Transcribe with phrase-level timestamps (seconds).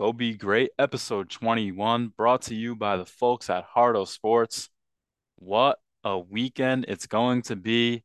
[0.00, 4.70] Go Be Great, episode 21, brought to you by the folks at Hardo Sports.
[5.36, 8.02] What a weekend it's going to be.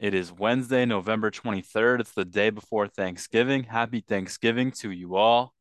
[0.00, 2.00] It is Wednesday, November 23rd.
[2.00, 3.62] It's the day before Thanksgiving.
[3.62, 5.54] Happy Thanksgiving to you all.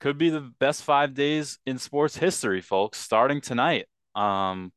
[0.00, 3.84] Could be the best five days in sports history, folks, starting tonight.
[4.14, 4.72] Um,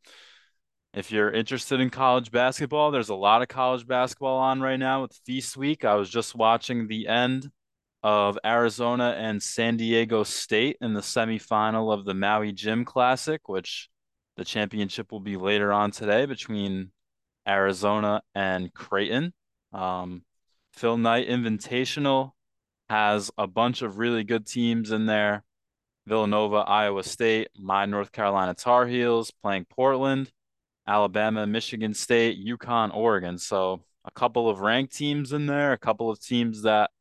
[0.94, 5.04] if you're interested in college basketball, there's a lot of college basketball on right now
[5.04, 5.86] with Feast Week.
[5.86, 7.50] I was just watching the end
[8.04, 13.90] of Arizona and San Diego State in the semifinal of the Maui Jim Classic, which
[14.36, 16.92] the championship will be later on today between
[17.48, 19.34] Arizona and Creighton.
[19.74, 20.24] Um,
[20.74, 22.32] Phil Knight Invitational
[22.90, 25.44] has a bunch of really good teams in there.
[26.06, 30.32] Villanova, Iowa State, my North Carolina Tar Heels playing Portland,
[30.88, 33.38] Alabama, Michigan State, UConn, Oregon.
[33.38, 36.92] So a couple of ranked teams in there, a couple of teams that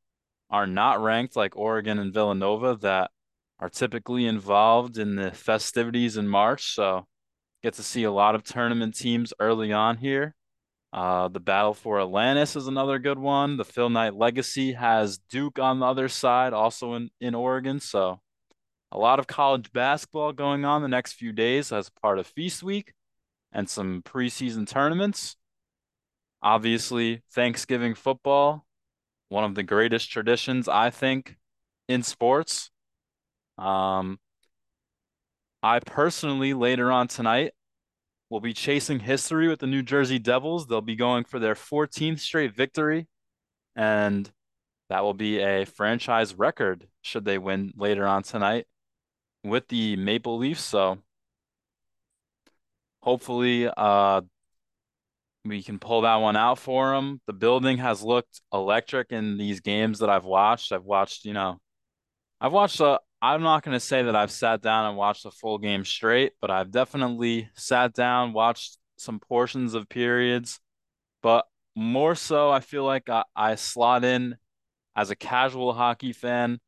[0.50, 3.10] are not ranked like Oregon and Villanova that
[3.58, 6.74] are typically involved in the festivities in March.
[6.74, 7.06] So
[7.62, 10.34] get to see a lot of tournament teams early on here.
[10.92, 13.56] Uh, the battle for Atlantis is another good one.
[13.56, 17.80] The Phil Knight Legacy has Duke on the other side, also in, in Oregon.
[17.80, 18.20] So
[18.92, 22.62] a lot of college basketball going on the next few days as part of Feast
[22.62, 22.92] Week
[23.52, 25.36] and some preseason tournaments.
[26.42, 28.65] Obviously, Thanksgiving football
[29.28, 31.36] one of the greatest traditions, I think,
[31.88, 32.70] in sports.
[33.58, 34.18] Um,
[35.62, 37.52] I personally, later on tonight,
[38.30, 40.66] will be chasing history with the New Jersey Devils.
[40.66, 43.06] They'll be going for their 14th straight victory,
[43.74, 44.30] and
[44.88, 48.66] that will be a franchise record should they win later on tonight
[49.44, 50.62] with the Maple Leafs.
[50.62, 50.98] So
[53.00, 54.22] hopefully, uh,
[55.46, 57.20] we can pull that one out for them.
[57.26, 60.72] The building has looked electric in these games that I've watched.
[60.72, 61.58] I've watched, you know,
[62.40, 65.30] I've watched a, I'm not going to say that I've sat down and watched a
[65.30, 70.60] full game straight, but I've definitely sat down, watched some portions of periods.
[71.22, 74.36] But more so, I feel like I, I slot in
[74.94, 76.58] as a casual hockey fan,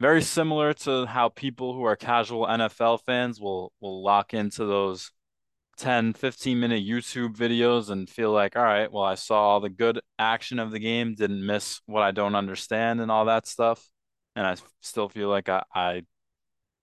[0.00, 5.10] very similar to how people who are casual NFL fans will will lock into those
[5.78, 10.00] 10, 15 minute YouTube videos and feel like, all right, well, I saw the good
[10.18, 13.88] action of the game, didn't miss what I don't understand and all that stuff.
[14.36, 16.02] And I still feel like I, I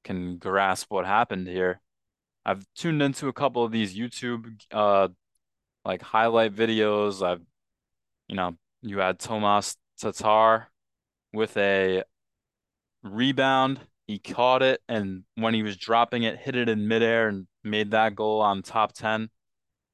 [0.03, 1.81] can grasp what happened here.
[2.45, 5.09] I've tuned into a couple of these YouTube uh
[5.83, 7.25] like highlight videos.
[7.25, 7.41] I've
[8.27, 10.67] you know, you had Tomas Tatar
[11.33, 12.03] with a
[13.03, 13.79] rebound.
[14.07, 17.91] He caught it and when he was dropping it, hit it in midair and made
[17.91, 19.29] that goal on top 10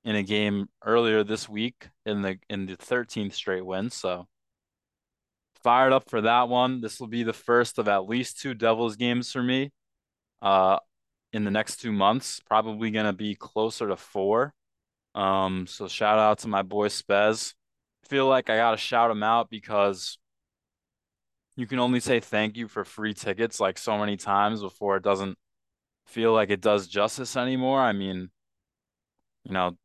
[0.03, 3.89] in a game earlier this week in the in the 13th straight win.
[3.89, 4.27] So
[5.63, 6.81] fired up for that one.
[6.81, 9.71] This will be the first of at least two Devils games for me
[10.41, 10.79] uh
[11.33, 12.41] in the next 2 months.
[12.45, 14.53] Probably going to be closer to 4.
[15.15, 17.53] Um so shout out to my boy Spez.
[18.09, 20.17] Feel like I got to shout him out because
[21.55, 25.03] you can only say thank you for free tickets like so many times before it
[25.03, 25.37] doesn't
[26.11, 27.79] feel like it does justice anymore.
[27.81, 28.29] I mean,
[29.43, 29.77] you know,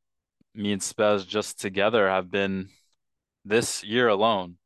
[0.54, 2.68] me and Spez just together have been
[3.44, 4.56] this year alone.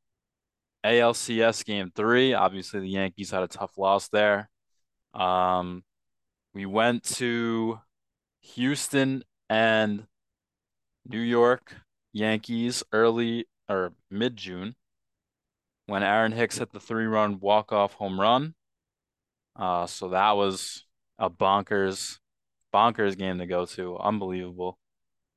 [0.85, 2.33] ALCS game three.
[2.33, 4.49] Obviously, the Yankees had a tough loss there.
[5.13, 5.85] Um,
[6.55, 7.81] we went to
[8.41, 10.07] Houston and
[11.07, 11.75] New York
[12.13, 14.75] Yankees early or mid June
[15.87, 18.55] when Aaron Hicks hit the three run walk off home run.
[19.57, 20.85] Uh, so that was
[21.21, 22.19] a bonkers,
[22.75, 23.97] bonkers game to go to.
[23.99, 24.79] Unbelievable.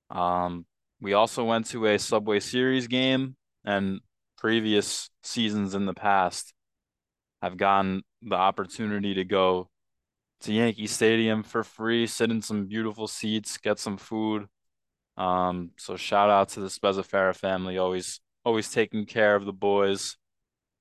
[0.10, 0.66] Um,
[1.02, 3.36] we also went to a Subway Series game,
[3.66, 4.00] and
[4.38, 6.54] previous seasons in the past
[7.42, 9.70] have gotten the opportunity to go
[10.42, 14.48] to Yankee Stadium for free, sit in some beautiful seats, get some food.
[15.18, 20.18] Um, so shout out to the Spezzafera family, always always taking care of the boys.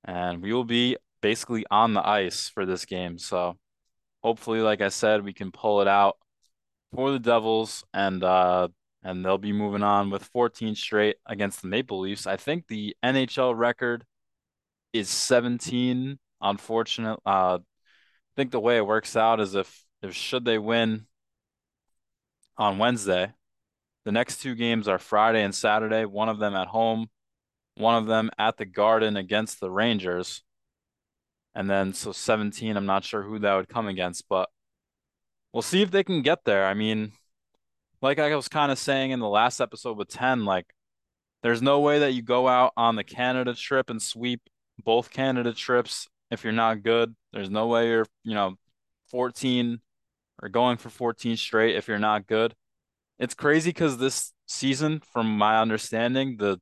[0.03, 3.17] And we will be basically on the ice for this game.
[3.17, 3.57] So
[4.23, 6.17] hopefully, like I said, we can pull it out
[6.93, 8.67] for the Devils and uh
[9.03, 12.25] and they'll be moving on with 14 straight against the Maple Leafs.
[12.25, 14.05] I think the NHL record
[14.93, 16.17] is 17.
[16.41, 17.19] Unfortunate.
[17.25, 21.05] Uh, I think the way it works out is if if should they win
[22.57, 23.33] on Wednesday,
[24.05, 26.05] the next two games are Friday and Saturday.
[26.05, 27.09] One of them at home,
[27.75, 30.43] one of them at the Garden against the Rangers.
[31.55, 34.49] And then so 17, I'm not sure who that would come against, but
[35.51, 36.65] we'll see if they can get there.
[36.65, 37.11] I mean,
[38.01, 40.73] like I was kind of saying in the last episode with 10, like
[41.43, 44.41] there's no way that you go out on the Canada trip and sweep
[44.83, 47.15] both Canada trips if you're not good.
[47.31, 48.55] There's no way you're, you know,
[49.09, 49.79] 14
[50.41, 52.55] or going for 14 straight if you're not good.
[53.19, 56.59] It's crazy because this season, from my understanding, the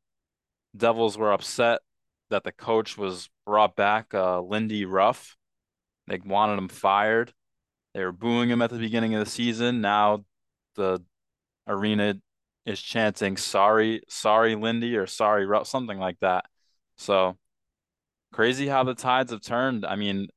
[0.76, 1.80] Devils were upset
[2.30, 5.36] that the coach was brought back, uh, Lindy Ruff.
[6.08, 7.34] They wanted him fired.
[7.94, 9.82] They were booing him at the beginning of the season.
[9.82, 10.26] Now
[10.76, 11.04] the
[11.68, 12.16] arena
[12.66, 16.46] is chanting sorry, sorry, Lindy, or sorry, Ruff, something like that.
[16.98, 17.38] So
[18.32, 19.86] crazy how the tides have turned.
[19.86, 20.28] I mean,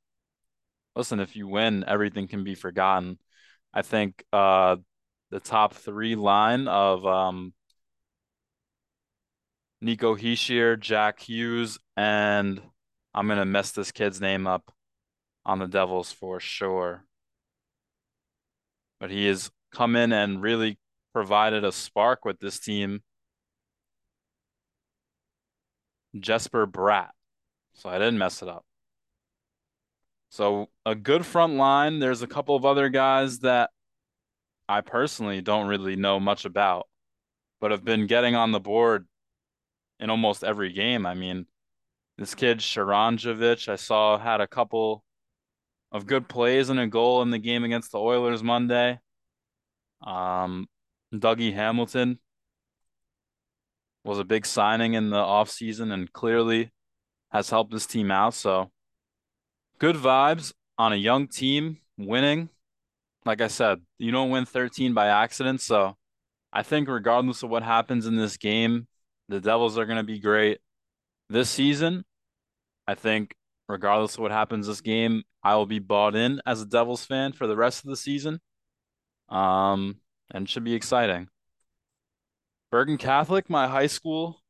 [0.96, 3.18] listen, if you win, everything can be forgotten.
[3.72, 4.76] I think uh
[5.30, 7.52] the top three line of um
[9.80, 12.60] Nico Hischier, Jack Hughes, and
[13.14, 14.72] I'm gonna mess this kid's name up
[15.46, 17.04] on the Devils for sure.
[18.98, 20.78] But he has come in and really
[21.12, 23.02] provided a spark with this team.
[26.18, 27.10] Jesper Bratt.
[27.74, 28.64] So I didn't mess it up.
[30.30, 31.98] So a good front line.
[31.98, 33.70] There's a couple of other guys that
[34.68, 36.88] I personally don't really know much about,
[37.60, 39.06] but have been getting on the board
[40.00, 41.06] in almost every game.
[41.06, 41.46] I mean,
[42.18, 45.04] this kid Sharangovich, I saw had a couple
[45.90, 48.98] of good plays and a goal in the game against the Oilers Monday.
[50.02, 50.68] Um,
[51.12, 52.18] Dougie Hamilton
[54.04, 56.70] was a big signing in the offseason and clearly
[57.30, 58.34] has helped this team out.
[58.34, 58.70] So
[59.78, 62.50] good vibes on a young team winning.
[63.24, 65.60] Like I said, you don't win 13 by accident.
[65.62, 65.96] So
[66.52, 68.86] I think regardless of what happens in this game,
[69.28, 70.58] the Devils are going to be great
[71.28, 72.04] this season.
[72.86, 73.34] I think
[73.68, 77.32] regardless of what happens this game, I will be bought in as a Devils fan
[77.32, 78.40] for the rest of the season.
[79.28, 79.96] Um,
[80.30, 81.28] and should be exciting.
[82.70, 84.42] Bergen Catholic, my high school,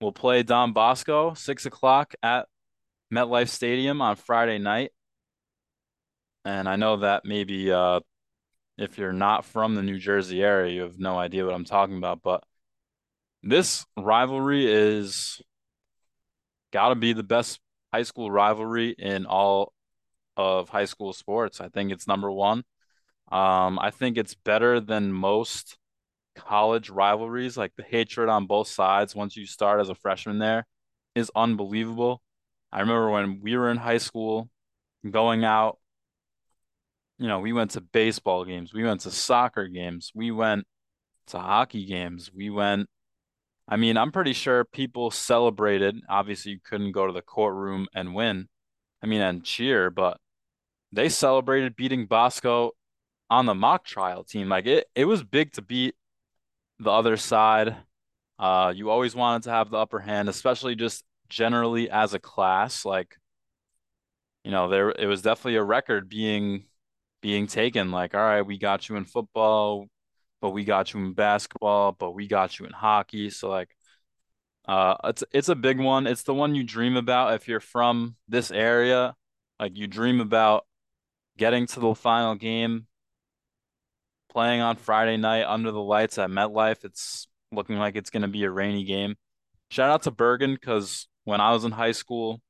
[0.00, 2.46] will play Don Bosco six o'clock at
[3.12, 4.92] MetLife Stadium on Friday night.
[6.44, 8.00] And I know that maybe uh,
[8.78, 11.98] if you're not from the New Jersey area, you have no idea what I'm talking
[11.98, 12.22] about.
[12.22, 12.42] But
[13.42, 15.40] this rivalry is
[16.72, 17.60] got to be the best
[17.92, 19.72] high school rivalry in all
[20.36, 21.60] of high school sports.
[21.60, 22.64] I think it's number one.
[23.30, 25.78] Um, I think it's better than most
[26.34, 27.56] college rivalries.
[27.56, 30.66] Like the hatred on both sides once you start as a freshman there
[31.14, 32.22] is unbelievable.
[32.72, 34.48] I remember when we were in high school
[35.08, 35.78] going out,
[37.18, 40.66] you know, we went to baseball games, we went to soccer games, we went
[41.28, 42.88] to hockey games, we went
[43.70, 45.96] I mean, I'm pretty sure people celebrated.
[46.08, 48.48] Obviously, you couldn't go to the courtroom and win.
[49.02, 50.18] I mean, and cheer, but
[50.92, 52.72] they celebrated beating Bosco
[53.30, 54.48] on the mock trial team.
[54.48, 55.94] Like it, it was big to beat
[56.80, 57.76] the other side.
[58.38, 62.84] Uh, you always wanted to have the upper hand, especially just generally as a class.
[62.84, 63.16] Like,
[64.44, 66.64] you know, there it was definitely a record being
[67.22, 67.92] being taken.
[67.92, 69.86] Like, all right, we got you in football,
[70.40, 73.30] but we got you in basketball, but we got you in hockey.
[73.30, 73.70] So like
[74.66, 76.06] uh it's it's a big one.
[76.06, 79.14] It's the one you dream about if you're from this area.
[79.58, 80.66] Like you dream about
[81.36, 82.86] getting to the final game,
[84.30, 86.84] playing on Friday night under the lights at MetLife.
[86.84, 89.16] It's looking like it's to be a rainy game.
[89.70, 92.40] Shout out to Bergen because when I was in high school,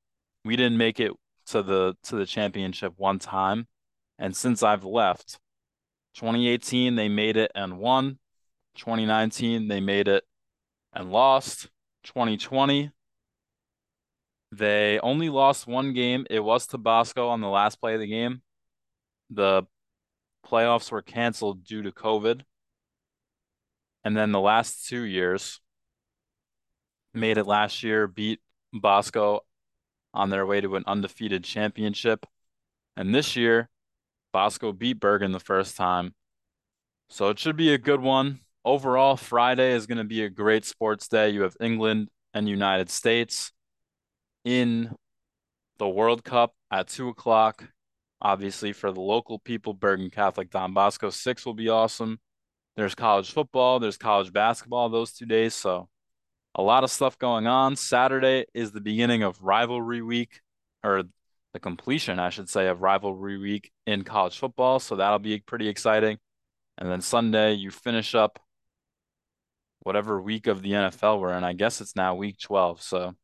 [0.45, 1.13] we didn't make it
[1.47, 3.67] to the to the championship one time,
[4.19, 5.39] and since I've left,
[6.15, 8.19] 2018 they made it and won.
[8.77, 10.25] 2019 they made it
[10.93, 11.69] and lost.
[12.05, 12.91] 2020
[14.53, 16.27] they only lost one game.
[16.29, 18.43] It was to Bosco on the last play of the game.
[19.31, 19.63] The
[20.45, 22.43] playoffs were canceled due to COVID.
[24.03, 25.61] And then the last two years
[27.15, 28.41] made it last year, beat
[28.73, 29.41] Bosco
[30.13, 32.27] on their way to an undefeated championship.
[32.97, 33.69] And this year,
[34.33, 36.15] Bosco beat Bergen the first time.
[37.09, 38.41] So it should be a good one.
[38.65, 41.31] Overall, Friday is going to be a great sports day.
[41.31, 43.53] You have England and United States
[44.45, 44.95] in
[45.79, 47.69] the World Cup at two o'clock.
[48.23, 52.21] Obviously, for the local people, Bergen Catholic Don Bosco six will be awesome.
[52.77, 55.55] There's college football, there's college basketball those two days.
[55.55, 55.89] So
[56.55, 57.77] a lot of stuff going on.
[57.77, 60.41] Saturday is the beginning of rivalry week,
[60.85, 61.05] or
[61.53, 64.79] the completion, I should say, of rivalry week in college football.
[64.79, 66.19] So that'll be pretty exciting.
[66.79, 68.39] And then Sunday, you finish up
[69.81, 71.45] whatever week of the NFL we're in.
[71.45, 72.83] I guess it's now week 12.
[72.83, 73.15] So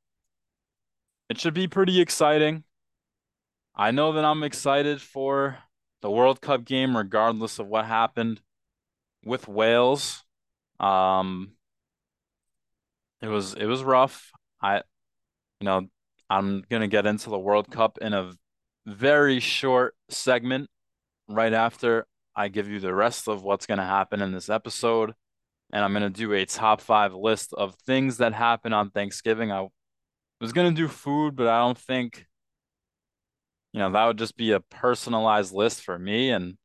[1.29, 2.65] it should be pretty exciting.
[3.75, 5.59] I know that I'm excited for
[6.03, 8.41] the World Cup game, regardless of what happened
[9.25, 10.23] with Wales.
[10.81, 11.53] Um,
[13.21, 14.31] it was it was rough.
[14.63, 14.77] I,
[15.61, 15.89] you know,
[16.29, 18.33] I'm gonna get into the World Cup in a
[18.87, 20.69] very short segment
[21.29, 22.07] right after
[22.37, 25.15] I give you the rest of what's going to happen in this episode.
[25.73, 29.51] And I'm going to do a top five list of things that happen on Thanksgiving.
[29.51, 29.67] I
[30.41, 32.27] was going to do food, but I don't think,
[33.73, 36.57] you know, that would just be a personalized list for me and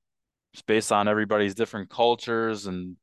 [0.54, 2.98] just based on everybody's different cultures and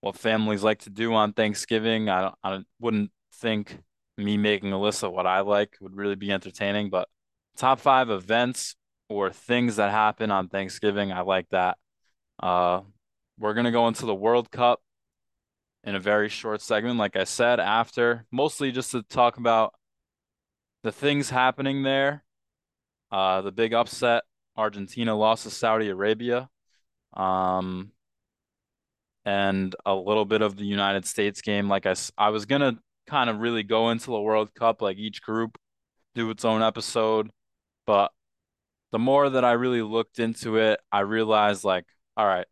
[0.00, 2.10] what families like to do on Thanksgiving.
[2.10, 3.78] I I wouldn't think
[4.18, 7.08] me making a list of what I like would really be entertaining, but
[7.56, 8.76] top five events
[9.08, 11.78] or things that happen on Thanksgiving, I like that.
[12.40, 12.82] Uh,
[13.38, 14.80] we're gonna go into the World Cup
[15.84, 19.74] in a very short segment, like I said, after mostly just to talk about
[20.82, 22.24] the things happening there.
[23.10, 24.24] Uh, the big upset,
[24.56, 26.48] Argentina lost to Saudi Arabia.
[27.14, 27.92] Um,
[29.28, 31.68] and a little bit of the United States game.
[31.68, 35.22] Like I, I was gonna kind of really go into the World Cup, like each
[35.22, 35.58] group
[36.14, 37.30] do its own episode,
[37.86, 38.10] but
[38.92, 41.84] the more that I really looked into it, I realized like,
[42.16, 42.46] all right,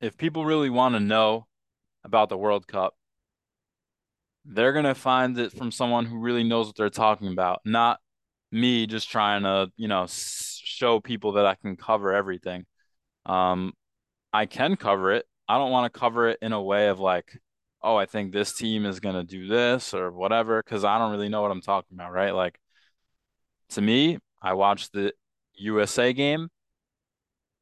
[0.00, 1.46] if people really want to know
[2.04, 2.94] about the World Cup,
[4.44, 8.00] they're gonna find it from someone who really knows what they're talking about, not
[8.50, 12.66] me just trying to, you know, show people that I can cover everything.
[13.26, 13.72] Um,
[14.32, 15.26] I can cover it.
[15.48, 17.38] I don't want to cover it in a way of like,
[17.82, 21.12] oh, I think this team is going to do this or whatever, because I don't
[21.12, 22.34] really know what I'm talking about, right?
[22.34, 22.58] Like,
[23.70, 25.12] to me, I watched the
[25.54, 26.48] USA game.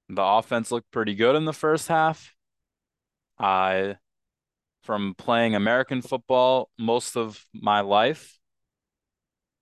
[0.09, 2.35] The offense looked pretty good in the first half.
[3.39, 3.97] I,
[4.83, 8.39] from playing American football most of my life,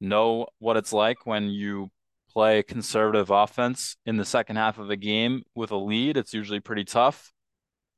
[0.01, 1.91] know what it's like when you
[2.31, 6.17] play conservative offense in the second half of a game with a lead.
[6.17, 7.33] It's usually pretty tough.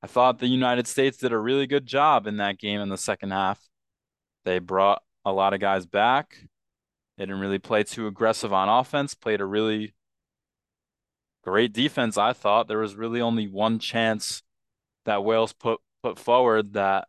[0.02, 2.97] I thought the United States did a really good job in that game in the
[2.97, 3.61] second half.
[4.45, 6.37] They brought a lot of guys back.
[7.19, 9.95] They didn't really play too aggressive on offense, played a really
[11.45, 12.66] great defense, I thought.
[12.66, 14.42] There was really only one chance
[15.04, 17.09] that Wales put put forward that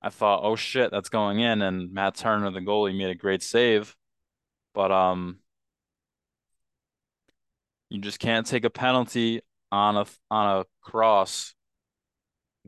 [0.00, 1.62] I thought, oh shit, that's going in.
[1.62, 3.96] And Matt Turner, the goalie, made a great save.
[4.72, 5.40] But um
[7.88, 9.40] you just can't take a penalty
[9.72, 11.54] on a on a cross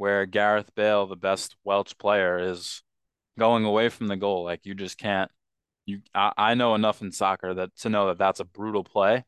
[0.02, 2.82] where Gareth Bale, the best Welsh player, is
[3.38, 4.42] going away from the goal.
[4.42, 5.30] Like you just can't.
[5.86, 9.24] You, I, I know enough in soccer that to know that that's a brutal play,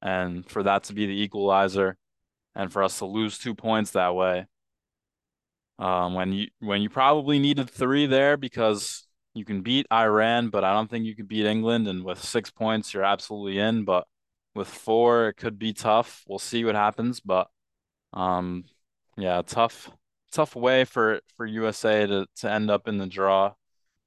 [0.00, 1.98] and for that to be the equalizer,
[2.54, 4.46] and for us to lose two points that way.
[5.78, 10.64] Um, when you when you probably needed three there because you can beat Iran, but
[10.64, 13.84] I don't think you could beat England, and with six points you're absolutely in.
[13.84, 14.06] But
[14.54, 16.24] with four, it could be tough.
[16.26, 17.48] We'll see what happens, but
[18.14, 18.64] um,
[19.18, 19.90] yeah, tough
[20.34, 23.54] tough way for for USA to to end up in the draw,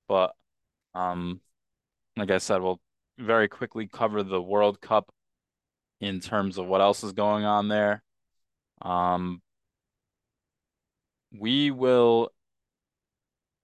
[0.07, 0.33] but
[0.95, 1.41] um,
[2.17, 2.81] like I said, we'll
[3.19, 5.11] very quickly cover the World Cup
[6.01, 8.03] in terms of what else is going on there.
[8.81, 9.41] Um,
[11.39, 12.31] we will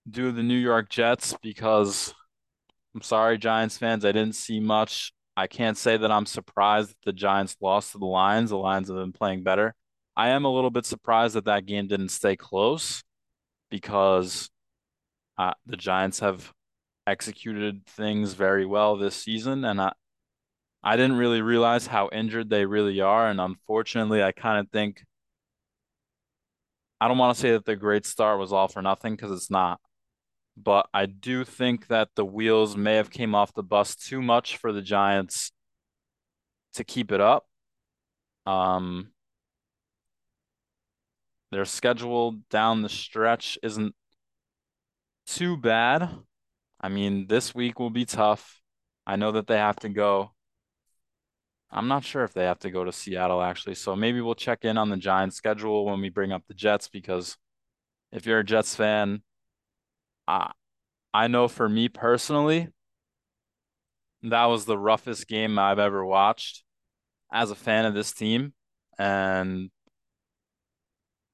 [0.09, 2.13] do the New York Jets because
[2.95, 5.13] I'm sorry, Giants fans, I didn't see much.
[5.35, 8.51] I can't say that I'm surprised that the Giants lost to the Lions.
[8.51, 9.75] The Lions have been playing better.
[10.15, 13.03] I am a little bit surprised that that game didn't stay close
[13.69, 14.49] because
[15.37, 16.53] uh, the Giants have
[17.07, 19.93] executed things very well this season, and I
[20.83, 25.03] I didn't really realize how injured they really are, and unfortunately, I kind of think
[27.01, 29.51] I don't want to say that the great start was all for nothing because it's
[29.51, 29.79] not,
[30.57, 34.57] but I do think that the wheels may have came off the bus too much
[34.57, 35.51] for the Giants
[36.73, 37.45] to keep it up.
[38.45, 39.12] Um,
[41.53, 43.95] their schedule down the stretch isn't
[45.25, 46.09] too bad.
[46.81, 48.61] I mean, this week will be tough.
[49.05, 50.31] I know that they have to go.
[51.71, 53.75] I'm not sure if they have to go to Seattle actually.
[53.75, 56.87] So maybe we'll check in on the Giants schedule when we bring up the Jets
[56.87, 57.37] because
[58.11, 59.23] if you're a Jets fan,
[60.27, 60.51] I
[61.13, 62.69] I know for me personally,
[64.23, 66.63] that was the roughest game I've ever watched
[67.31, 68.53] as a fan of this team.
[68.97, 69.71] And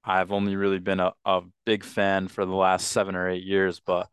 [0.09, 3.79] I've only really been a, a big fan for the last seven or eight years,
[3.79, 4.09] but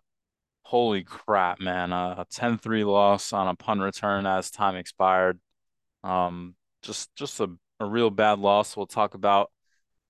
[0.60, 1.90] holy crap, man.
[1.90, 5.40] a 10-3 loss on a punt return as time expired.
[6.04, 7.48] Um, just just a,
[7.80, 8.76] a real bad loss.
[8.76, 9.50] We'll talk about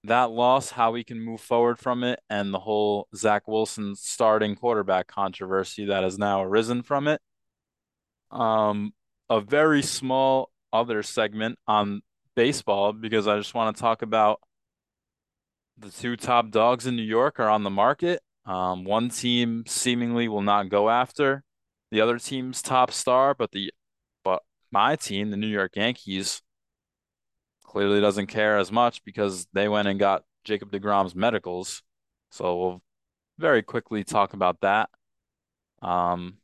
[0.03, 4.57] that loss, how we can move forward from it, and the whole Zach Wilson starting
[4.57, 7.21] quarterback controversy that has now arisen from it.
[8.33, 8.93] Um,
[9.31, 12.03] a very small other segment on
[12.35, 14.41] baseball because I just want to talk about
[15.79, 18.23] the two top dogs in New York are on the market.
[18.45, 21.43] Um, one team seemingly will not go after
[21.91, 23.73] the other team's top star, but the
[24.25, 26.43] but my team, the New York Yankees,
[27.65, 31.83] clearly doesn't care as much because they went and got Jacob DeGrom's medicals.
[32.31, 32.83] So we'll
[33.39, 34.89] very quickly talk about that.
[35.83, 36.39] Um,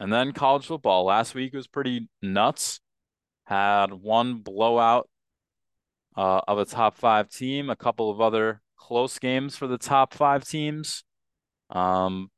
[0.00, 1.04] and then college football.
[1.04, 2.80] Last week was pretty nuts.
[3.44, 5.08] Had one blowout
[6.16, 10.12] uh, of a top five team, a couple of other close games for the top
[10.12, 11.04] five teams.
[11.70, 12.30] Um,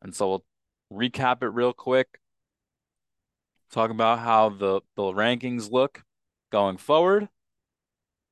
[0.00, 0.44] and so we'll
[1.08, 2.06] recap it real quick.
[3.72, 6.04] Talk about how the, the rankings look
[6.52, 7.28] going forward.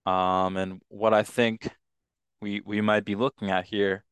[0.06, 1.68] Um, and what I think
[2.40, 4.04] we we might be looking at here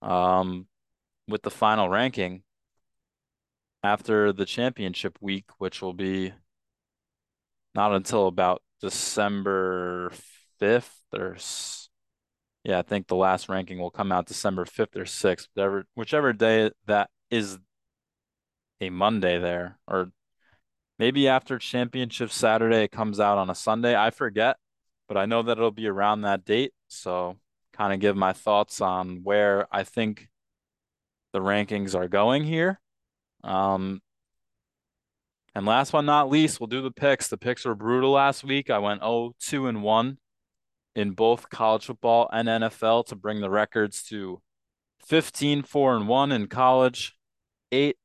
[0.00, 0.66] um,
[1.28, 2.42] with the final ranking
[3.84, 6.32] after the championship week, which will be
[7.74, 10.10] not until about December
[10.60, 11.36] 5th or
[12.64, 16.32] yeah, I think the last ranking will come out December 5th or 6th, whatever whichever
[16.32, 17.58] day that is
[18.80, 20.12] a Monday there or
[20.98, 23.96] maybe after championship Saturday it comes out on a Sunday.
[23.96, 24.56] I forget,
[25.08, 27.36] but I know that it'll be around that date, so
[27.72, 30.28] kind of give my thoughts on where I think
[31.32, 32.80] the rankings are going here.
[33.42, 34.00] Um,
[35.54, 37.28] and last but not least, we'll do the picks.
[37.28, 38.70] The picks were brutal last week.
[38.70, 40.18] I went 0 2 and 1
[40.94, 44.40] in both college football and NFL to bring the records to
[45.06, 47.16] 15 4 and 1 in college,
[47.70, 47.96] 8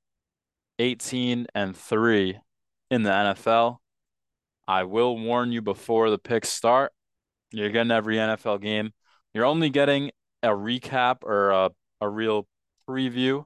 [0.80, 2.40] 18 and 3
[2.92, 3.78] in the NFL.
[4.68, 6.92] I will warn you before the picks start.
[7.52, 8.92] You're getting every NFL game.
[9.34, 10.12] You're only getting
[10.44, 12.48] a recap or a, a real
[12.88, 13.46] preview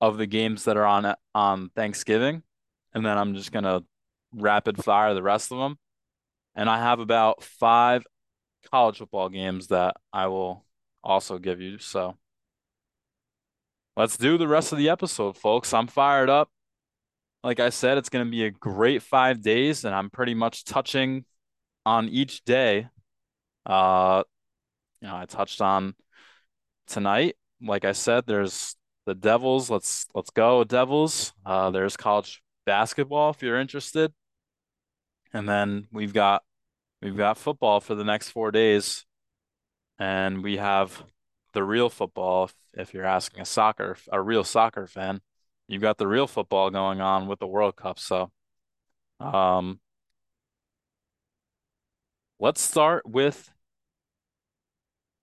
[0.00, 2.42] of the games that are on on Thanksgiving,
[2.92, 3.82] and then I'm just gonna
[4.32, 5.78] rapid fire the rest of them.
[6.54, 8.06] And I have about five
[8.70, 10.64] college football games that I will
[11.02, 11.78] also give you.
[11.78, 12.16] So
[13.96, 15.72] let's do the rest of the episode, folks.
[15.72, 16.50] I'm fired up.
[17.42, 20.64] Like I said, it's going to be a great five days, and I'm pretty much
[20.64, 21.24] touching
[21.84, 22.88] on each day.
[23.66, 24.22] Uh,
[25.00, 25.94] you know, I touched on
[26.86, 27.36] tonight.
[27.60, 29.70] Like I said, there's the Devils.
[29.70, 31.32] Let's let's go Devils.
[31.44, 34.12] Uh, there's college basketball if you're interested,
[35.34, 36.42] and then we've got
[37.04, 39.04] we've got football for the next four days,
[39.98, 41.04] and we have
[41.52, 42.50] the real football.
[42.72, 45.20] If, you're asking a soccer a real soccer fan,
[45.68, 47.98] you've got the real football going on with the World Cup.
[47.98, 48.32] So,
[49.20, 49.78] um,
[52.40, 53.50] let's start with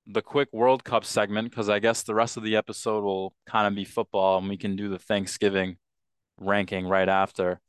[0.06, 3.68] the quick World Cup segment because I guess the rest of the episode will kind
[3.68, 5.78] of be football and we can do the Thanksgiving
[6.38, 7.60] ranking right after.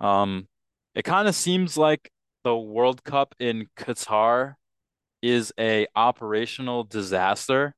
[0.00, 0.48] Um,
[0.94, 2.10] it kind of seems like
[2.44, 4.54] the World Cup in Qatar
[5.22, 7.74] is a operational disaster.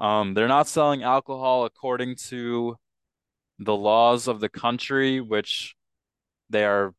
[0.00, 2.76] Um, they're not selling alcohol according to
[3.58, 5.74] the laws of the country, which
[6.50, 6.94] they are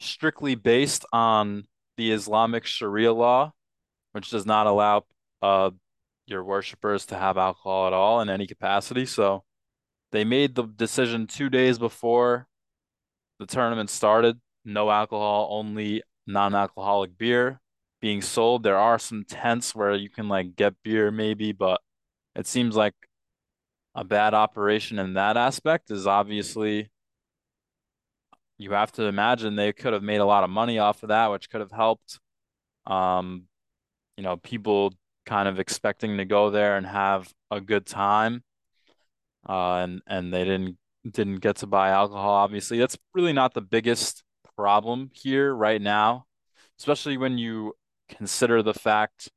[0.00, 1.64] strictly based on
[1.96, 3.52] the Islamic Sharia law
[4.12, 5.04] which does not allow
[5.42, 5.70] uh
[6.26, 9.06] your worshipers to have alcohol at all in any capacity.
[9.06, 9.44] So
[10.12, 12.46] they made the decision two days before
[13.38, 14.38] the tournament started.
[14.64, 17.60] No alcohol, only non-alcoholic beer
[18.00, 18.62] being sold.
[18.62, 21.80] There are some tents where you can like get beer maybe, but
[22.34, 22.94] it seems like
[23.94, 26.90] a bad operation in that aspect is obviously
[28.58, 31.28] you have to imagine they could have made a lot of money off of that,
[31.28, 32.18] which could have helped
[32.86, 33.44] um,
[34.16, 34.92] you know, people
[35.26, 38.42] kind of expecting to go there and have a good time.
[39.48, 40.76] Uh, and and they didn't
[41.08, 42.78] didn't get to buy alcohol, obviously.
[42.78, 44.24] That's really not the biggest
[44.58, 46.26] problem here right now,
[46.80, 47.74] especially when you
[48.08, 49.28] consider the fact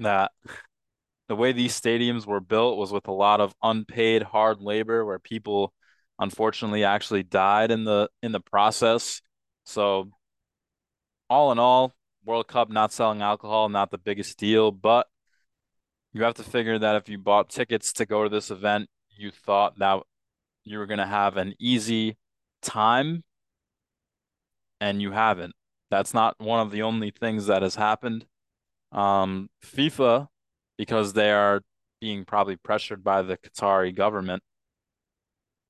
[0.00, 0.32] that
[1.28, 5.20] the way these stadiums were built was with a lot of unpaid hard labor where
[5.20, 5.72] people
[6.18, 9.22] unfortunately actually died in the in the process.
[9.62, 10.10] So
[11.30, 11.94] all in all,
[12.24, 15.06] World Cup not selling alcohol, not the biggest deal, but
[16.12, 19.30] you have to figure that if you bought tickets to go to this event, you
[19.30, 20.00] thought that
[20.64, 22.16] you were going to have an easy
[22.62, 23.22] time
[24.80, 25.54] and you haven't.
[25.90, 28.26] That's not one of the only things that has happened.
[28.92, 30.28] Um, FIFA,
[30.78, 31.62] because they are
[32.00, 34.42] being probably pressured by the Qatari government,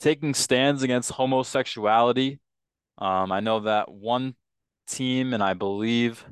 [0.01, 2.38] taking stands against homosexuality.
[2.99, 4.35] Um, I know that one
[4.87, 6.25] team, and I believe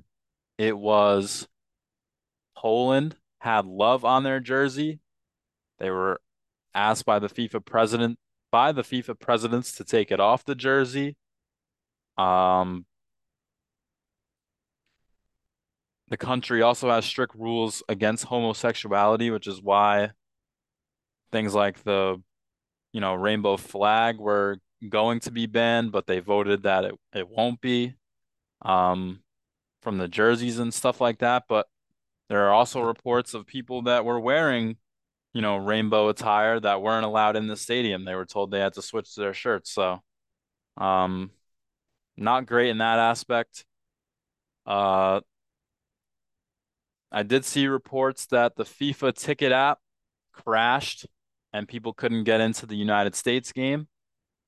[0.58, 1.48] it was
[2.56, 5.00] Poland had love on their jersey.
[5.78, 6.20] They were
[6.74, 8.18] asked by the FIFA president
[8.50, 11.16] by the FIFA presidents to take it off the jersey.
[12.16, 12.86] Um,
[16.08, 20.10] the country also has strict rules against homosexuality, which is why
[21.32, 22.22] things like the,
[22.92, 27.28] you know, rainbow flag were going to be banned, but they voted that it, it
[27.28, 27.94] won't be
[28.62, 29.20] um,
[29.82, 31.44] from the jerseys and stuff like that.
[31.48, 31.66] But
[32.28, 34.76] there are also reports of people that were wearing,
[35.32, 38.04] you know, rainbow attire that weren't allowed in the stadium.
[38.04, 39.70] They were told they had to switch their shirts.
[39.72, 40.00] So,
[40.76, 41.30] um,
[42.16, 43.64] not great in that aspect.
[44.66, 45.20] Uh,
[47.10, 49.78] I did see reports that the FIFA ticket app
[50.32, 51.06] crashed
[51.52, 53.86] and people couldn't get into the United States game.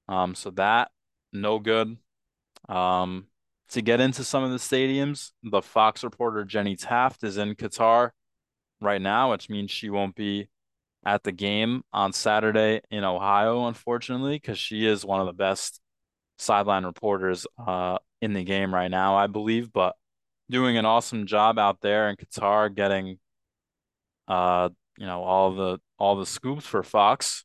[0.08, 0.90] Um, so that
[1.32, 1.96] no good.
[2.68, 3.26] Um,
[3.70, 8.10] to get into some of the stadiums, the Fox reporter Jenny Taft is in Qatar
[8.80, 10.48] right now, which means she won't be
[11.04, 15.80] at the game on Saturday in Ohio, unfortunately, because she is one of the best
[16.38, 19.72] sideline reporters uh, in the game right now, I believe.
[19.72, 19.94] But
[20.50, 23.18] doing an awesome job out there in Qatar, getting
[24.28, 27.44] uh, you know, all the all the scoops for Fox.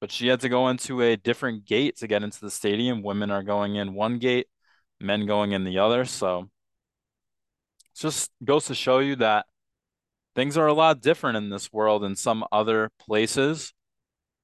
[0.00, 3.02] But she had to go into a different gate to get into the stadium.
[3.02, 4.46] Women are going in one gate,
[5.00, 6.04] men going in the other.
[6.04, 9.46] So it just goes to show you that
[10.36, 13.72] things are a lot different in this world in some other places.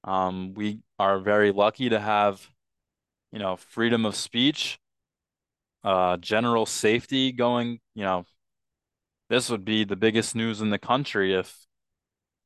[0.03, 2.45] Um, we are very lucky to have,
[3.35, 4.79] you know, freedom of speech,
[5.83, 8.23] uh, general safety going, you know,
[9.29, 11.53] this would be the biggest news in the country if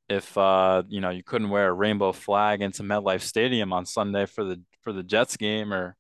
[0.10, 4.26] if uh, you know, you couldn't wear a rainbow flag into MetLife Stadium on Sunday
[4.26, 5.96] for the for the Jets game or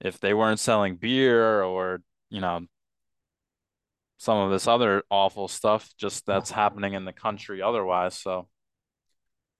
[0.00, 2.60] if they weren't selling beer or, you know,
[4.18, 8.14] some of this other awful stuff just that's happening in the country otherwise.
[8.14, 8.46] So,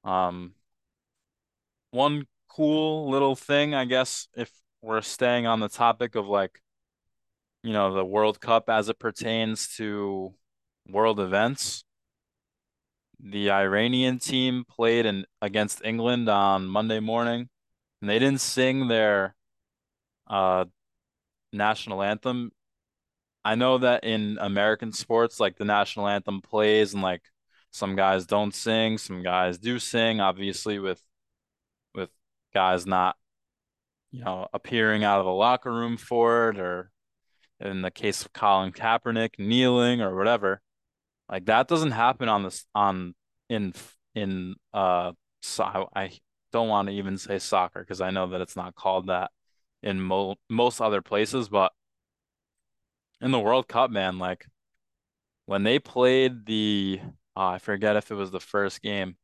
[0.05, 0.55] um,
[1.91, 4.51] one cool little thing, I guess, if
[4.83, 6.61] we're staying on the topic of like,
[7.63, 10.35] you know, the World Cup as it pertains to
[10.89, 11.85] world events.
[13.23, 17.49] The Iranian team played in against England on Monday morning,
[18.01, 19.35] and they didn't sing their
[20.27, 20.65] uh
[21.53, 22.53] national anthem
[23.45, 27.23] I know that in American sports, like the national anthem plays and like
[27.71, 31.03] some guys don't sing, some guys do sing, obviously with with
[32.53, 33.17] guys not,
[34.11, 36.91] you know, appearing out of the locker room for it, or
[37.61, 40.61] in the case of Colin Kaepernick, kneeling or whatever.
[41.29, 43.15] Like that doesn't happen on this on
[43.49, 43.73] in
[44.15, 46.13] in uh so I
[46.53, 49.31] don't want to even say soccer because I know that it's not called that
[49.83, 51.73] in mo most other places, but
[53.21, 54.47] in the World Cup, man, like
[55.47, 57.01] when they played the,
[57.37, 59.17] uh, I forget if it was the first game.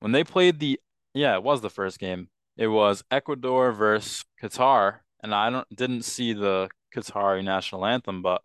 [0.00, 0.80] When they played the,
[1.14, 2.28] yeah, it was the first game.
[2.56, 8.42] It was Ecuador versus Qatar, and I don't didn't see the Qatari national anthem, but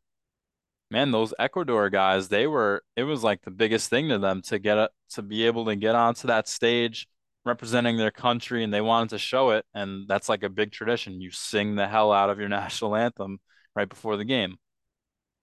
[0.92, 4.60] man, those Ecuador guys, they were, it was like the biggest thing to them to
[4.60, 7.08] get it, to be able to get onto that stage
[7.46, 11.22] representing their country, and they wanted to show it, and that's like a big tradition.
[11.22, 13.40] You sing the hell out of your national anthem
[13.76, 14.58] right before the game.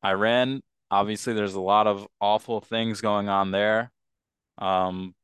[0.05, 3.93] Iran, obviously, there's a lot of awful things going on there.
[4.59, 5.15] Um,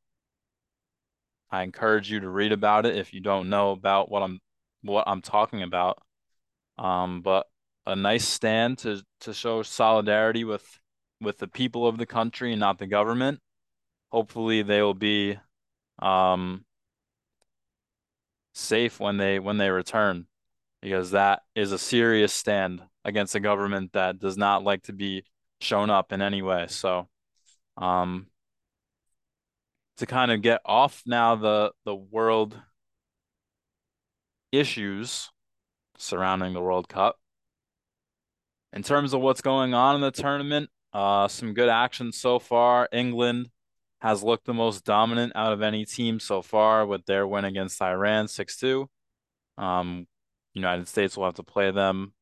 [1.50, 4.40] I encourage you to read about it if you don't know about what I'm
[4.82, 5.98] what I'm talking about.
[6.76, 7.46] Um, but
[7.86, 10.64] a nice stand to to show solidarity with
[11.20, 13.40] with the people of the country and not the government.
[14.12, 15.36] Hopefully, they will be
[15.98, 16.64] um,
[18.54, 20.26] safe when they when they return,
[20.82, 25.24] because that is a serious stand against a government that does not like to be
[25.60, 26.66] shown up in any way.
[26.68, 27.08] So,
[27.76, 28.26] um,
[29.98, 32.56] to kind of get off now the the world
[34.52, 35.30] issues
[35.98, 37.18] surrounding the World Cup.
[38.72, 42.88] In terms of what's going on in the tournament, uh, some good action so far.
[42.92, 43.50] England
[44.00, 47.82] has looked the most dominant out of any team so far with their win against
[47.82, 48.86] Iran 6-2.
[49.56, 50.06] Um,
[50.54, 52.12] United States will have to play them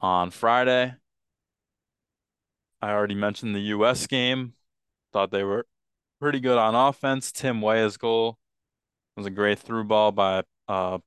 [0.00, 0.94] on Friday.
[2.80, 4.54] I already mentioned the US game.
[5.12, 5.66] Thought they were
[6.20, 7.32] pretty good on offense.
[7.32, 8.38] Tim Weah's goal
[9.16, 10.98] was a great through ball by uh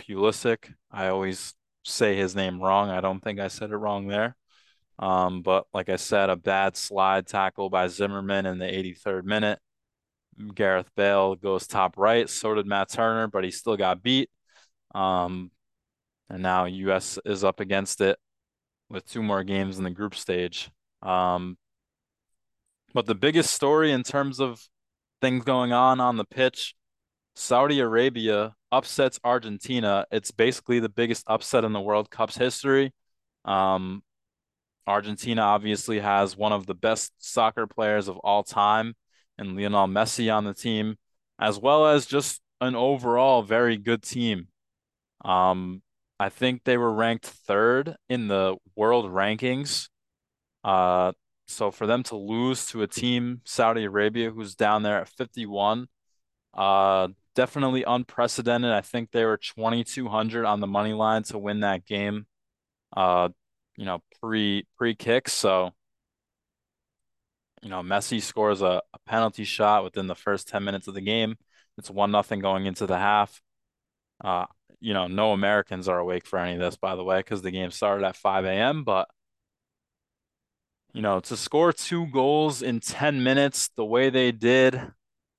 [0.00, 0.72] Pulisic.
[0.90, 2.90] I always say his name wrong.
[2.90, 4.36] I don't think I said it wrong there.
[4.98, 9.60] Um, but like I said, a bad slide tackle by Zimmerman in the 83rd minute.
[10.54, 12.28] Gareth Bale goes top right.
[12.28, 14.30] So did Matt Turner, but he still got beat.
[14.94, 15.50] Um,
[16.30, 18.18] and now US is up against it
[18.88, 20.70] with two more games in the group stage.
[21.02, 21.58] Um,
[22.94, 24.60] but the biggest story in terms of
[25.20, 26.74] things going on on the pitch,
[27.34, 30.06] Saudi Arabia upsets Argentina.
[30.10, 32.92] It's basically the biggest upset in the World Cup's history.
[33.44, 34.02] Um,
[34.86, 38.94] Argentina obviously has one of the best soccer players of all time
[39.36, 40.96] and Lionel Messi on the team,
[41.38, 44.48] as well as just an overall very good team.
[45.24, 45.82] Um,
[46.18, 49.88] I think they were ranked third in the world rankings.
[50.64, 51.12] Uh,
[51.48, 55.88] so for them to lose to a team, Saudi Arabia, who's down there at 51,
[56.54, 58.70] uh, definitely unprecedented.
[58.70, 62.26] I think they were 2,200 on the money line to win that game.
[62.94, 63.30] Uh,
[63.76, 65.32] you know, pre pre kicks.
[65.32, 65.72] So,
[67.62, 71.00] you know, Messi scores a, a penalty shot within the first 10 minutes of the
[71.00, 71.36] game.
[71.78, 73.40] It's one nothing going into the half.
[74.22, 74.46] Uh,
[74.80, 77.50] you know, no Americans are awake for any of this, by the way, because the
[77.50, 78.84] game started at 5 a.m.
[78.84, 79.08] But
[80.92, 84.80] you know, to score two goals in 10 minutes the way they did,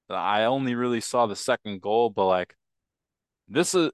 [0.10, 2.56] I only really saw the second goal, but like
[3.48, 3.92] this is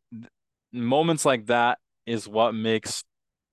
[0.71, 3.03] moments like that is what makes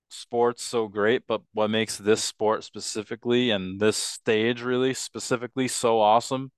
[0.09, 5.99] sports so great, but what makes this sport specifically and this stage really specifically so
[5.99, 6.51] awesome.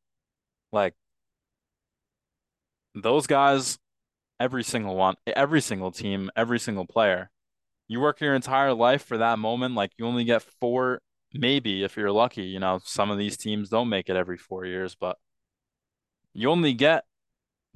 [0.71, 0.93] Like
[2.93, 3.77] those guys,
[4.39, 7.29] every single one, every single team, every single player,
[7.87, 9.75] you work your entire life for that moment.
[9.75, 10.99] Like you only get four,
[11.37, 14.65] maybe if you're lucky, you know, some of these teams don't make it every four
[14.65, 15.17] years, but
[16.33, 17.05] you only get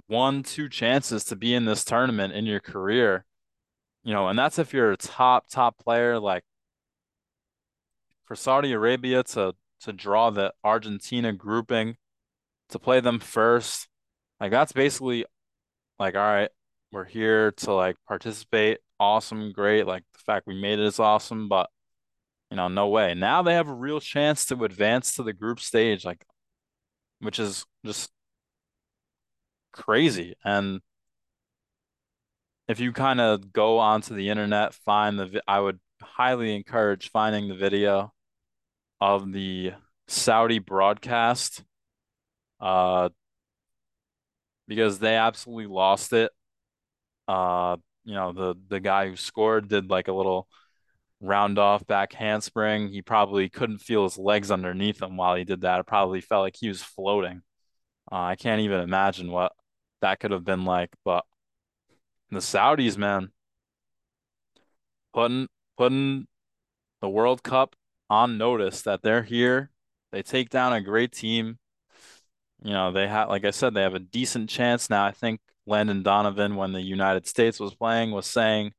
[0.07, 3.25] one, two chances to be in this tournament in your career.
[4.03, 6.43] You know, and that's if you're a top, top player, like
[8.25, 11.95] for Saudi Arabia to to draw the Argentina grouping,
[12.69, 13.87] to play them first,
[14.39, 15.25] like that's basically
[15.99, 16.49] like, all right,
[16.91, 18.79] we're here to like participate.
[18.99, 19.85] Awesome, great.
[19.85, 21.69] Like the fact we made it is awesome, but
[22.49, 23.13] you know, no way.
[23.13, 26.25] Now they have a real chance to advance to the group stage, like
[27.19, 28.09] which is just
[29.71, 30.35] crazy.
[30.43, 30.81] And
[32.67, 37.49] if you kind of go onto the internet, find the, I would highly encourage finding
[37.49, 38.13] the video
[39.01, 39.73] of the
[40.07, 41.63] Saudi broadcast,
[42.59, 43.09] uh,
[44.67, 46.31] because they absolutely lost it.
[47.27, 50.47] Uh, you know, the the guy who scored did like a little
[51.21, 52.89] round off back handspring.
[52.89, 55.79] He probably couldn't feel his legs underneath him while he did that.
[55.79, 57.41] It probably felt like he was floating.
[58.11, 59.51] Uh, I can't even imagine what
[60.01, 60.89] that could have been like.
[61.03, 61.25] But
[62.31, 63.31] the Saudis, man,
[65.13, 66.27] putting putting
[67.01, 67.75] the World Cup
[68.09, 69.71] on notice that they're here.
[70.11, 71.59] They take down a great team.
[72.63, 75.05] You know, they have, like I said, they have a decent chance now.
[75.05, 78.73] I think Landon Donovan, when the United States was playing, was saying,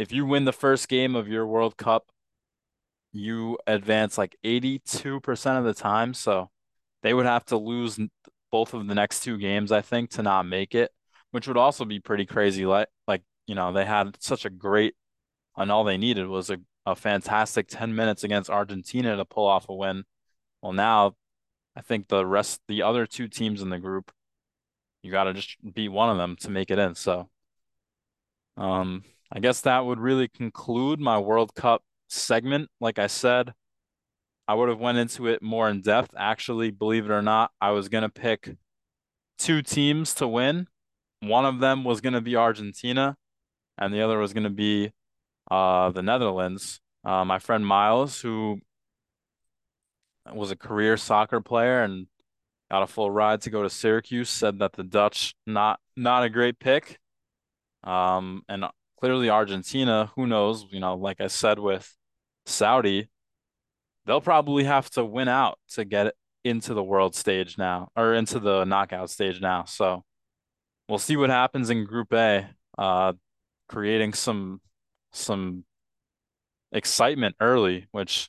[0.00, 2.06] if you win the first game of your World Cup,
[3.12, 6.14] you advance like 82% of the time.
[6.14, 6.48] So
[7.02, 8.00] they would have to lose
[8.50, 10.90] both of the next two games, I think, to not make it,
[11.32, 12.64] which would also be pretty crazy.
[12.64, 14.94] Like, like you know, they had such a great,
[15.56, 19.68] and all they needed was a, a fantastic 10 minutes against Argentina to pull off
[19.68, 20.04] a win.
[20.62, 21.14] Well, now
[21.76, 24.12] I think the rest, the other two teams in the group,
[25.02, 26.94] you got to just be one of them to make it in.
[26.94, 27.28] So,
[28.56, 32.68] um, I guess that would really conclude my World Cup segment.
[32.80, 33.52] Like I said,
[34.48, 36.10] I would have went into it more in depth.
[36.16, 38.56] Actually, believe it or not, I was gonna pick
[39.38, 40.66] two teams to win.
[41.20, 43.16] One of them was gonna be Argentina,
[43.78, 44.92] and the other was gonna be
[45.50, 46.80] uh, the Netherlands.
[47.04, 48.58] Uh, my friend Miles, who
[50.32, 52.08] was a career soccer player and
[52.70, 56.28] got a full ride to go to Syracuse, said that the Dutch not not a
[56.28, 56.98] great pick.
[57.84, 58.64] Um, and
[59.00, 61.96] clearly Argentina, who knows, you know, like I said with
[62.46, 63.08] Saudi,
[64.06, 68.38] they'll probably have to win out to get into the world stage now or into
[68.38, 69.64] the knockout stage now.
[69.64, 70.04] So
[70.88, 73.14] we'll see what happens in Group A, uh,
[73.68, 74.60] creating some
[75.12, 75.64] some
[76.72, 78.28] excitement early, which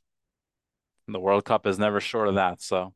[1.08, 2.62] the World Cup is never short of that.
[2.62, 2.94] So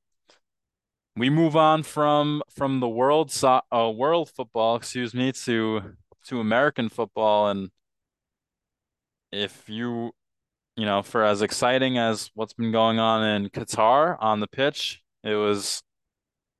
[1.15, 6.39] we move on from from the world so uh, world football, excuse me, to to
[6.39, 7.69] American football and
[9.31, 10.11] if you
[10.75, 15.01] you know, for as exciting as what's been going on in Qatar on the pitch,
[15.23, 15.81] it was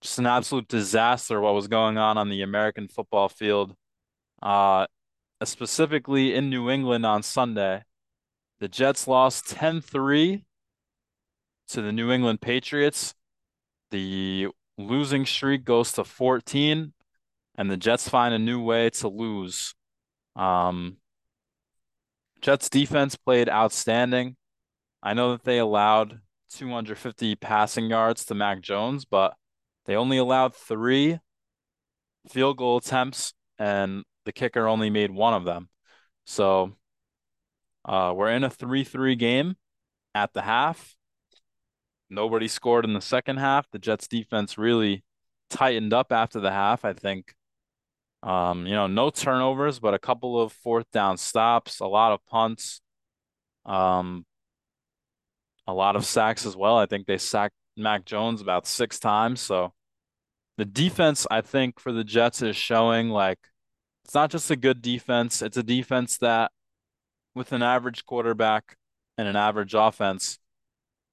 [0.02, 3.76] just an absolute disaster what was going on on the American football field.
[4.42, 4.86] Uh,
[5.44, 7.84] specifically in New England on Sunday,
[8.60, 10.44] the Jets lost 10-3
[11.70, 13.14] to the New England Patriots.
[13.92, 14.48] The
[14.78, 16.94] losing streak goes to 14,
[17.58, 19.74] and the Jets find a new way to lose.
[20.36, 20.98] Um,
[22.42, 24.36] Jets defense played outstanding.
[25.02, 26.20] I know that they allowed
[26.52, 29.34] 250 passing yards to Mac Jones, but
[29.86, 31.20] they only allowed three
[32.30, 35.70] field goal attempts, and the kicker only made one of them.
[36.26, 36.76] So
[37.86, 39.56] uh, we're in a 3-3 game
[40.14, 40.96] at the half.
[42.10, 43.70] Nobody scored in the second half.
[43.72, 45.04] The Jets defense really
[45.50, 46.86] tightened up after the half.
[46.86, 47.34] I think
[48.26, 52.26] Um, you know, no turnovers, but a couple of fourth down stops, a lot of
[52.26, 52.82] punts,
[53.68, 54.26] um,
[55.68, 56.76] a lot of sacks as well.
[56.76, 59.42] I think they sacked Mac Jones about six times.
[59.42, 59.74] So
[60.58, 63.38] the defense, I think, for the Jets is showing like
[64.06, 66.52] it's not just a good defense, it's a defense that
[67.36, 68.78] with an average quarterback
[69.20, 70.40] and an average offense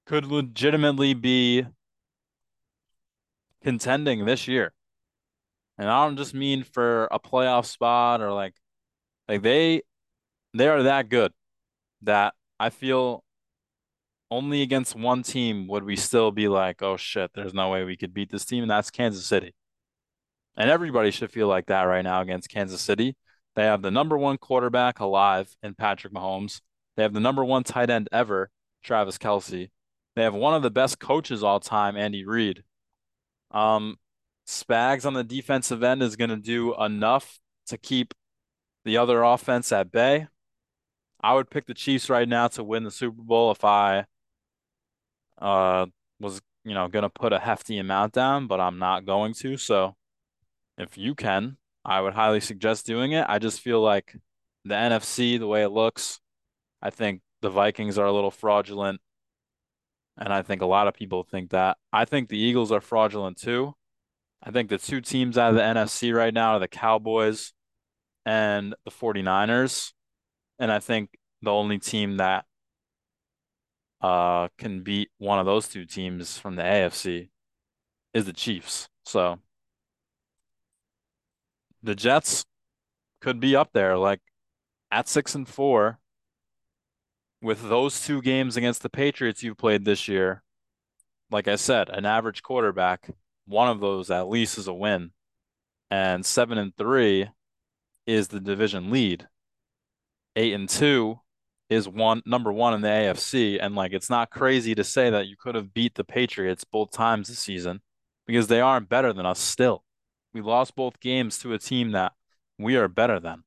[0.07, 1.65] could legitimately be
[3.61, 4.73] contending this year.
[5.77, 8.53] And I don't just mean for a playoff spot or like
[9.27, 9.81] like they
[10.53, 11.31] they are that good
[12.03, 13.23] that I feel
[14.29, 17.97] only against one team would we still be like, oh shit, there's no way we
[17.97, 19.53] could beat this team, and that's Kansas City.
[20.55, 23.15] And everybody should feel like that right now against Kansas City.
[23.55, 26.61] They have the number one quarterback alive in Patrick Mahomes.
[26.95, 28.49] They have the number one tight end ever,
[28.83, 29.69] Travis Kelce.
[30.15, 32.63] They have one of the best coaches all time, Andy Reid.
[33.51, 33.97] Um,
[34.47, 38.13] Spags on the defensive end is going to do enough to keep
[38.85, 40.27] the other offense at bay.
[41.21, 44.05] I would pick the Chiefs right now to win the Super Bowl if I
[45.39, 45.85] uh
[46.19, 49.57] was, you know, going to put a hefty amount down, but I'm not going to.
[49.57, 49.95] So
[50.77, 53.25] if you can, I would highly suggest doing it.
[53.27, 54.15] I just feel like
[54.65, 56.19] the NFC, the way it looks,
[56.81, 59.01] I think the Vikings are a little fraudulent.
[60.17, 61.77] And I think a lot of people think that.
[61.91, 63.75] I think the Eagles are fraudulent too.
[64.43, 67.53] I think the two teams out of the NFC right now are the Cowboys
[68.25, 69.93] and the 49ers.
[70.59, 72.45] And I think the only team that
[74.01, 77.29] uh can beat one of those two teams from the AFC
[78.13, 78.89] is the Chiefs.
[79.05, 79.39] So
[81.81, 82.45] the Jets
[83.21, 84.21] could be up there, like
[84.91, 85.99] at six and four
[87.41, 90.43] with those two games against the Patriots you've played this year.
[91.31, 93.09] Like I said, an average quarterback,
[93.45, 95.11] one of those at least is a win.
[95.89, 97.29] And seven and three
[98.07, 99.27] is the division lead.
[100.35, 101.19] Eight and two
[101.69, 103.59] is one number one in the AFC.
[103.61, 106.91] And like it's not crazy to say that you could have beat the Patriots both
[106.91, 107.81] times this season
[108.25, 109.83] because they aren't better than us still.
[110.33, 112.13] We lost both games to a team that
[112.57, 113.43] we are better than.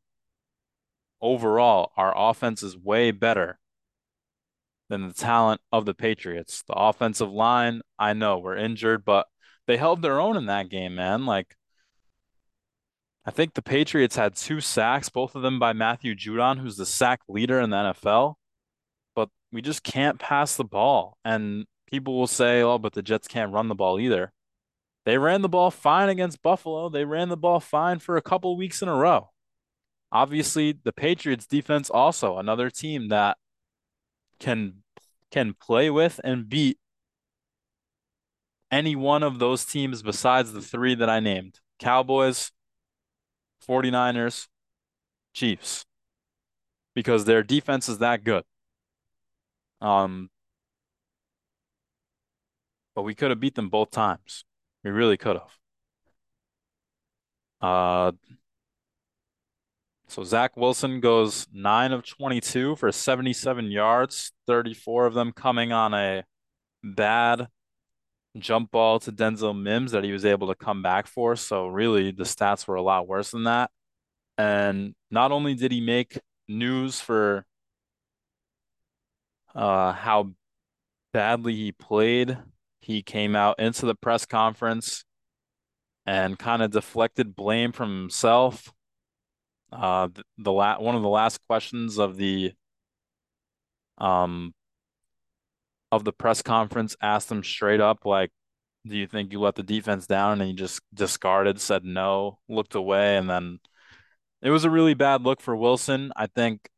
[1.21, 3.59] Overall, our offense is way better
[4.89, 6.63] than the talent of the Patriots.
[6.67, 9.27] The offensive line, I know we're injured, but
[9.67, 11.27] they held their own in that game, man.
[11.27, 11.57] Like,
[13.25, 16.87] I think the Patriots had two sacks, both of them by Matthew Judon, who's the
[16.87, 18.35] sack leader in the NFL.
[19.15, 21.19] But we just can't pass the ball.
[21.25, 24.33] And people will say, oh, but the Jets can't run the ball either.
[25.05, 26.89] They ran the ball fine against Buffalo.
[26.89, 29.31] They ran the ball fine for a couple weeks in a row.
[30.13, 33.37] Obviously, the Patriots defense also another team that
[34.39, 34.83] can
[35.31, 36.79] can play with and beat
[38.71, 41.61] any one of those teams besides the three that I named.
[41.79, 42.53] Cowboys,
[43.69, 44.49] 49ers,
[45.35, 45.85] Chiefs.
[46.95, 48.45] Because their defense is that good.
[49.81, 50.31] Um
[52.97, 54.45] but we could have beat them both times.
[54.83, 55.59] We really could have.
[57.61, 58.13] Uh,
[60.09, 65.93] so Zach Wilson goes 9 of 22 for 77 yards, 34 of them coming on
[65.93, 66.25] a
[66.83, 67.49] bad
[68.39, 71.37] jump ball to Denzel Mims that he was able to come back for.
[71.37, 73.71] So really the stats were a lot worse than that.
[74.39, 76.19] And not only did he make
[76.49, 77.47] news for
[79.55, 80.33] uh, how
[81.13, 82.37] badly he played,
[82.81, 85.05] he came out into the press conference
[86.05, 88.73] and kind of deflected blame from himself.
[89.73, 92.53] Uh, the, the la- one of the last questions of the
[93.99, 94.53] um
[95.97, 98.31] of the press conference asked him straight up like
[98.87, 102.75] do you think you let the defense down and he just discarded said no looked
[102.75, 103.59] away and then
[104.43, 106.71] it was a really bad look for Wilson I think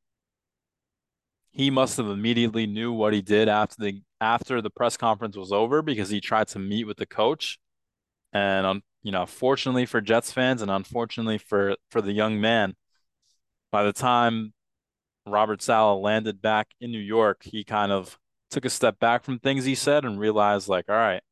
[1.59, 5.53] he must have immediately knew what he did after the after the press conference was
[5.53, 7.59] over because he tried to meet with the coach.
[8.33, 12.77] And um, you know, fortunately for Jets fans and unfortunately for for the young man,
[13.73, 14.53] by the time
[15.27, 18.19] Robert Saleh landed back in New York, he kind of
[18.51, 21.23] took a step back from things he said and realized like, all right,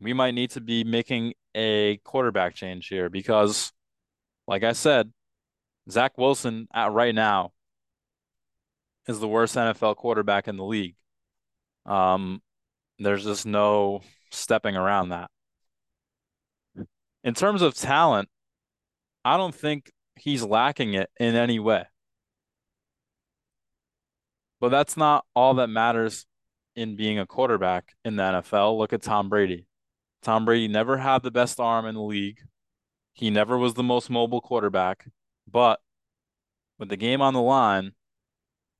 [0.00, 3.72] we might need to be making a quarterback change here because
[4.46, 5.12] like I said,
[5.90, 7.52] Zach Wilson at right now
[9.06, 10.96] is the worst NFL quarterback in the league.
[11.86, 12.42] Um,
[12.98, 15.30] there's just no stepping around that.
[17.22, 18.28] In terms of talent,
[19.24, 21.84] I don't think he's lacking it in any way.
[24.64, 26.24] But that's not all that matters
[26.74, 28.78] in being a quarterback in the NFL.
[28.78, 29.66] Look at Tom Brady.
[30.22, 32.38] Tom Brady never had the best arm in the league.
[33.12, 35.06] He never was the most mobile quarterback,
[35.46, 35.80] but
[36.78, 37.92] with the game on the line,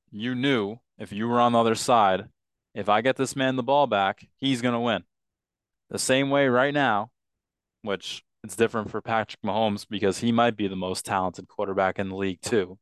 [0.09, 2.29] you knew if you were on the other side,
[2.73, 5.03] if I get this man the ball back, he's going to win.
[5.91, 7.11] The same way right now,
[7.83, 12.09] which it's different for Patrick Mahomes because he might be the most talented quarterback in
[12.09, 12.79] the league too.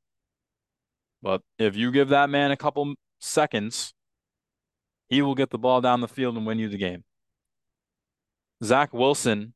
[1.23, 3.93] But if you give that man a couple seconds,
[5.07, 7.05] he will get the ball down the field and win you the game.
[8.61, 9.53] Zach Wilson,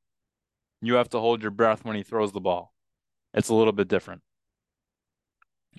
[0.81, 2.73] you have to hold your breath when he throws the ball.
[3.33, 4.21] It's a little bit different.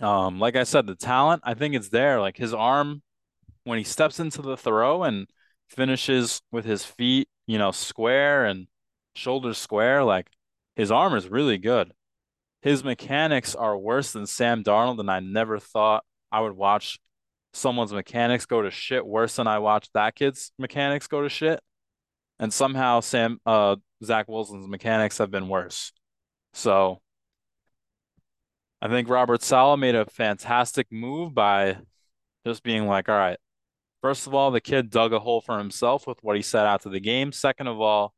[0.03, 2.21] Um, like I said, the talent, I think it's there.
[2.21, 3.03] Like his arm,
[3.65, 5.27] when he steps into the throw and
[5.71, 8.67] finishes with his feet, you know, square and
[9.15, 10.29] shoulders square, like
[10.77, 11.93] his arm is really good.
[12.69, 16.99] His mechanics are worse than Sam Darnold, and I never thought I would watch
[17.55, 21.61] someone's mechanics go to shit worse than I watched that kid's mechanics go to shit.
[22.39, 25.93] And somehow Sam uh Zach Wilson's mechanics have been worse.
[26.53, 27.01] So
[28.83, 31.79] I think Robert Saleh made a fantastic move by
[32.47, 33.39] just being like, all right,
[34.03, 36.91] first of all, the kid dug a hole for himself with what he said after
[36.91, 37.33] the game.
[37.33, 38.13] Second of all,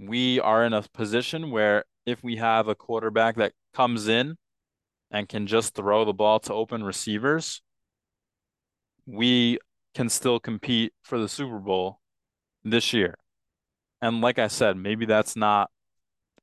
[0.00, 4.36] we are in a position where if we have a quarterback that comes in
[5.10, 7.62] and can just throw the ball to open receivers,
[9.06, 9.58] we
[9.94, 12.00] can still compete for the Super Bowl
[12.64, 13.14] this year.
[14.00, 15.70] And like I said, maybe that's not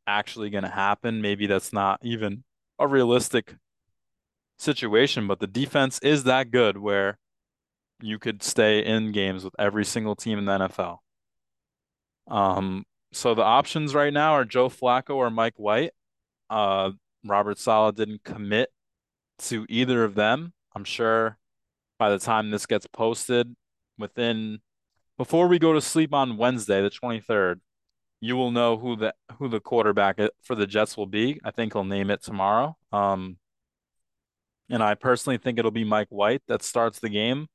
[0.08, 1.22] actually going to happen.
[1.22, 2.44] Maybe that's not even
[2.80, 3.56] a realistic
[4.58, 7.18] situation, but the defense is that good where
[8.02, 10.98] you could stay in games with every single team in the NFL.
[12.28, 12.86] Um,
[13.16, 15.92] so the options right now are Joe Flacco or Mike White.
[16.50, 16.92] Uh,
[17.24, 18.70] Robert Saleh didn't commit
[19.40, 20.52] to either of them.
[20.76, 21.38] I'm sure
[21.98, 23.56] by the time this gets posted,
[23.98, 24.60] within
[25.18, 27.62] before we go to sleep on Wednesday, the 23rd,
[28.20, 31.40] you will know who the who the quarterback for the Jets will be.
[31.42, 32.76] I think he'll name it tomorrow.
[32.92, 33.38] Um,
[34.70, 37.48] and I personally think it'll be Mike White that starts the game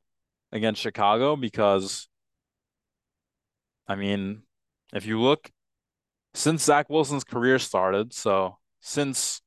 [0.53, 2.09] against Chicago because,
[3.87, 4.43] I mean,
[4.93, 5.51] if you look
[6.34, 9.43] since Zach Wilson's career started, so since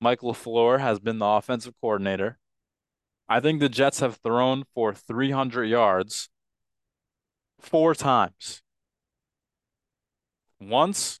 [0.00, 2.38] Mike LaFleur has been the offensive coordinator,
[3.28, 6.28] I think the Jets have thrown for 300 yards
[7.60, 8.62] four times.
[10.60, 11.20] Once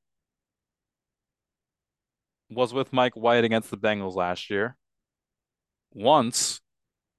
[2.50, 4.76] was with Mike White against the Bengals last year.
[5.92, 6.60] Once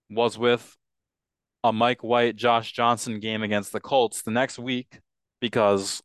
[0.10, 0.76] was with
[1.64, 5.00] a Mike White Josh Johnson game against the Colts the next week
[5.40, 6.02] because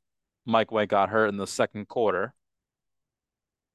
[0.47, 2.35] Mike White got hurt in the second quarter.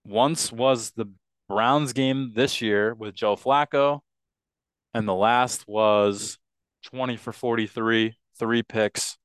[0.06, 1.06] Once was the
[1.48, 4.02] Browns game this year with Joe Flacco,
[4.94, 6.38] and the last was
[6.84, 9.18] 20 for 43, three picks,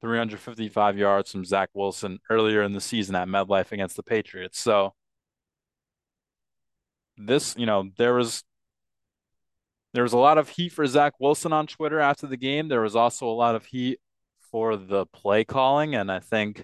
[0.00, 4.58] 355 yards from Zach Wilson earlier in the season at MetLife against the Patriots.
[4.58, 4.94] So
[7.16, 8.42] this, you know, there was
[9.94, 12.68] there was a lot of heat for Zach Wilson on Twitter after the game.
[12.68, 13.98] There was also a lot of heat
[14.50, 16.62] for the play calling, and I think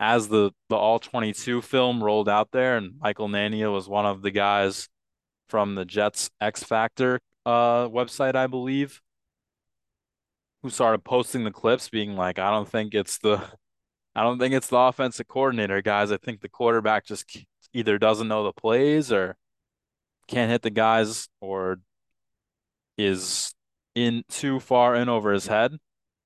[0.00, 4.22] as the the all 22 film rolled out there and Michael Nania was one of
[4.22, 4.88] the guys
[5.50, 9.00] from the Jets X Factor uh website I believe
[10.62, 13.42] who started posting the clips being like I don't think it's the
[14.16, 16.10] I don't think it's the offensive coordinator guys.
[16.10, 19.36] I think the quarterback just either doesn't know the plays or
[20.26, 21.78] can't hit the guys or
[22.98, 23.54] is
[23.94, 25.78] in too far in over his head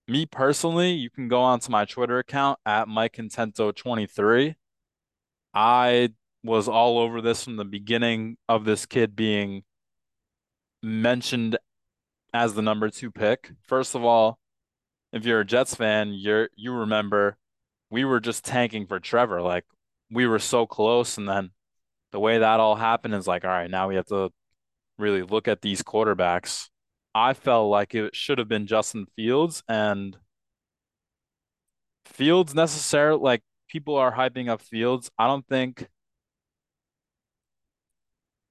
[0.06, 4.54] me personally, you can go onto my Twitter account at Mike Contento 23.
[5.54, 6.10] I
[6.42, 9.62] was all over this from the beginning of this kid being
[10.82, 11.56] mentioned
[12.34, 13.52] as the number two pick.
[13.62, 14.38] First of all,
[15.12, 17.38] if you're a Jets fan, you're you remember
[17.90, 19.40] we were just tanking for Trevor.
[19.40, 19.64] Like
[20.10, 21.50] we were so close, and then
[22.12, 24.30] the way that all happened is like, all right, now we have to
[24.98, 26.68] really look at these quarterbacks
[27.14, 30.16] I felt like it should have been Justin Fields and
[32.06, 35.10] Fields necessarily like people are hyping up Fields.
[35.18, 35.88] I don't think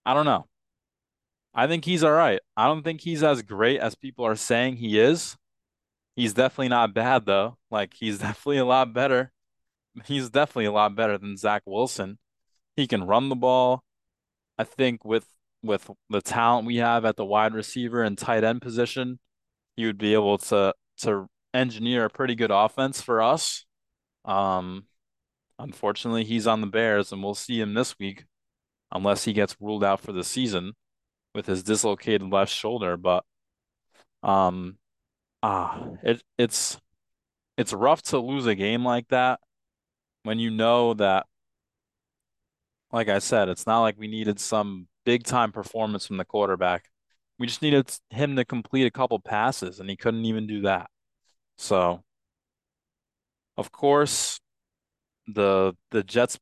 [0.05, 0.47] I don't know.
[1.53, 2.39] I think he's all right.
[2.57, 5.37] I don't think he's as great as people are saying he is.
[6.15, 7.57] He's definitely not bad though.
[7.71, 9.31] Like he's definitely a lot better.
[10.05, 12.17] He's definitely a lot better than Zach Wilson.
[12.75, 13.83] He can run the ball.
[14.57, 15.27] I think with
[15.63, 19.19] with the talent we have at the wide receiver and tight end position,
[19.75, 23.65] he would be able to to engineer a pretty good offense for us.
[24.25, 24.85] Um,
[25.59, 28.25] unfortunately, he's on the Bears, and we'll see him this week,
[28.91, 30.73] unless he gets ruled out for the season
[31.33, 32.97] with his dislocated left shoulder.
[32.97, 33.23] But
[34.21, 34.77] um,
[35.41, 36.79] ah, it it's
[37.57, 39.39] it's rough to lose a game like that
[40.23, 41.25] when you know that
[42.91, 46.89] like I said, it's not like we needed some big time performance from the quarterback.
[47.39, 50.89] We just needed him to complete a couple passes, and he couldn't even do that.
[51.57, 52.03] So,
[53.57, 54.39] of course,
[55.27, 56.39] the the Jets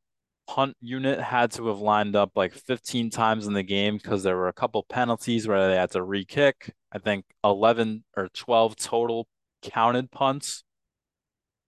[0.48, 4.36] punt unit had to have lined up like 15 times in the game because there
[4.36, 6.74] were a couple penalties where they had to re-kick.
[6.92, 9.26] I think 11 or 12 total
[9.62, 10.64] counted punts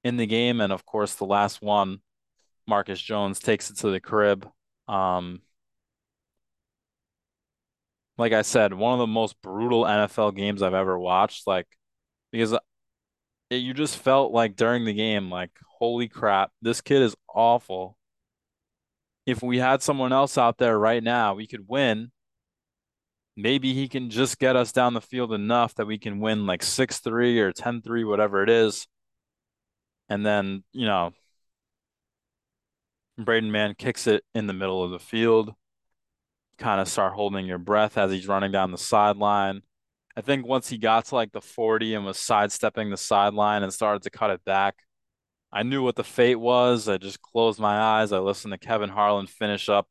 [0.03, 2.01] in the game, and of course, the last one,
[2.66, 4.47] Marcus Jones takes it to the crib.
[4.88, 5.40] Um,
[8.17, 11.47] like I said, one of the most brutal NFL games I've ever watched.
[11.47, 11.67] Like,
[12.33, 12.59] because uh,
[13.51, 17.97] it, you just felt like during the game, like, holy crap, this kid is awful.
[19.27, 22.11] If we had someone else out there right now, we could win.
[23.37, 26.62] Maybe he can just get us down the field enough that we can win like
[26.62, 28.87] 6-3 or 10-3, whatever it is.
[30.09, 31.12] And then, you know,
[33.19, 35.55] Braden Mann kicks it in the middle of the field.
[36.59, 39.63] Kind of start holding your breath as he's running down the sideline.
[40.17, 43.73] I think once he got to like the 40 and was sidestepping the sideline and
[43.73, 44.77] started to cut it back,
[45.53, 46.89] I knew what the fate was.
[46.89, 48.13] I just closed my eyes.
[48.13, 49.89] I listened to Kevin Harlan finish up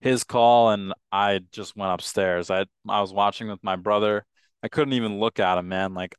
[0.00, 2.50] his call and I just went upstairs.
[2.50, 4.24] I I was watching with my brother.
[4.62, 5.94] I couldn't even look at him, man.
[5.94, 6.16] Like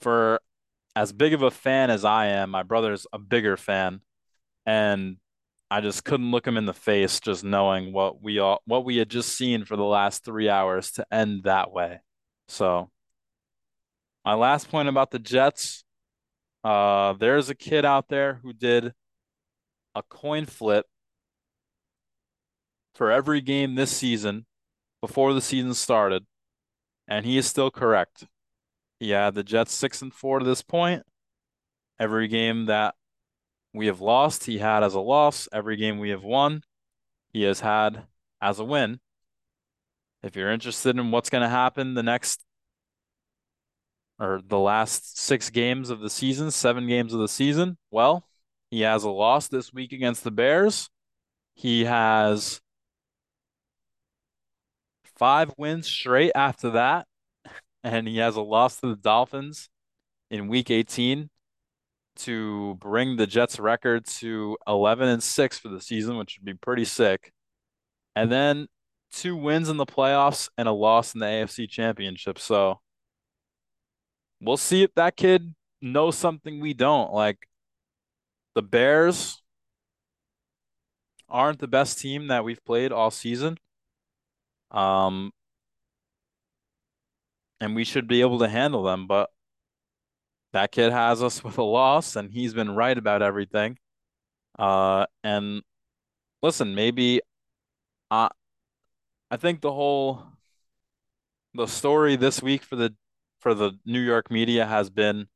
[0.00, 0.40] for
[0.96, 4.00] as big of a fan as I am, my brother's a bigger fan.
[4.66, 5.16] And
[5.70, 8.96] I just couldn't look him in the face just knowing what we all what we
[8.96, 12.00] had just seen for the last three hours to end that way.
[12.48, 12.90] So
[14.24, 15.84] my last point about the Jets,
[16.64, 18.92] uh, there's a kid out there who did
[19.94, 20.86] a coin flip
[22.94, 24.46] for every game this season
[25.00, 26.26] before the season started,
[27.08, 28.26] and he is still correct.
[29.00, 31.04] Had the Jets six and four to this point.
[31.98, 32.94] Every game that
[33.72, 35.48] we have lost, he had as a loss.
[35.52, 36.62] Every game we have won,
[37.32, 38.06] he has had
[38.40, 39.00] as a win.
[40.22, 42.40] If you're interested in what's going to happen the next
[44.18, 48.26] or the last six games of the season, seven games of the season, well,
[48.70, 50.90] he has a loss this week against the Bears.
[51.54, 52.60] He has
[55.16, 57.06] five wins straight after that,
[57.84, 59.70] and he has a loss to the Dolphins
[60.30, 61.30] in week 18
[62.16, 66.54] to bring the Jets record to 11 and 6 for the season, which would be
[66.54, 67.32] pretty sick.
[68.14, 68.66] And then
[69.12, 72.38] two wins in the playoffs and a loss in the AFC Championship.
[72.38, 72.80] So
[74.40, 77.12] we'll see if that kid knows something we don't.
[77.12, 77.38] Like
[78.54, 79.42] the Bears
[81.28, 83.56] aren't the best team that we've played all season.
[84.70, 85.32] Um,
[87.60, 89.30] and we should be able to handle them, but
[90.52, 93.78] that kid has us with a loss, and he's been right about everything.
[94.58, 95.62] Uh, and
[96.42, 97.20] listen, maybe
[98.10, 98.28] uh,
[99.30, 100.24] I think the whole
[101.54, 102.94] the story this week for the
[103.40, 105.26] for the New York media has been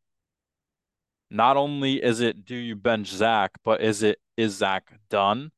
[1.31, 5.51] not only is it do you bench Zach, but is it is Zach done?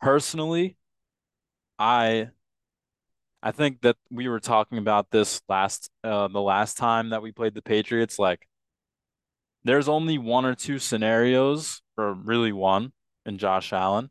[0.00, 0.76] Personally,
[1.78, 2.30] I
[3.42, 7.32] I think that we were talking about this last uh the last time that we
[7.32, 8.18] played the Patriots.
[8.18, 8.48] Like
[9.64, 12.92] there's only one or two scenarios, or really one,
[13.24, 14.10] in Josh Allen,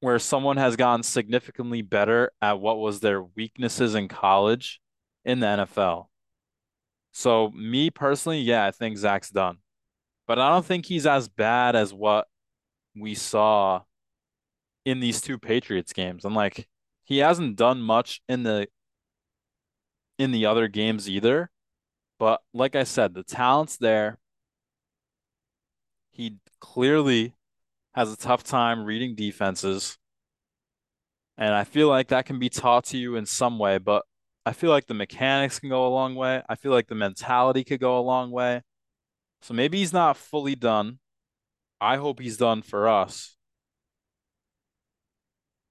[0.00, 4.80] where someone has gotten significantly better at what was their weaknesses in college
[5.24, 6.06] in the NFL.
[7.12, 9.58] So me personally, yeah, I think Zach's done.
[10.26, 12.26] But I don't think he's as bad as what
[12.94, 13.82] we saw
[14.84, 16.24] in these two Patriots games.
[16.24, 16.68] And like
[17.04, 18.68] he hasn't done much in the
[20.18, 21.50] in the other games either.
[22.18, 24.18] But like I said, the talent's there.
[26.10, 27.34] He clearly
[27.94, 29.98] has a tough time reading defenses.
[31.36, 34.04] And I feel like that can be taught to you in some way, but
[34.44, 36.42] I feel like the mechanics can go a long way.
[36.48, 38.62] I feel like the mentality could go a long way.
[39.42, 40.98] So maybe he's not fully done.
[41.80, 43.36] I hope he's done for us.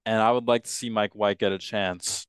[0.06, 2.28] And I would like to see Mike White get a chance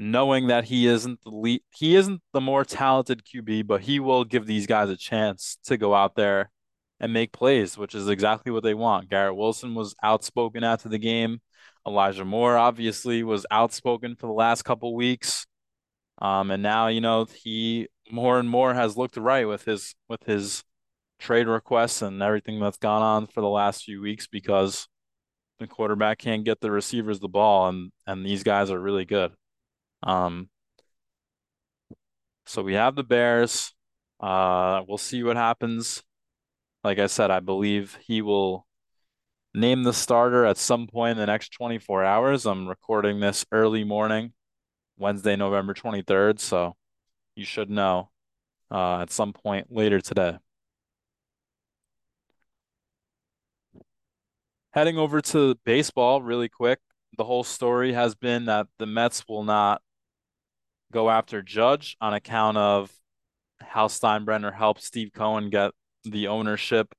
[0.00, 4.24] knowing that he isn't the lead, he isn't the more talented QB, but he will
[4.24, 6.50] give these guys a chance to go out there
[7.00, 9.10] and make plays, which is exactly what they want.
[9.10, 11.42] Garrett Wilson was outspoken after the game.
[11.86, 15.46] Elijah Moore obviously was outspoken for the last couple weeks.
[16.22, 20.22] Um, and now, you know, he more and more has looked right with his with
[20.24, 20.64] his
[21.18, 24.88] trade requests and everything that's gone on for the last few weeks because
[25.58, 29.32] the quarterback can't get the receivers the ball and and these guys are really good.
[30.02, 30.48] Um,
[32.46, 33.72] so we have the Bears.
[34.18, 36.02] Uh, we'll see what happens.
[36.82, 38.66] Like I said, I believe he will
[39.54, 42.46] name the starter at some point in the next 24 hours.
[42.46, 44.32] I'm recording this early morning,
[44.96, 46.76] Wednesday, November 23rd, so
[47.36, 48.10] you should know
[48.70, 50.38] uh, at some point later today.
[54.72, 56.78] Heading over to baseball really quick.
[57.16, 59.82] The whole story has been that the Mets will not
[60.92, 62.90] go after Judge on account of
[63.60, 65.72] how Steinbrenner helped Steve Cohen get
[66.04, 66.92] the ownership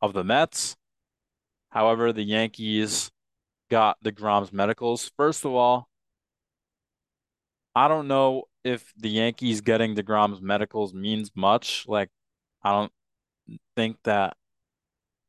[0.00, 0.76] of the Mets.
[1.70, 3.10] However, the Yankees
[3.70, 5.10] got deGrom's medicals.
[5.16, 5.88] First of all,
[7.74, 11.84] I don't know if the Yankees getting deGrom's medicals means much.
[11.86, 12.08] Like,
[12.62, 12.92] I don't
[13.76, 14.36] think that,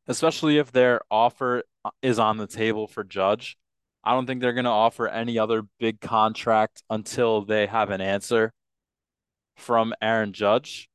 [0.07, 1.63] especially if their offer
[2.01, 3.57] is on the table for Judge,
[4.03, 8.01] I don't think they're going to offer any other big contract until they have an
[8.01, 8.53] answer
[9.57, 10.89] from Aaron Judge.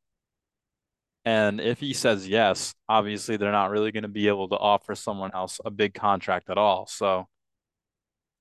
[1.24, 4.94] And if he says yes, obviously they're not really going to be able to offer
[4.94, 6.86] someone else a big contract at all.
[6.86, 7.26] So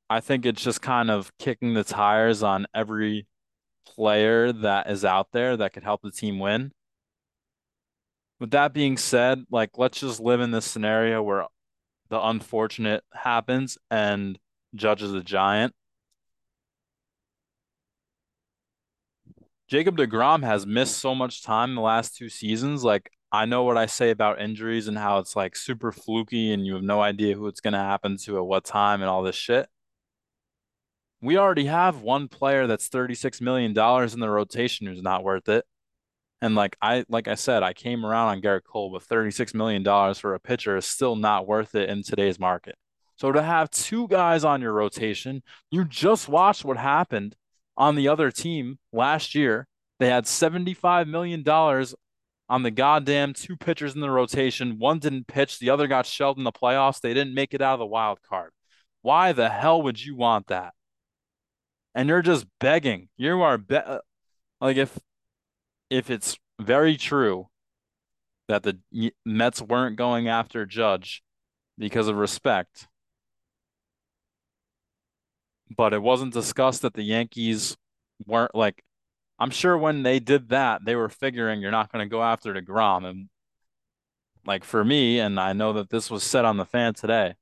[0.09, 3.25] I think it's just kind of kicking the tires on every
[3.85, 6.71] player that is out there that could help the team win.
[8.39, 11.45] With that being said, like let's just live in this scenario where
[12.09, 14.37] the unfortunate happens and
[14.75, 15.73] Judge is a giant.
[19.67, 22.83] Jacob deGrom has missed so much time the last two seasons.
[22.83, 26.65] Like I know what I say about injuries and how it's like super fluky and
[26.65, 29.23] you have no idea who it's going to happen to at what time and all
[29.23, 29.67] this shit.
[31.21, 35.65] We already have one player that's $36 million in the rotation who's not worth it.
[36.41, 39.83] And like I like I said, I came around on Gerrit Cole, but $36 million
[40.13, 42.75] for a pitcher is still not worth it in today's market.
[43.23, 47.37] So to have two guys on your rotation, you just watched what happened
[47.77, 49.65] on the other team last year.
[49.97, 54.77] They had $75 million on the goddamn two pitchers in the rotation.
[54.77, 56.99] One didn't pitch, the other got shelled in the playoffs.
[56.99, 58.51] They didn't make it out of the wild card.
[59.03, 60.73] Why the hell would you want that?
[61.95, 63.07] And you're just begging.
[63.15, 63.99] You are be- uh,
[64.59, 64.99] like if
[65.89, 67.47] if it's very true
[68.49, 68.79] that the
[69.25, 71.23] Mets weren't going after Judge
[71.77, 72.89] because of respect,
[75.75, 77.77] but it wasn't discussed that the Yankees
[78.25, 78.83] weren't like
[79.39, 82.53] I'm sure when they did that, they were figuring you're not going to go after
[82.53, 83.05] deGrom.
[83.05, 83.29] And
[84.45, 87.35] like for me, and I know that this was said on the fan today,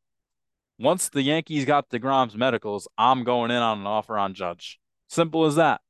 [0.79, 4.79] once the Yankees got deGrom's medicals, I'm going in on an offer on Judge.
[5.09, 5.81] Simple as that.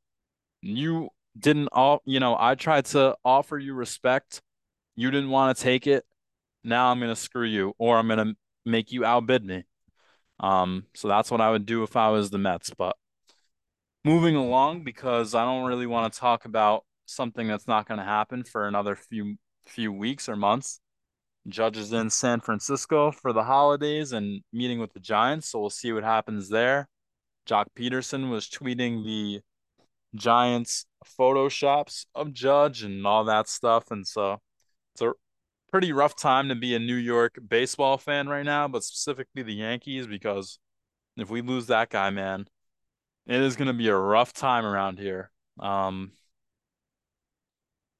[0.61, 4.41] You didn't all, you know, I tried to offer you respect.
[4.95, 6.03] You didn't want to take it.
[6.63, 8.35] Now I'm going to screw you or I'm going to
[8.65, 9.63] make you outbid me.
[10.41, 12.71] Um, so that's what I would do if I was the Mets.
[12.71, 12.97] But
[14.03, 18.03] moving along, because I don't really want to talk about something that's not going to
[18.03, 20.79] happen for another few few weeks or months.
[21.47, 25.69] Judge is in San Francisco for the holidays and meeting with the Giants, so we'll
[25.69, 26.87] see what happens there.
[27.47, 29.41] Joc Pederson was tweeting the
[30.15, 30.85] Giants
[31.19, 34.39] photoshops of Judge and all that stuff, and so
[34.93, 35.13] it's a
[35.71, 39.53] pretty rough time to be a New York baseball fan right now, but specifically the
[39.53, 40.59] Yankees, because
[41.17, 42.47] if we lose that guy, man,
[43.25, 45.31] it is going to be a rough time around here.
[45.59, 46.11] Um,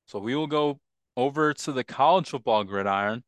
[0.08, 0.80] so we will go
[1.16, 3.24] over to the college football gridiron.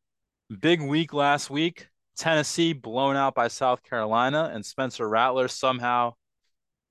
[0.60, 1.88] Big week last week.
[2.16, 6.14] Tennessee blown out by South Carolina, and Spencer Rattler somehow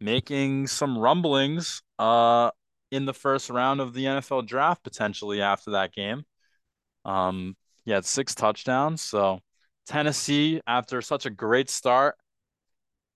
[0.02, 2.52] making some rumblings uh,
[2.92, 6.26] in the first round of the NFL draft potentially after that game.
[7.06, 9.02] Um, he had six touchdowns.
[9.02, 9.40] So
[9.86, 12.16] Tennessee, after such a great start,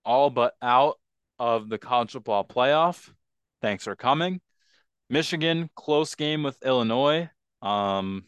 [0.04, 0.96] all but out
[1.40, 3.10] of the college football playoff.
[3.62, 4.42] Thanks for coming.
[5.10, 7.30] Michigan, close game with Illinois.
[7.62, 8.26] Um,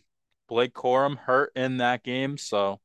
[0.48, 2.80] Blake Corum hurt in that game, so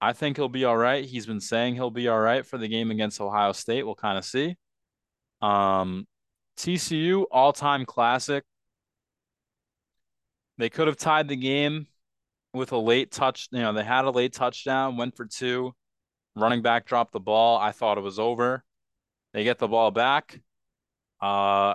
[0.00, 1.04] I think he'll be all right.
[1.04, 3.84] He's been saying he'll be all right for the game against Ohio State.
[3.84, 4.56] We'll kind of see.
[5.42, 6.06] Um,
[6.56, 8.44] TCU all-time classic.
[10.58, 11.86] They could have tied the game
[12.52, 13.48] with a late touch.
[13.52, 15.74] You know, they had a late touchdown, went for two.
[16.34, 17.58] Running back dropped the ball.
[17.58, 18.64] I thought it was over.
[19.32, 20.40] They get the ball back.
[21.20, 21.74] Uh,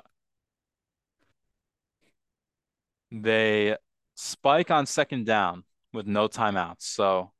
[3.12, 3.76] they
[4.16, 5.64] spike on second down
[5.94, 6.82] with no timeouts.
[6.84, 7.32] So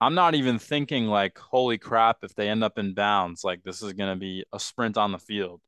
[0.00, 3.82] I'm not even thinking like, holy crap, if they end up in bounds, like this
[3.82, 5.60] is going to be a sprint on the field.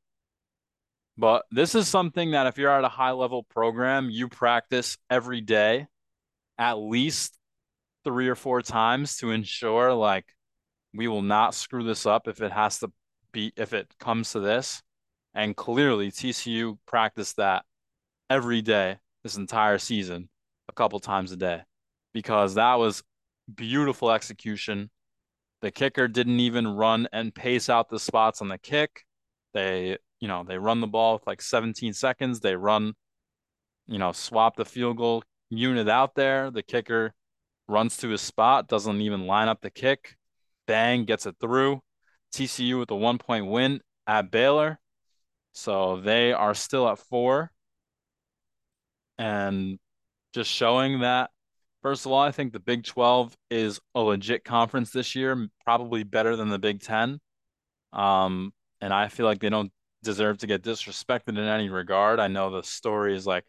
[1.18, 5.40] But this is something that if you're at a high level program, you practice every
[5.40, 5.86] day
[6.58, 7.36] at least
[8.04, 10.26] three or four times to ensure like
[10.94, 12.88] we will not screw this up if it has to
[13.32, 14.82] be if it comes to this.
[15.34, 17.64] And clearly TCU practiced that
[18.28, 20.28] every day this entire season,
[20.68, 21.62] a couple times a day,
[22.12, 23.02] because that was
[23.54, 24.90] beautiful execution.
[25.62, 29.04] The kicker didn't even run and pace out the spots on the kick.
[29.54, 32.38] They, you know, they run the ball with like 17 seconds.
[32.38, 32.94] They run,
[33.88, 36.48] you know, swap the field goal unit out there.
[36.52, 37.12] The kicker
[37.66, 40.14] runs to his spot, doesn't even line up the kick.
[40.68, 41.80] Bang, gets it through.
[42.32, 44.78] TCU with a one point win at Baylor.
[45.54, 47.50] So they are still at four.
[49.18, 49.80] And
[50.34, 51.30] just showing that,
[51.82, 56.04] first of all, I think the Big 12 is a legit conference this year, probably
[56.04, 57.18] better than the Big 10.
[57.92, 62.20] Um, and I feel like they don't deserve to get disrespected in any regard.
[62.20, 63.44] I know the story is like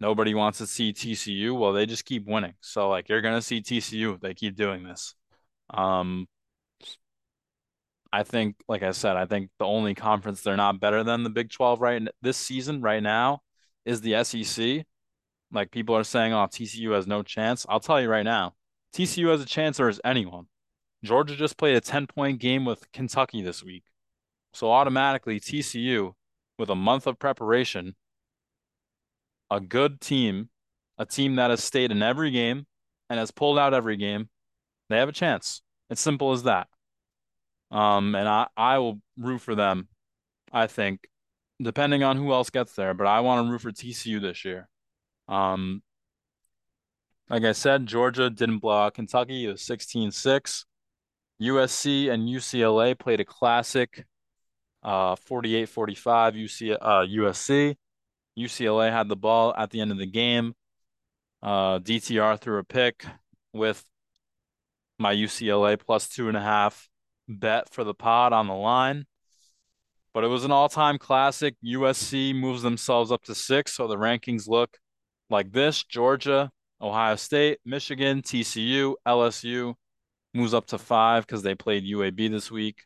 [0.00, 1.58] nobody wants to see TCU.
[1.58, 2.54] Well, they just keep winning.
[2.60, 5.14] So like you're gonna see TCU if they keep doing this.
[5.70, 6.26] Um,
[8.12, 11.30] I think, like I said, I think the only conference they're not better than the
[11.30, 13.40] Big 12 right this season right now
[13.86, 14.84] is the SEC.
[15.50, 17.64] Like people are saying, oh, TCU has no chance.
[17.68, 18.54] I'll tell you right now,
[18.94, 20.46] TCU has a chance or is anyone.
[21.04, 23.84] Georgia just played a 10 point game with Kentucky this week.
[24.52, 26.12] So automatically TCU
[26.58, 27.94] with a month of preparation,
[29.50, 30.50] a good team,
[30.98, 32.66] a team that has stayed in every game
[33.08, 34.28] and has pulled out every game,
[34.88, 35.62] they have a chance.
[35.90, 36.68] It's simple as that.
[37.70, 39.88] Um, and I, I will root for them,
[40.52, 41.08] I think,
[41.60, 44.68] depending on who else gets there, but I want to root for TCU this year.
[45.28, 45.82] Um,
[47.30, 49.46] like I said, Georgia didn't blow out Kentucky.
[49.46, 50.64] It was 16-6.
[51.40, 54.04] USC and UCLA played a classic
[54.82, 57.76] uh 48-45 UC uh USC.
[58.38, 60.54] UCLA had the ball at the end of the game.
[61.42, 63.04] Uh DTR threw a pick
[63.52, 63.84] with
[64.98, 66.88] my UCLA plus two and a half
[67.28, 69.04] bet for the pod on the line.
[70.14, 71.56] But it was an all-time classic.
[71.64, 74.76] USC moves themselves up to six, so the rankings look
[75.30, 79.74] like this: Georgia, Ohio State, Michigan, TCU, LSU
[80.34, 82.84] moves up to five because they played UAB this week.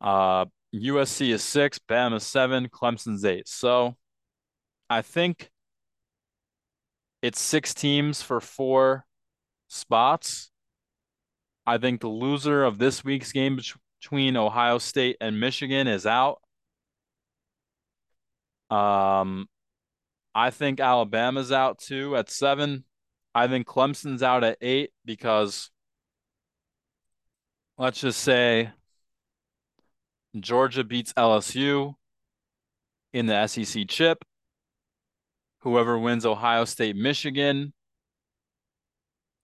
[0.00, 3.48] Uh, USC is six, Bama is seven, Clemson's eight.
[3.48, 3.96] So
[4.90, 5.50] I think
[7.22, 9.06] it's six teams for four
[9.68, 10.50] spots.
[11.66, 13.58] I think the loser of this week's game
[14.00, 16.40] between Ohio State and Michigan is out.
[18.70, 19.48] Um,
[20.34, 22.84] I think Alabama's out too at seven.
[23.34, 25.70] I think Clemson's out at eight because
[27.76, 28.70] let's just say
[30.38, 31.94] Georgia beats LSU
[33.12, 34.24] in the SEC chip.
[35.60, 37.72] Whoever wins Ohio State Michigan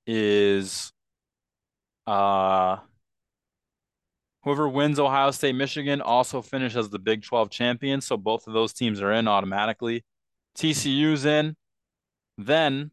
[0.06, 0.92] is
[2.06, 2.76] uh,
[4.42, 8.00] whoever wins Ohio State, Michigan also finishes the Big 12 champion.
[8.00, 10.04] So both of those teams are in automatically.
[10.56, 11.56] TCU's in.
[12.36, 12.90] Then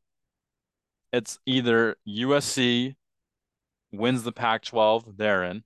[1.11, 2.95] it's either USC
[3.91, 5.63] wins the Pac 12, they're in.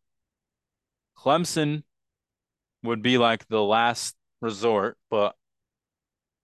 [1.18, 1.84] Clemson
[2.86, 5.36] would be like the last resort, but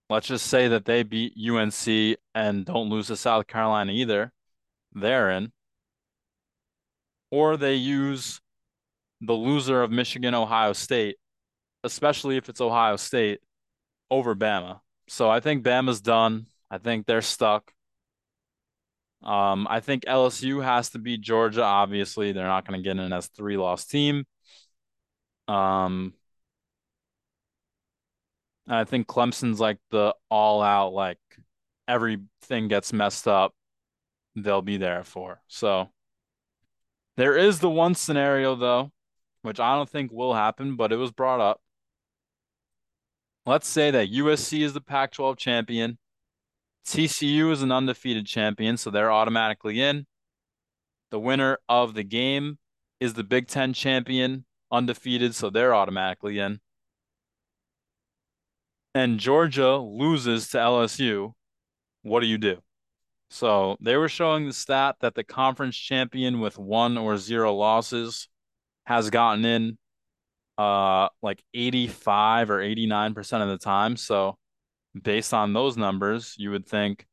[0.09, 4.31] let's just say that they beat UNC and don't lose to South Carolina either.
[4.93, 5.51] They're in
[7.31, 8.41] or they use
[9.21, 11.17] the loser of Michigan, Ohio State,
[11.83, 13.39] especially if it's Ohio State,
[14.09, 14.81] over Bama.
[15.07, 16.47] So I think Bama's done.
[16.69, 17.71] I think they're stuck.
[19.23, 21.63] Um, I think LSU has to beat Georgia.
[21.63, 24.25] Obviously, they're not going to get in as three loss team.
[25.47, 26.13] Um,
[28.67, 31.19] I think Clemson's like the all out, like
[31.87, 33.53] everything gets messed up,
[34.35, 35.41] they'll be there for.
[35.47, 35.89] So
[37.17, 38.91] there is the one scenario though,
[39.41, 41.61] which I don't think will happen, but it was brought up.
[43.45, 45.97] Let's say that USC is the Pac-12 champion.
[46.85, 50.05] TCU is an undefeated champion, so they're automatically in.
[51.09, 52.59] The winner of the game
[52.99, 56.59] is the Big Ten champion, undefeated, so they're automatically in.
[58.93, 61.33] And Georgia loses to LSU.
[62.03, 62.57] What do you do?
[63.29, 68.27] So they were showing the stat that the conference champion with one or zero losses
[68.85, 69.77] has gotten in
[70.57, 73.95] uh like 85 or 89% of the time.
[73.95, 74.37] So
[75.01, 77.05] based on those numbers, you would think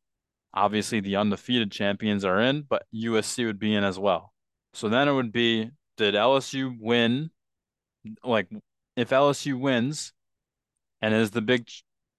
[0.52, 4.32] obviously the undefeated champions are in, but USC would be in as well.
[4.74, 7.30] So then it would be did LSU win
[8.24, 8.48] like
[8.96, 10.12] if LSU wins
[11.00, 11.68] and as the big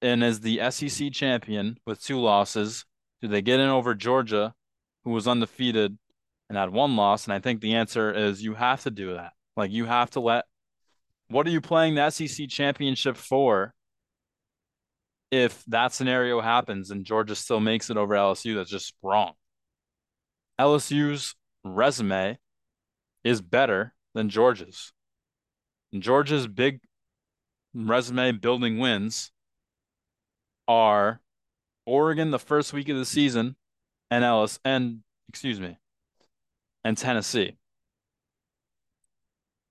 [0.02, 2.86] and as the SEC champion with two losses,
[3.22, 4.54] do they get in over Georgia,
[5.04, 5.98] who was undefeated
[6.48, 7.26] and had one loss?
[7.26, 9.34] And I think the answer is you have to do that.
[9.58, 10.46] Like you have to let
[11.28, 13.74] what are you playing the SEC championship for
[15.32, 18.56] if that scenario happens and Georgia still makes it over LSU?
[18.56, 19.34] That's just wrong.
[20.60, 22.38] LSU's resume
[23.24, 24.92] is better than Georgia's.
[25.94, 26.80] And Georgia's big
[27.74, 29.32] resume building wins
[30.68, 31.22] are
[31.86, 33.56] Oregon the first week of the season
[34.12, 35.78] and Ellis and excuse me
[36.84, 37.58] and Tennessee.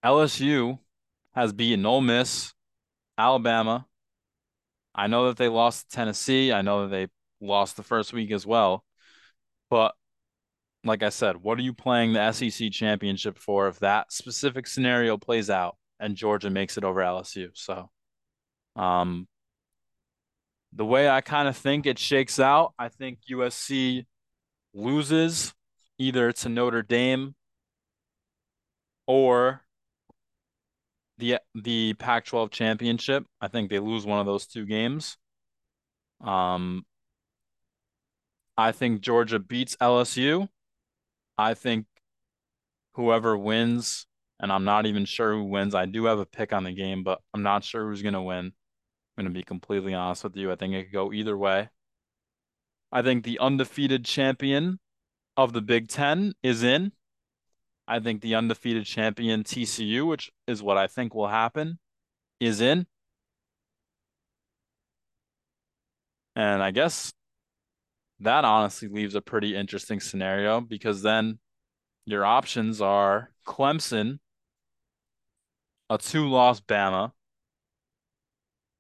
[0.05, 0.79] LSU
[1.35, 2.55] has beaten Ole Miss,
[3.17, 3.87] Alabama.
[4.95, 6.53] I know that they lost to Tennessee.
[6.53, 7.09] I know that they
[7.45, 8.85] lost the first week as well.
[9.71, 9.95] But
[10.85, 15.17] like I said, what are you playing the SEC championship for if that specific scenario
[15.17, 17.51] plays out and Georgia makes it over LSU?
[17.55, 17.91] So,
[18.77, 19.27] um,
[20.73, 24.07] the way I kind of think it shakes out, I think USC
[24.75, 25.55] loses
[25.99, 27.35] either to Notre Dame
[29.07, 29.63] or
[31.19, 33.25] the the Pac-12 championship.
[33.41, 35.17] I think they lose one of those two games.
[36.21, 36.85] Um,
[38.57, 40.49] I think Georgia beats LSU.
[41.37, 41.87] I think
[42.95, 44.07] whoever wins,
[44.41, 45.75] and I'm not even sure who wins.
[45.75, 48.23] I do have a pick on the game, but I'm not sure who's going to
[48.23, 48.47] win.
[48.47, 50.53] I'm going to be completely honest with you.
[50.53, 51.69] I think it could go either way.
[52.93, 54.79] I think the undefeated champion
[55.37, 56.93] of the Big Ten is in.
[57.87, 61.79] I think the undefeated champion TCU, which is what I think will happen,
[62.39, 62.87] is in.
[66.37, 67.13] And I guess
[68.21, 71.39] that honestly leaves a pretty interesting scenario because then
[72.05, 74.19] your options are Clemson,
[75.91, 77.13] a two-loss Bama,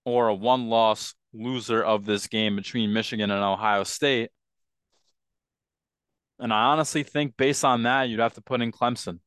[0.04, 4.30] or a one-loss loser of this game between Michigan and Ohio State.
[6.38, 9.20] And I honestly think based on that, you'd have to put in Clemson.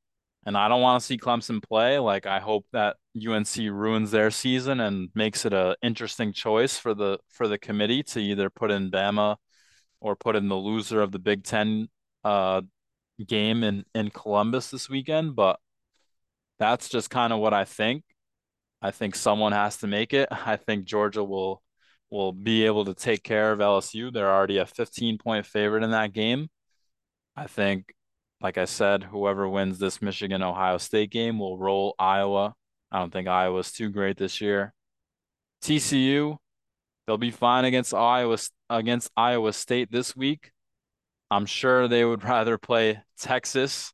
[0.46, 2.00] And I don't want to see Clemson play.
[2.00, 6.96] Like I hope that UNC ruins their season and makes it a interesting choice for
[6.96, 9.36] the for the committee to either put in Bama
[10.00, 11.90] or put in the loser of the Big Ten
[12.24, 12.62] uh,
[13.28, 15.36] game in in Columbus this weekend.
[15.36, 15.60] But
[16.62, 18.04] that's just kind of what I think.
[18.84, 20.30] I think someone has to make it.
[20.32, 21.64] I think Georgia will
[22.12, 24.14] will be able to take care of LSU.
[24.14, 26.50] They're already a 15 point favorite in that game.
[27.36, 27.96] I think,
[28.42, 32.54] like I said, whoever wins this Michigan Ohio State game will roll Iowa.
[32.92, 34.74] I don't think Iowa's too great this year.
[35.64, 36.38] TCU,
[37.08, 38.38] they'll be fine against Iowa
[38.70, 40.52] against Iowa State this week.
[41.32, 43.94] I'm sure they would rather play Texas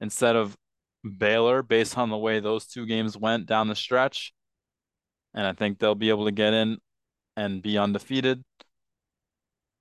[0.00, 0.56] instead of
[1.04, 4.32] Baylor based on the way those two games went down the stretch.
[5.34, 6.78] And I think they'll be able to get in
[7.36, 8.42] and be undefeated.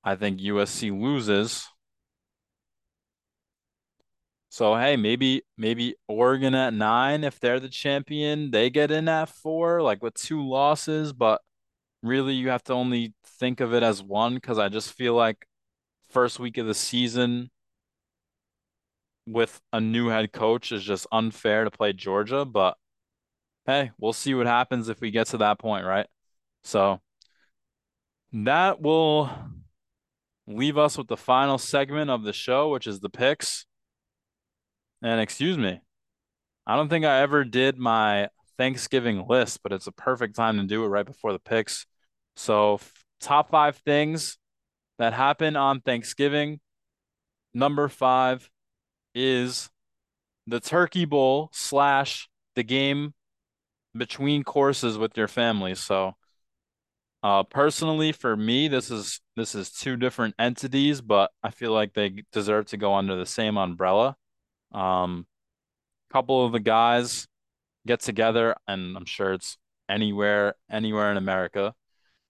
[0.03, 1.67] I think USC loses.
[4.49, 9.29] So hey, maybe maybe Oregon at nine, if they're the champion, they get in at
[9.29, 11.41] four, like with two losses, but
[12.03, 15.47] really you have to only think of it as one because I just feel like
[16.11, 17.49] first week of the season
[19.25, 22.75] with a new head coach is just unfair to play Georgia, but
[23.65, 26.07] hey, we'll see what happens if we get to that point, right?
[26.63, 26.99] So
[28.33, 29.29] that will
[30.47, 33.65] leave us with the final segment of the show, which is the picks.
[35.01, 35.81] And excuse me,
[36.65, 40.63] I don't think I ever did my Thanksgiving list, but it's a perfect time to
[40.63, 41.85] do it right before the picks.
[42.35, 42.79] So,
[43.19, 44.37] top five things
[44.99, 46.59] that happen on Thanksgiving.
[47.53, 48.49] Number five
[49.13, 49.69] is
[50.47, 53.13] the Turkey Bowl slash the game
[53.95, 55.75] between courses with your family.
[55.75, 56.13] So,
[57.21, 61.93] uh, personally, for me, this is this is two different entities, but I feel like
[61.93, 64.15] they deserve to go under the same umbrella.
[64.73, 65.25] Um,
[66.11, 67.27] couple of the guys
[67.87, 69.57] get together, and I'm sure it's
[69.89, 71.73] anywhere, anywhere in America,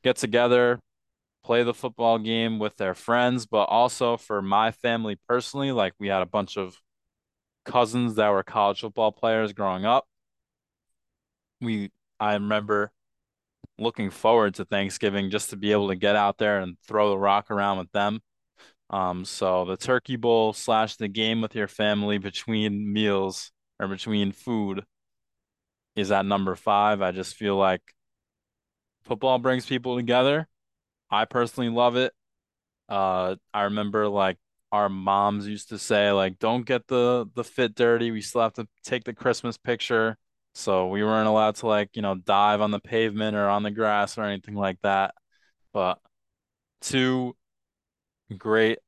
[0.04, 0.80] get together,
[1.44, 6.08] play the football game with their friends, but also for my family personally, like we
[6.08, 6.78] had a bunch of
[7.66, 10.06] cousins that were college football players growing up.
[11.62, 12.92] We I remember
[13.78, 17.18] looking forward to Thanksgiving just to be able to get out there and throw the
[17.18, 18.22] rock around with them.
[18.90, 24.32] Um, so the turkey bowl slash the game with your family between meals or between
[24.32, 24.86] food
[25.96, 27.02] is at number five.
[27.02, 27.82] I just feel like
[29.04, 30.48] football brings people together.
[31.14, 32.12] I personally love it.
[32.90, 34.38] Uh, I remember like
[34.72, 38.10] our moms used to say like, don't get the the fit dirty.
[38.10, 40.18] We still have to take the Christmas picture.
[40.56, 43.72] So we weren't allowed to like, you know, dive on the pavement or on the
[43.72, 45.14] grass or anything like that.
[45.72, 46.00] But
[46.82, 47.36] two
[48.36, 48.80] great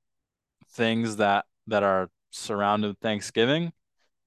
[0.71, 3.71] things that that are surrounded Thanksgiving,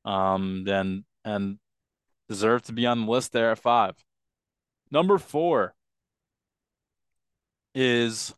[0.04, 1.58] um, then and
[2.28, 3.96] deserve to be on the list there at five.
[4.92, 5.74] Number four
[7.78, 8.34] is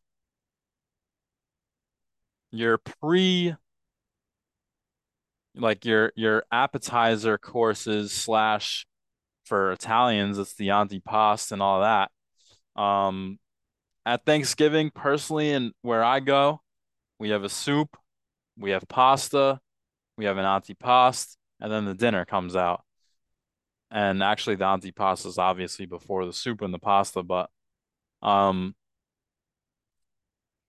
[2.53, 3.55] your pre
[5.55, 8.87] like your your appetizer courses slash
[9.45, 12.11] for Italians, it's the antipasto and all that.
[12.81, 13.39] Um,
[14.05, 16.61] at Thanksgiving, personally, and where I go,
[17.19, 17.97] we have a soup,
[18.59, 19.59] we have pasta,
[20.19, 22.85] we have an antipasto, and then the dinner comes out.
[23.91, 27.49] And actually, the antipasto is obviously before the soup and the pasta, but
[28.23, 28.75] um,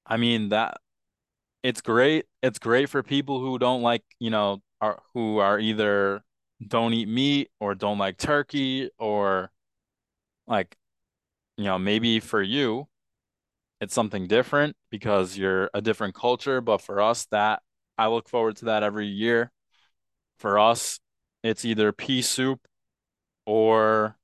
[0.06, 0.78] I mean that
[1.64, 2.26] it's great.
[2.44, 6.24] It's great for people who don't like, you know, are who are either
[6.68, 9.52] don't eat meat or don't like turkey or
[10.48, 10.76] like,
[11.58, 12.88] you know, maybe for you
[13.82, 17.62] it's something different because you're a different culture, but for us that
[17.98, 19.52] I look forward to that every year.
[20.38, 21.00] For us,
[21.44, 22.62] it's either pea soup
[23.46, 24.18] or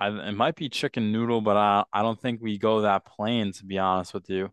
[0.00, 3.64] it might be chicken noodle, but I I don't think we go that plain to
[3.64, 4.50] be honest with you.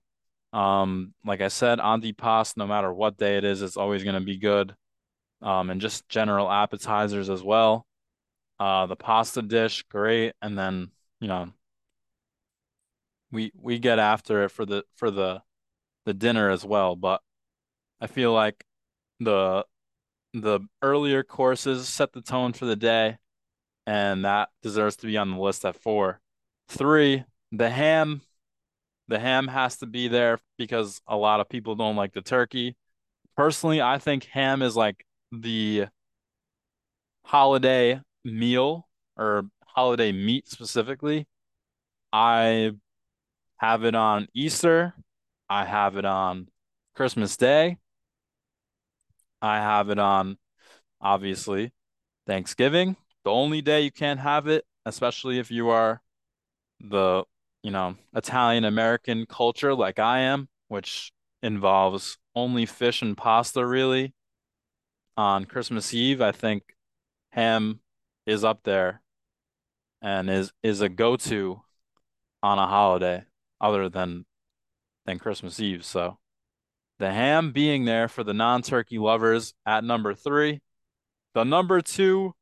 [0.54, 4.22] Um, like I said, antipasto, no matter what day it is, it's always going to
[4.22, 4.76] be good.
[5.42, 7.86] Um, and just general appetizers as well.
[8.60, 10.34] Uh, the pasta dish, great.
[10.42, 11.52] And then, you know,
[13.32, 15.42] we we get after it for the for the
[16.06, 16.96] the dinner as well.
[16.96, 17.22] But
[18.02, 18.66] I feel like
[19.20, 19.66] the
[20.34, 23.18] the earlier courses set the tone for the day,
[23.88, 26.20] and that deserves to be on the list at four.
[26.68, 28.22] Three, the ham
[29.08, 32.76] the ham has to be there because a lot of people don't like the turkey.
[33.38, 35.86] Personally, I think ham is like the
[37.24, 41.26] holiday meal or holiday meat specifically.
[42.12, 42.74] I
[43.58, 44.94] have it on Easter.
[45.50, 46.50] I have it on
[46.94, 47.78] Christmas Day.
[49.42, 50.38] I have it on,
[51.00, 51.72] obviously,
[52.26, 52.98] Thanksgiving.
[53.28, 56.02] The only day you can't have it, especially if you are
[56.80, 57.26] the
[57.62, 61.12] you know, Italian American culture like I am, which
[61.44, 64.14] involves only fish and pasta really.
[65.18, 66.64] On Christmas Eve, I think
[67.32, 67.82] ham
[68.26, 69.02] is up there
[70.02, 71.64] and is is a go-to
[72.42, 73.26] on a holiday
[73.60, 74.26] other than
[75.06, 75.84] than Christmas Eve.
[75.84, 76.18] So
[76.98, 80.62] the ham being there for the non-turkey lovers at number three.
[81.34, 82.34] The number two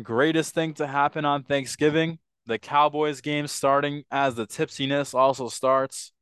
[0.00, 2.18] greatest thing to happen on Thanksgiving
[2.50, 6.12] the Cowboys game starting as the tipsiness also starts.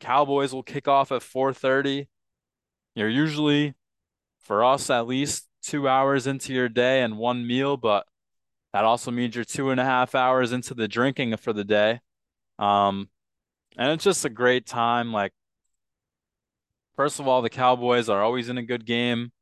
[0.00, 2.08] Cowboys will kick off at 4:30.
[2.94, 3.74] You're usually,
[4.40, 8.06] for us at least, two hours into your day and one meal, but
[8.72, 12.00] that also means you're two and a half hours into the drinking for the day.
[12.58, 13.08] Um,
[13.76, 15.12] and it's just a great time.
[15.12, 15.32] Like,
[16.96, 19.32] first of all, the Cowboys are always in a good game.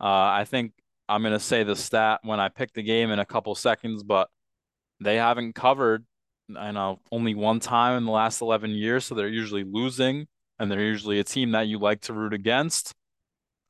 [0.00, 0.72] Uh, I think
[1.08, 4.28] I'm gonna say the stat when I pick the game in a couple seconds, but
[5.00, 6.04] they haven't covered,
[6.56, 10.26] I know, only one time in the last 11 years, so they're usually losing,
[10.58, 12.94] and they're usually a team that you like to root against.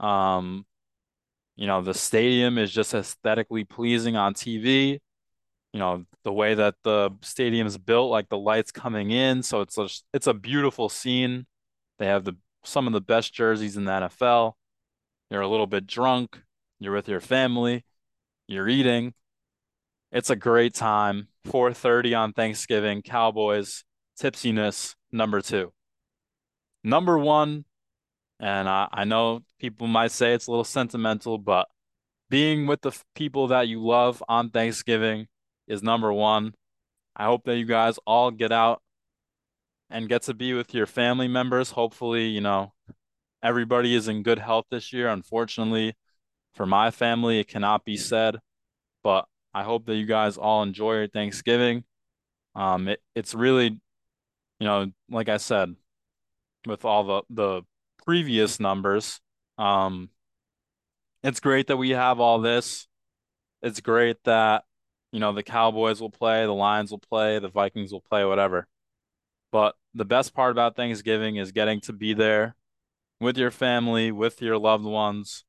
[0.01, 0.66] Um,
[1.57, 5.01] you know, the stadium is just aesthetically pleasing on TV.
[5.72, 9.62] You know, the way that the stadium is built, like the lights coming in, so
[9.62, 11.47] it's a, it's a beautiful scene.
[11.99, 14.53] They have the some of the best jerseys in the NFL.
[15.30, 16.41] They're a little bit drunk,
[16.78, 17.84] you're with your family,
[18.46, 19.14] you're eating,
[20.12, 21.28] it's a great time.
[21.46, 23.02] 4:30 on Thanksgiving.
[23.02, 23.84] Cowboys
[24.18, 25.72] tipsiness number two.
[26.84, 27.64] Number one,
[28.40, 31.68] and I, I know people might say it's a little sentimental, but
[32.30, 35.26] being with the people that you love on Thanksgiving
[35.68, 36.54] is number one.
[37.14, 38.82] I hope that you guys all get out
[39.90, 41.70] and get to be with your family members.
[41.70, 42.72] Hopefully, you know,
[43.42, 45.08] everybody is in good health this year.
[45.08, 45.94] Unfortunately,
[46.57, 48.38] for my family, it cannot be said,
[49.04, 51.84] but I hope that you guys all enjoy your Thanksgiving.
[52.54, 53.78] Um, it, it's really,
[54.59, 55.76] you know, like I said,
[56.66, 57.62] with all the the
[58.04, 59.20] previous numbers,
[59.59, 60.09] um,
[61.22, 62.88] it's great that we have all this.
[63.62, 64.64] It's great that,
[65.12, 68.66] you know, the Cowboys will play, the Lions will play, the Vikings will play, whatever.
[69.52, 72.57] But the best part about Thanksgiving is getting to be there
[73.20, 75.44] with your family, with your loved ones.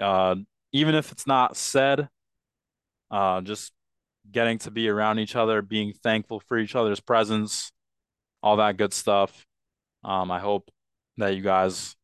[0.00, 0.36] Uh,
[0.72, 2.08] even if it's not said,
[3.10, 3.72] uh, just
[4.30, 7.72] getting to be around each other, being thankful for each other's presence,
[8.42, 9.46] all that good stuff.
[10.04, 10.70] Um, I hope
[11.16, 11.96] that you guys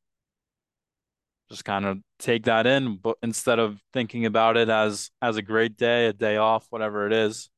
[1.50, 5.42] just kind of take that in, but instead of thinking about it as as a
[5.42, 7.50] great day, a day off, whatever it is,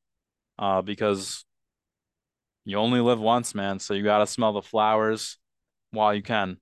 [0.59, 1.45] uh, because
[2.65, 3.79] you only live once, man.
[3.79, 5.37] So you got to smell the flowers
[5.91, 6.57] while you can.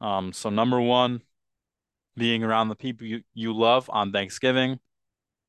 [0.00, 1.22] Um, so number one,
[2.16, 4.78] being around the people you, you love on Thanksgiving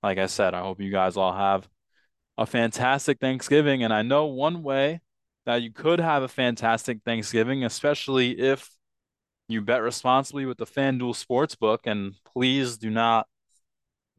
[0.06, 1.68] like I said, I hope you guys all have
[2.38, 3.84] a fantastic Thanksgiving.
[3.84, 5.02] And I know one way
[5.48, 8.70] that you could have a fantastic Thanksgiving, especially if
[9.48, 13.26] you bet responsibly with the FanDuel Sportsbook, and please do not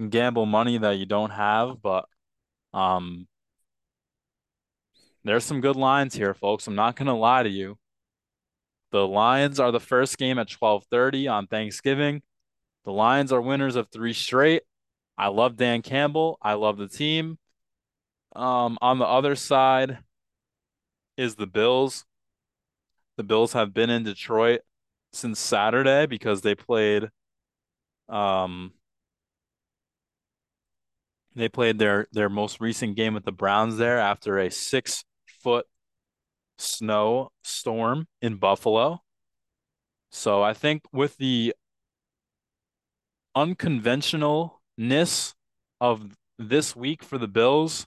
[0.09, 1.81] gamble money that you don't have.
[1.81, 2.07] But
[2.75, 3.29] um,
[5.23, 6.67] there's some good lines here, folks.
[6.67, 7.79] I'm not gonna lie to you.
[8.91, 12.23] The Lions are the first game at 12:30 on Thanksgiving.
[12.87, 14.63] The Lions are winners of three straight.
[15.19, 16.39] I love Dan Campbell.
[16.41, 17.39] I love the team.
[18.35, 19.99] Um, on the other side
[21.17, 22.05] is the Bills.
[23.17, 24.61] The Bills have been in Detroit
[25.13, 27.11] since Saturday because they played
[28.09, 28.73] um
[31.35, 35.05] they played their their most recent game with the Browns there after a six
[35.43, 35.67] foot
[36.59, 39.03] snow storm in Buffalo.
[40.11, 41.55] So I think with the
[43.37, 45.35] unconventionalness
[45.81, 47.87] of this week for the Bills,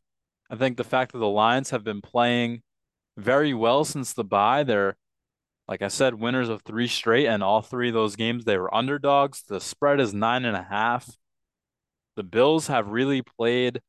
[0.49, 2.61] I think the fact that the Lions have been playing
[3.17, 4.95] very well since the bye, they're
[5.69, 8.73] like I said, winners of three straight, and all three of those games they were
[8.73, 9.43] underdogs.
[9.43, 11.07] The spread is nine and a half.
[12.15, 13.79] The Bills have really played.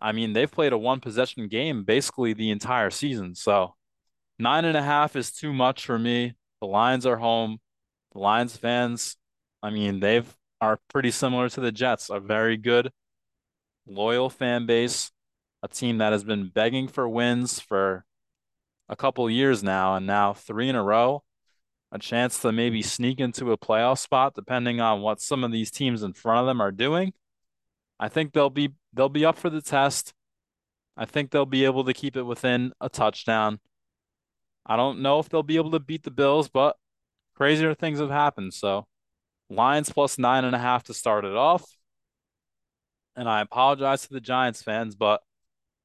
[0.00, 3.34] I mean, they've played a one possession game basically the entire season.
[3.34, 3.74] So
[4.38, 6.32] nine and a half is too much for me.
[6.62, 7.58] The Lions are home.
[8.12, 9.16] The Lions fans,
[9.62, 12.90] I mean, they've are pretty similar to the Jets, a very good,
[13.86, 15.10] loyal fan base,
[15.62, 18.04] a team that has been begging for wins for
[18.88, 21.22] a couple years now, and now three in a row,
[21.92, 25.70] a chance to maybe sneak into a playoff spot, depending on what some of these
[25.70, 27.12] teams in front of them are doing.
[27.98, 30.14] I think they'll be they'll be up for the test.
[30.96, 33.60] I think they'll be able to keep it within a touchdown.
[34.66, 36.76] I don't know if they'll be able to beat the Bills, but
[37.34, 38.54] crazier things have happened.
[38.54, 38.86] So
[39.50, 41.64] Lions plus nine and a half to start it off.
[43.16, 45.20] And I apologize to the Giants fans, but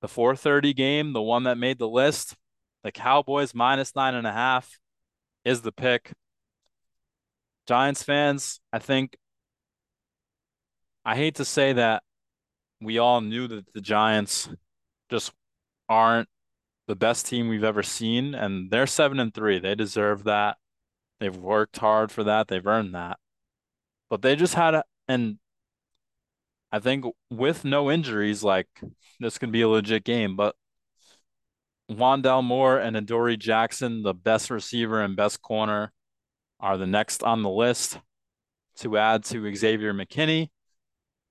[0.02, 2.36] the 4:30 game, the one that made the list,
[2.84, 4.80] the Cowboys minus nine and a half
[5.44, 6.14] is the pick.
[7.68, 9.18] Giants fans, I think
[11.04, 12.04] I hate to say that
[12.82, 14.50] we all knew that the Giants
[15.10, 15.32] just
[15.90, 16.30] aren't
[16.88, 19.60] the best team we've ever seen, and they're seven and three.
[19.60, 20.58] They deserve that.
[21.20, 22.48] They've worked hard for that.
[22.48, 23.18] They've earned that.
[24.10, 25.38] But they just had and
[26.72, 28.68] I think with no injuries, like
[29.20, 30.36] this could be a legit game.
[30.36, 30.56] But
[31.90, 35.94] Wandale Moore and Adoree Jackson, the best receiver and best corner,
[36.60, 38.00] are the next on the list
[38.78, 40.50] to add to Xavier McKinney,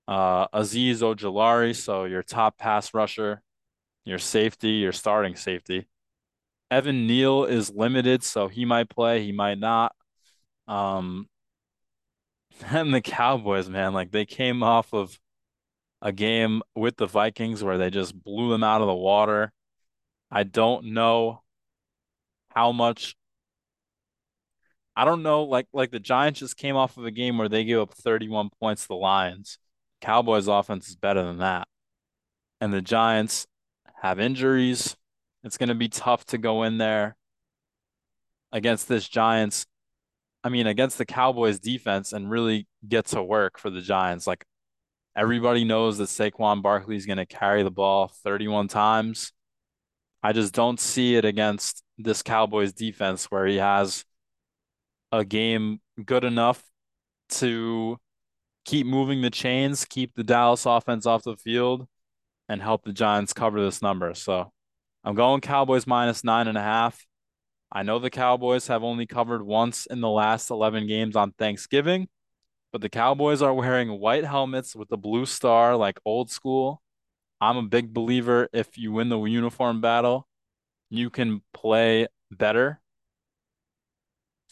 [0.06, 3.42] uh, Azeez Ojulari, so your top pass rusher,
[4.04, 5.86] your safety, your starting safety.
[6.70, 9.94] Evan Neal is limited, so he might play, he might not.
[10.66, 11.28] Um,
[12.66, 15.18] and the Cowboys, man, like they came off of
[16.02, 19.52] a game with the Vikings where they just blew them out of the water.
[20.30, 21.42] I don't know
[22.48, 23.16] how much
[24.96, 27.64] I don't know like like the Giants just came off of a game where they
[27.64, 29.58] gave up 31 points to the Lions.
[30.00, 31.66] Cowboys offense is better than that.
[32.60, 33.46] And the Giants
[34.02, 34.96] have injuries.
[35.42, 37.16] It's going to be tough to go in there
[38.52, 39.66] against this Giants
[40.44, 44.26] I mean against the Cowboys defense and really get to work for the Giants.
[44.26, 44.44] Like
[45.16, 49.32] everybody knows that Saquon Barkley is going to carry the ball 31 times.
[50.22, 54.04] I just don't see it against this Cowboys defense where he has
[55.12, 56.62] a game good enough
[57.30, 57.98] to
[58.64, 61.86] keep moving the chains, keep the Dallas offense off the field,
[62.48, 64.12] and help the Giants cover this number.
[64.14, 64.52] So
[65.04, 67.02] I'm going Cowboys minus nine and a half.
[67.74, 72.08] I know the Cowboys have only covered once in the last 11 games on Thanksgiving,
[72.72, 76.80] but the Cowboys are wearing white helmets with the blue star, like old school.
[77.40, 80.28] I'm a big believer if you win the uniform battle,
[80.88, 82.80] you can play better.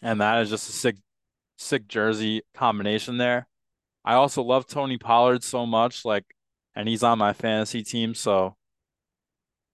[0.02, 0.96] And that is just a sick,
[1.56, 3.46] sick jersey combination there.
[4.04, 6.24] I also love Tony Pollard so much, like,
[6.74, 8.56] and he's on my fantasy team, so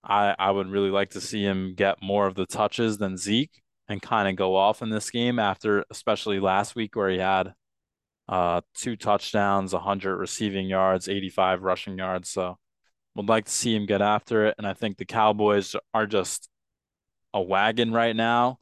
[0.09, 3.63] I I would really like to see him get more of the touches than Zeke
[3.89, 7.55] and kind of go off in this game after, especially last week where he had
[8.29, 12.31] uh two touchdowns, 100 receiving yards, 85 rushing yards.
[12.31, 12.59] So
[13.15, 14.55] would like to see him get after it.
[14.59, 16.49] And I think the Cowboys are just
[17.35, 18.59] a wagon right now.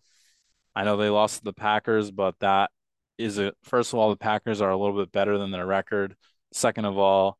[0.74, 2.70] I know they lost to the Packers, but that
[3.18, 6.16] is a First of all, the Packers are a little bit better than their record.
[6.52, 7.38] Second of all,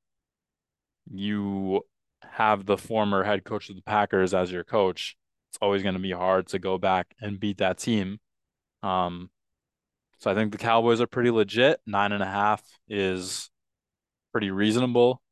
[1.12, 1.83] you
[2.36, 5.16] have the former head coach of the Packers as your coach.
[5.48, 8.18] It's always going to be hard to go back and beat that team.
[8.82, 9.30] Um,
[10.18, 11.80] so I think the Cowboys are pretty legit.
[11.86, 13.48] Nine and a half is
[14.32, 15.22] pretty reasonable.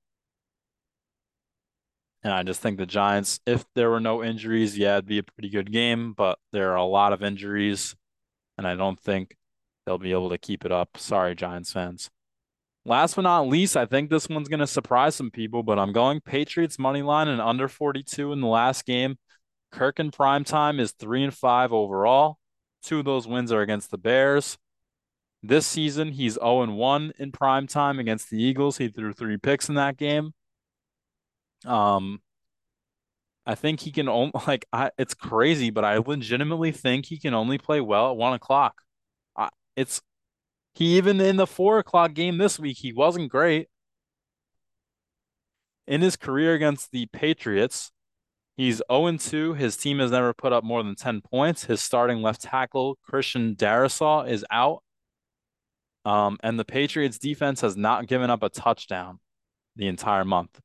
[2.22, 5.22] And I just think the Giants, if there were no injuries, yeah, it'd be a
[5.22, 7.94] pretty good game, but there are a lot of injuries.
[8.56, 9.36] And I don't think
[9.84, 10.96] they'll be able to keep it up.
[10.96, 12.08] Sorry, Giants fans.
[12.86, 15.92] Last but not least, I think this one's going to surprise some people, but I'm
[15.92, 19.16] going Patriots money line and under 42 in the last game.
[19.72, 22.38] Kirk in prime time is three and five overall.
[22.82, 24.58] Two of those wins are against the Bears.
[25.42, 28.78] This season, he's 0 and 1 in prime time against the Eagles.
[28.78, 30.32] He threw three picks in that game.
[31.66, 32.20] Um,
[33.46, 37.34] I think he can only like I, it's crazy, but I legitimately think he can
[37.34, 38.82] only play well at one o'clock.
[39.36, 40.00] I, it's
[40.74, 43.68] he even in the four o'clock game this week, he wasn't great.
[45.86, 47.92] In his career against the Patriots,
[48.56, 49.54] he's 0 2.
[49.54, 51.64] His team has never put up more than 10 points.
[51.64, 54.82] His starting left tackle, Christian Darrisaw, is out.
[56.04, 59.20] Um, and the Patriots defense has not given up a touchdown
[59.76, 60.60] the entire month.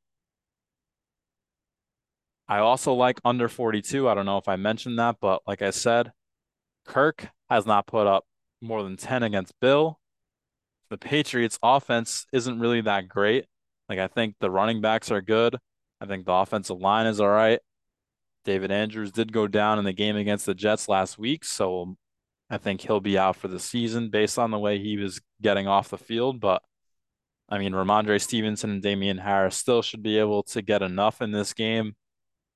[2.47, 4.09] I also like under 42.
[4.09, 6.11] I don't know if I mentioned that, but like I said,
[6.85, 8.25] Kirk has not put up
[8.61, 9.99] more than 10 against Bill.
[10.89, 13.45] The Patriots offense isn't really that great.
[13.87, 15.57] Like I think the running backs are good.
[16.01, 17.59] I think the offensive line is all right.
[18.45, 21.95] David Andrews did go down in the game against the Jets last week, so
[22.49, 25.67] I think he'll be out for the season based on the way he was getting
[25.67, 26.39] off the field.
[26.39, 26.63] But
[27.49, 31.31] I mean, Rhamondre Stevenson and Damien Harris still should be able to get enough in
[31.31, 31.95] this game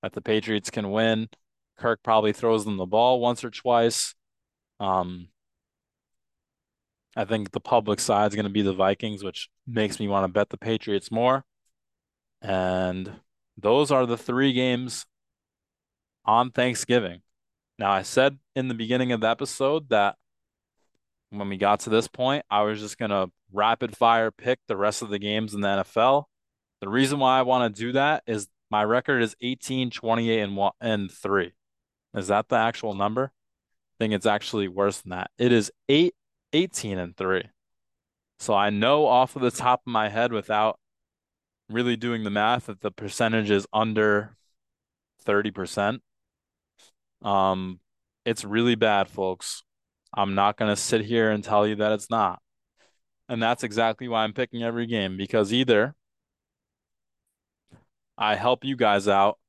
[0.01, 1.27] that the Patriots can win.
[1.77, 4.13] Kirk probably throws them the ball once or twice.
[4.79, 5.27] Um,
[7.15, 10.23] I think the public side is going to be the Vikings, which makes me want
[10.23, 11.45] to bet the Patriots more.
[12.41, 13.11] And
[13.57, 15.05] those are the three games
[16.25, 17.21] on Thanksgiving.
[17.77, 20.15] Now, I said in the beginning of the episode that
[21.29, 24.77] when we got to this point, I was just going to rapid fire pick the
[24.77, 26.25] rest of the games in the NFL.
[26.81, 30.57] The reason why I want to do that is my record is 18, 28, and
[30.57, 31.53] one and three.
[32.15, 33.31] Is that the actual number?
[33.31, 35.31] I think it's actually worse than that.
[35.37, 36.15] It is eight,
[36.53, 37.43] 18 and three.
[38.39, 40.79] So I know off of the top of my head without
[41.69, 44.35] really doing the math that the percentage is under
[45.25, 45.99] 30%.
[47.21, 47.79] Um,
[48.25, 49.63] it's really bad, folks.
[50.13, 52.41] I'm not going to sit here and tell you that it's not.
[53.29, 55.95] And that's exactly why I'm picking every game because either
[58.17, 59.39] I help you guys out,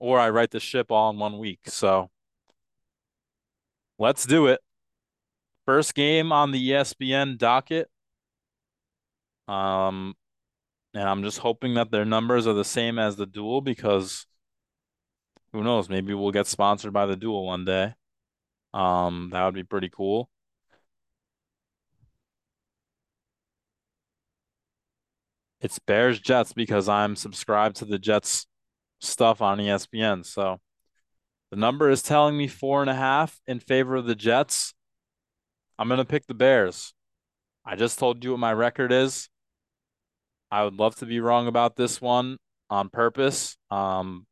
[0.00, 1.60] or I right the ship all in one week.
[1.66, 2.10] So
[3.98, 4.60] let's do it.
[5.66, 7.88] First game on the ESPN docket.
[9.48, 10.14] Um,
[10.94, 14.26] and I'm just hoping that their numbers are the same as the duel because
[15.52, 17.94] who knows, maybe we'll get sponsored by the duel one day.
[18.74, 20.28] Um, that would be pretty cool.
[25.60, 28.46] It's Bears Jets because I'm subscribed to the Jets
[29.00, 30.26] stuff on ESPN.
[30.26, 30.58] So
[31.50, 34.74] the number is telling me four and a half in favor of the Jets.
[35.82, 36.94] I'm going to pick the Bears.
[37.66, 39.28] I just told you what my record is.
[40.48, 42.36] I would love to be wrong about this one
[42.70, 43.56] on purpose.
[43.68, 44.24] Um,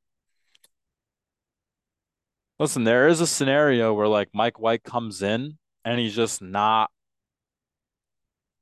[2.60, 6.89] listen, there is a scenario where like Mike White comes in and he's just not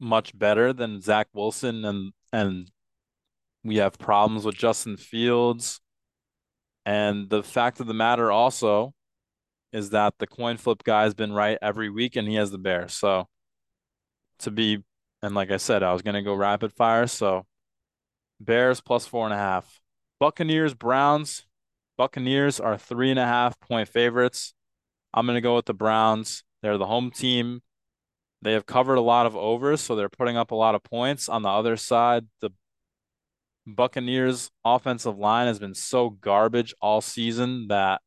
[0.01, 2.70] much better than Zach Wilson and and
[3.65, 5.78] we have problems with Justin Fields.
[6.86, 8.94] And the fact of the matter also
[9.73, 12.59] is that the coin flip guy has been right every week and he has the
[12.59, 12.95] Bears.
[12.95, 13.28] So
[14.40, 14.85] to be,
[15.23, 17.07] and like I said, I was going to go rapid fire.
[17.07, 17.47] So
[18.40, 19.81] Bears plus four and a half.
[20.20, 21.47] Buccaneers, Browns.
[21.97, 24.55] Buccaneers are three and a half point favorites.
[25.12, 26.45] I'm going to go with the Browns.
[26.62, 27.62] They're the home team.
[28.40, 31.28] They have covered a lot of overs, so they're putting up a lot of points.
[31.28, 32.51] On the other side, the
[33.66, 38.01] Buccaneers offensive line has been so garbage all season that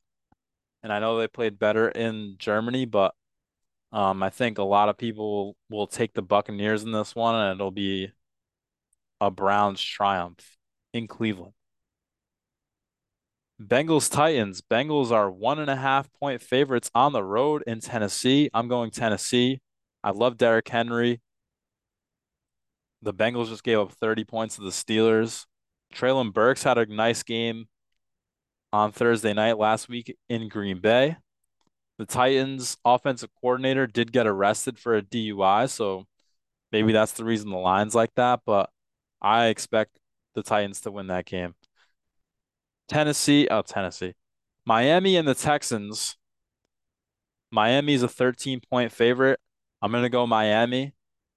[0.84, 3.14] and I know they played better in Germany, but
[3.92, 7.60] um, I think a lot of people will take the Buccaneers in this one, and
[7.60, 8.12] it'll be
[9.20, 10.58] a Browns triumph
[10.94, 11.54] in Cleveland.
[13.62, 14.62] Bengals Titans.
[14.62, 18.50] Bengals are one and a half point favorites on the road in Tennessee.
[18.54, 19.62] I'm going Tennessee.
[20.04, 21.22] I love Derrick Henry.
[23.04, 25.46] The Bengals just gave up 30 points to the Steelers.
[25.94, 27.66] Treylon Burks had a nice game
[28.74, 31.18] on Thursday night last week in Green Bay.
[31.98, 36.06] The Titans offensive coordinator did get arrested for a DUI, so
[36.72, 38.70] maybe that's the reason the line's like that, but
[39.22, 40.00] I expect
[40.34, 41.54] the Titans to win that game.
[42.88, 44.14] Tennessee, oh, Tennessee.
[44.66, 46.18] Miami and the Texans.
[47.52, 49.40] Miami's a 13 point favorite.
[49.82, 50.94] I'm going to go Miami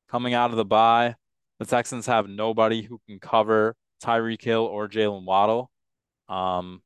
[0.08, 1.16] coming out of the bye.
[1.58, 5.70] The Texans have nobody who can cover Tyreek Hill or Jalen Waddle.
[6.28, 6.82] Um,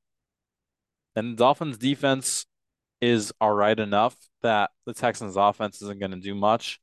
[1.19, 2.47] and the Dolphins defense
[3.01, 6.81] is all right enough that the Texans offense isn't going to do much.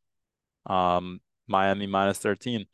[0.66, 2.66] Um, Miami minus 13.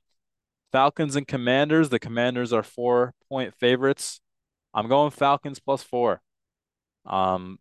[0.72, 1.90] Falcons and Commanders.
[1.90, 4.22] The Commanders are four point favorites.
[4.74, 6.22] I'm going Falcons plus four.
[7.06, 7.60] Um,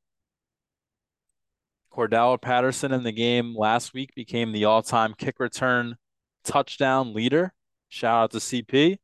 [1.93, 5.97] Cordarrelle Patterson in the game last week became the all-time kick return
[6.45, 7.53] touchdown leader.
[7.89, 8.99] Shout out to CP.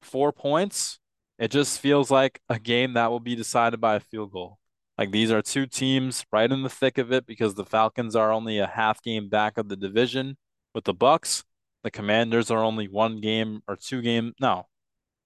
[0.00, 0.98] Four points.
[1.42, 4.60] It just feels like a game that will be decided by a field goal.
[4.96, 8.30] Like these are two teams right in the thick of it because the Falcons are
[8.30, 10.36] only a half game back of the division
[10.72, 11.42] with the Bucks.
[11.82, 14.68] The Commanders are only one game or two game, no,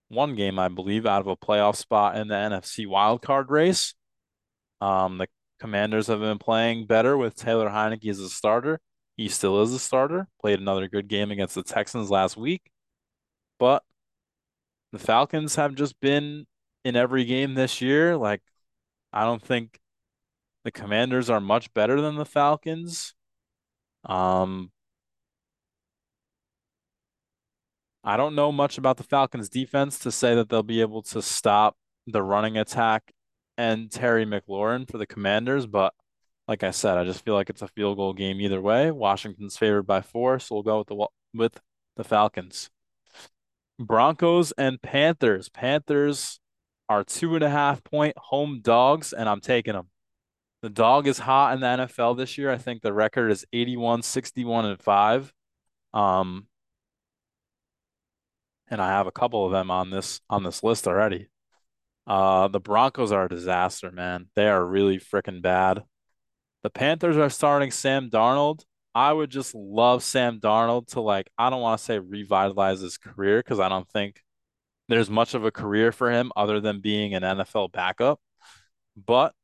[0.09, 3.93] one game, I believe, out of a playoff spot in the NFC wildcard race.
[4.80, 5.26] Um, the
[5.60, 8.80] Commanders have been playing better with Taylor Heinicke as a starter.
[9.18, 10.28] He still is a starter.
[10.40, 12.62] Played another good game against the Texans last week.
[13.59, 13.82] But
[14.92, 16.46] the Falcons have just been
[16.84, 18.16] in every game this year.
[18.16, 18.42] Like,
[19.12, 19.78] I don't think
[20.64, 23.14] the Commanders are much better than the Falcons.
[24.04, 24.70] Um,
[28.04, 31.20] I don't know much about the Falcons defense to say that they'll be able to
[31.20, 31.76] stop
[32.06, 33.12] the running attack
[33.58, 35.92] and Terry McLaurin for the Commanders, but
[36.46, 38.90] like I said, I just feel like it's a field goal game either way.
[38.90, 41.60] Washington's favored by four, so we'll go with the with
[41.96, 42.70] the Falcons.
[43.78, 45.48] Broncos and Panthers.
[45.48, 46.40] Panthers
[46.89, 49.89] are two and a half point home dogs, and I'm taking them.
[50.62, 52.51] The dog is hot in the NFL this year.
[52.51, 55.32] I think the record is 81, 61, and 5.
[55.93, 56.47] Um,
[58.69, 61.28] and I have a couple of them on this on this list already.
[62.07, 64.27] Uh, the Broncos are a disaster, man.
[64.35, 65.82] They are really freaking bad.
[66.62, 68.65] The Panthers are starting Sam Darnold.
[68.97, 72.97] I would just love Sam Darnold to like, I don't want to say revitalize his
[72.97, 74.23] career because I don't think
[74.89, 78.18] there's much of a career for him other than being an NFL backup.
[78.97, 79.35] But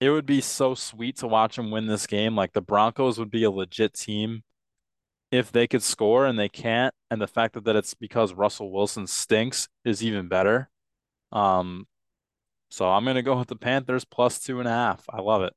[0.00, 2.34] it would be so sweet to watch him win this game.
[2.34, 4.42] Like the Broncos would be a legit team
[5.30, 6.94] if they could score and they can't.
[7.10, 10.70] And the fact that, that it's because Russell Wilson stinks is even better.
[11.30, 11.86] Um,
[12.70, 15.04] so I'm gonna go with the Panthers plus two and a half.
[15.10, 15.52] I love it.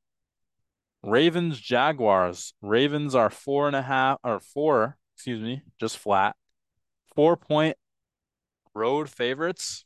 [1.04, 2.54] Ravens, Jaguars.
[2.62, 6.36] Ravens are four and a half or four, excuse me, just flat.
[7.16, 7.78] Four point
[8.74, 9.86] road favorites.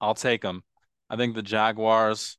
[0.00, 0.62] I'll take them.
[1.08, 2.38] I think the Jaguars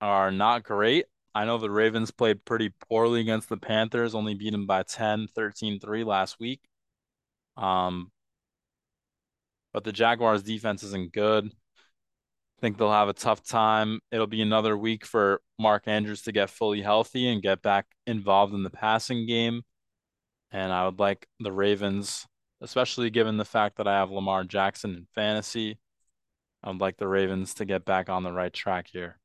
[0.00, 1.06] are not great.
[1.34, 5.28] I know the Ravens played pretty poorly against the Panthers, only beat them by 10,
[5.36, 6.60] 13-3 last week.
[7.56, 8.10] Um,
[9.72, 11.52] but the Jaguars defense isn't good.
[12.60, 14.00] Think they'll have a tough time.
[14.10, 18.52] It'll be another week for Mark Andrews to get fully healthy and get back involved
[18.52, 19.62] in the passing game.
[20.50, 22.26] And I would like the Ravens,
[22.60, 25.78] especially given the fact that I have Lamar Jackson in fantasy.
[26.64, 29.20] I would like the Ravens to get back on the right track here.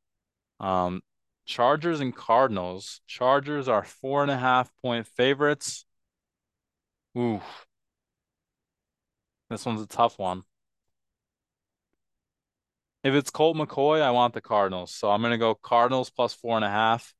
[0.59, 1.01] Um,
[1.45, 3.01] Chargers and Cardinals.
[3.07, 5.85] Chargers are four and a half point favorites.
[7.17, 7.41] Ooh,
[9.49, 10.43] this one's a tough one.
[13.03, 14.93] If it's Colt McCoy, I want the Cardinals.
[14.93, 17.13] So I'm going to go Cardinals plus four and a half.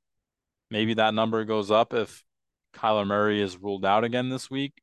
[0.71, 2.23] Maybe that number goes up if
[2.73, 4.73] Kyler Murray is ruled out again this week.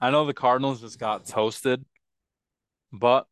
[0.00, 1.84] I know the Cardinals just got toasted,
[2.92, 3.26] but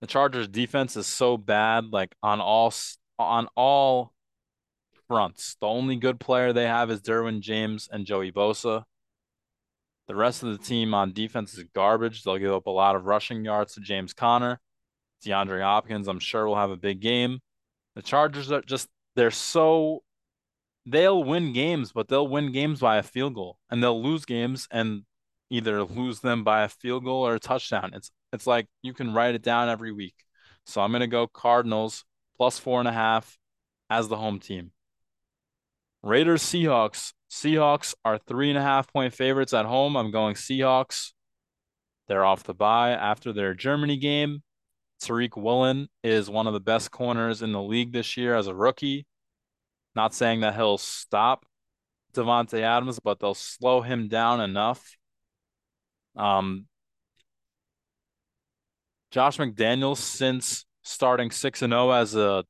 [0.00, 2.72] the Chargers defense is so bad, like on all
[3.18, 4.12] on all
[5.08, 5.56] fronts.
[5.60, 8.84] The only good player they have is Derwin James and Joey Bosa.
[10.08, 12.22] The rest of the team on defense is garbage.
[12.22, 14.60] They'll give up a lot of rushing yards to James Conner.
[15.24, 17.40] DeAndre Hopkins, I'm sure, will have a big game.
[17.96, 20.02] The Chargers are just, they're so,
[20.84, 24.68] they'll win games, but they'll win games by a field goal and they'll lose games
[24.70, 25.02] and
[25.50, 27.90] either lose them by a field goal or a touchdown.
[27.94, 30.14] It's, it's like you can write it down every week.
[30.66, 32.04] So I'm going to go Cardinals
[32.36, 33.38] plus four and a half
[33.88, 34.72] as the home team.
[36.02, 37.12] Raiders Seahawks.
[37.30, 39.96] Seahawks are three and a half point favorites at home.
[39.96, 41.12] I'm going Seahawks.
[42.08, 44.42] They're off the bye after their Germany game.
[45.02, 48.54] Tariq Woolen is one of the best corners in the league this year as a
[48.54, 49.06] rookie.
[49.94, 51.44] Not saying that he'll stop
[52.14, 54.96] Davante Adams, but they'll slow him down enough.
[56.16, 56.66] Um,
[59.10, 62.44] Josh McDaniels, since starting 6 and 0 as a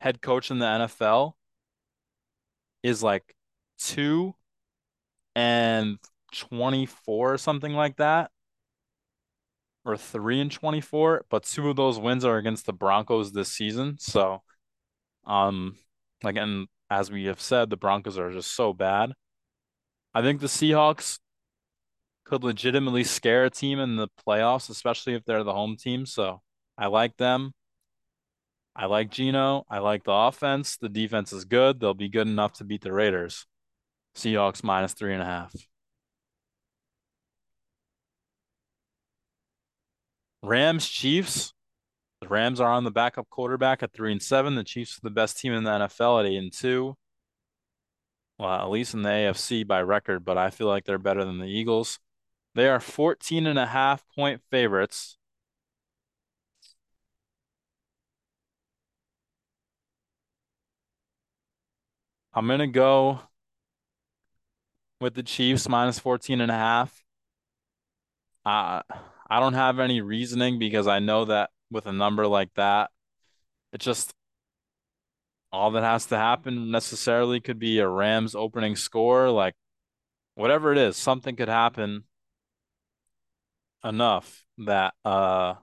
[0.00, 1.32] head coach in the NFL,
[2.82, 3.34] is like
[3.80, 4.34] two
[5.34, 5.98] and
[6.32, 8.30] 24 or something like that,
[9.84, 11.26] or three and 24.
[11.30, 13.96] But two of those wins are against the Broncos this season.
[13.98, 14.42] So,
[15.26, 15.76] um,
[16.22, 19.12] like, and as we have said, the Broncos are just so bad.
[20.14, 21.18] I think the Seahawks
[22.24, 26.06] could legitimately scare a team in the playoffs, especially if they're the home team.
[26.06, 26.42] So
[26.78, 27.52] I like them.
[28.74, 29.64] I like Geno.
[29.68, 30.76] I like the offense.
[30.76, 31.80] The defense is good.
[31.80, 33.46] They'll be good enough to beat the Raiders.
[34.16, 35.52] Seahawks minus three and a half.
[40.42, 41.52] Rams, Chiefs.
[42.20, 44.54] The Rams are on the backup quarterback at three and seven.
[44.54, 46.96] The Chiefs are the best team in the NFL at eight and two.
[48.38, 51.38] Well, at least in the AFC by record, but I feel like they're better than
[51.38, 51.98] the Eagles.
[52.54, 55.18] They are 14 and a half point favorites.
[62.32, 63.20] I'm going to go
[65.00, 67.02] with the Chiefs minus 14 and a half.
[68.44, 68.82] Uh,
[69.28, 72.90] I don't have any reasoning because I know that with a number like that,
[73.72, 74.12] it just
[75.52, 79.54] all that has to happen necessarily could be a Rams opening score, like
[80.34, 82.04] whatever it is, something could happen
[83.84, 85.54] enough that uh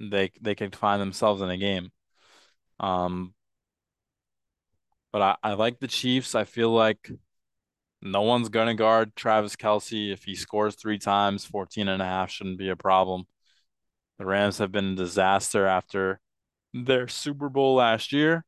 [0.00, 1.90] they they could find themselves in a game.
[2.80, 3.34] Um,
[5.12, 6.34] but I, I like the Chiefs.
[6.34, 7.10] I feel like
[8.02, 10.12] no one's gonna guard Travis Kelce.
[10.12, 13.24] If he scores three times, 14 and a half shouldn't be a problem.
[14.18, 16.20] The Rams have been a disaster after
[16.74, 18.44] their Super Bowl last year.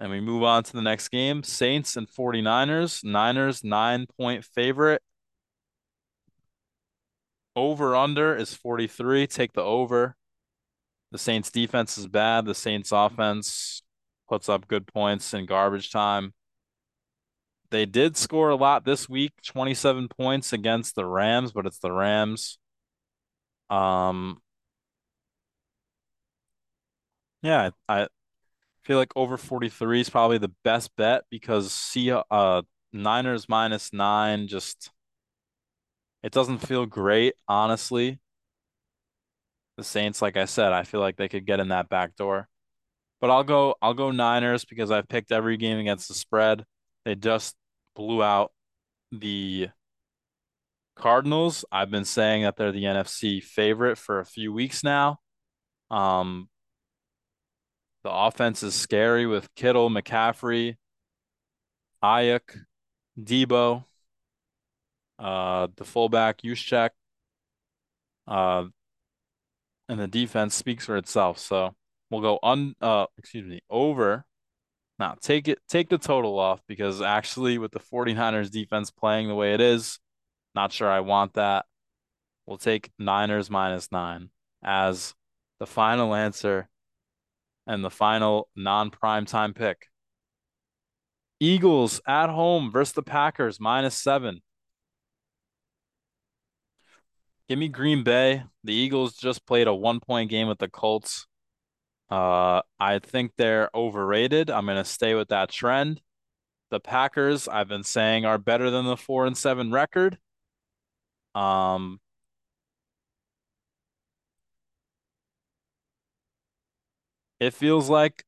[0.00, 1.42] And we move on to the next game.
[1.42, 3.04] Saints and 49ers.
[3.04, 5.02] Niners, nine point favorite.
[7.56, 9.26] Over under is 43.
[9.26, 10.16] Take the over.
[11.10, 12.44] The Saints defense is bad.
[12.44, 13.82] The Saints offense
[14.28, 16.34] puts up good points in garbage time.
[17.70, 21.92] They did score a lot this week, 27 points against the Rams, but it's the
[21.92, 22.58] Rams.
[23.70, 24.40] Um
[27.42, 28.08] yeah, I
[28.84, 32.62] feel like over 43 is probably the best bet because see uh
[32.92, 34.90] Niners minus 9 just
[36.22, 38.18] it doesn't feel great, honestly.
[39.76, 42.48] The Saints, like I said, I feel like they could get in that back door.
[43.20, 46.64] But I'll go I'll go Niners because I've picked every game against the spread.
[47.08, 47.56] They just
[47.96, 48.52] blew out
[49.10, 49.70] the
[50.94, 51.64] Cardinals.
[51.72, 55.20] I've been saying that they're the NFC favorite for a few weeks now.
[55.90, 56.50] Um,
[58.04, 60.76] the offense is scary with Kittle, McCaffrey,
[62.04, 62.42] Aiyuk,
[63.18, 63.86] Deebo,
[65.18, 66.90] uh, the fullback Juszczyk,
[68.26, 68.66] uh,
[69.88, 71.38] and the defense speaks for itself.
[71.38, 71.74] So
[72.10, 74.26] we'll go un uh excuse me over.
[74.98, 79.34] Now take it take the total off because actually with the 49ers defense playing the
[79.34, 79.98] way it is,
[80.54, 81.66] not sure I want that.
[82.46, 84.30] We'll take Niners minus nine
[84.62, 85.14] as
[85.60, 86.68] the final answer
[87.66, 89.86] and the final non-prime time pick.
[91.40, 94.40] Eagles at home versus the Packers minus seven.
[97.48, 98.42] Give me Green Bay.
[98.64, 101.26] The Eagles just played a one point game with the Colts.
[102.10, 104.50] Uh, I think they're overrated.
[104.50, 106.00] I'm going to stay with that trend.
[106.70, 110.18] The Packers, I've been saying, are better than the four and seven record.
[111.34, 112.00] Um,
[117.40, 118.24] it feels like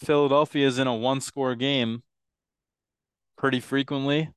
[0.00, 2.02] Philadelphia is in a one score game
[3.36, 4.30] pretty frequently.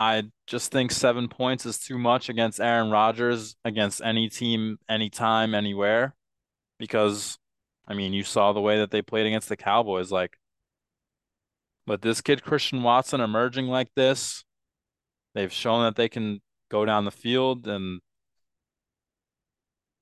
[0.00, 5.54] I just think seven points is too much against Aaron Rodgers, against any team, anytime,
[5.54, 6.14] anywhere.
[6.78, 7.38] Because,
[7.86, 10.10] I mean, you saw the way that they played against the Cowboys.
[10.10, 10.38] Like,
[11.86, 14.44] but this kid, Christian Watson, emerging like this,
[15.34, 16.40] they've shown that they can
[16.70, 18.00] go down the field, and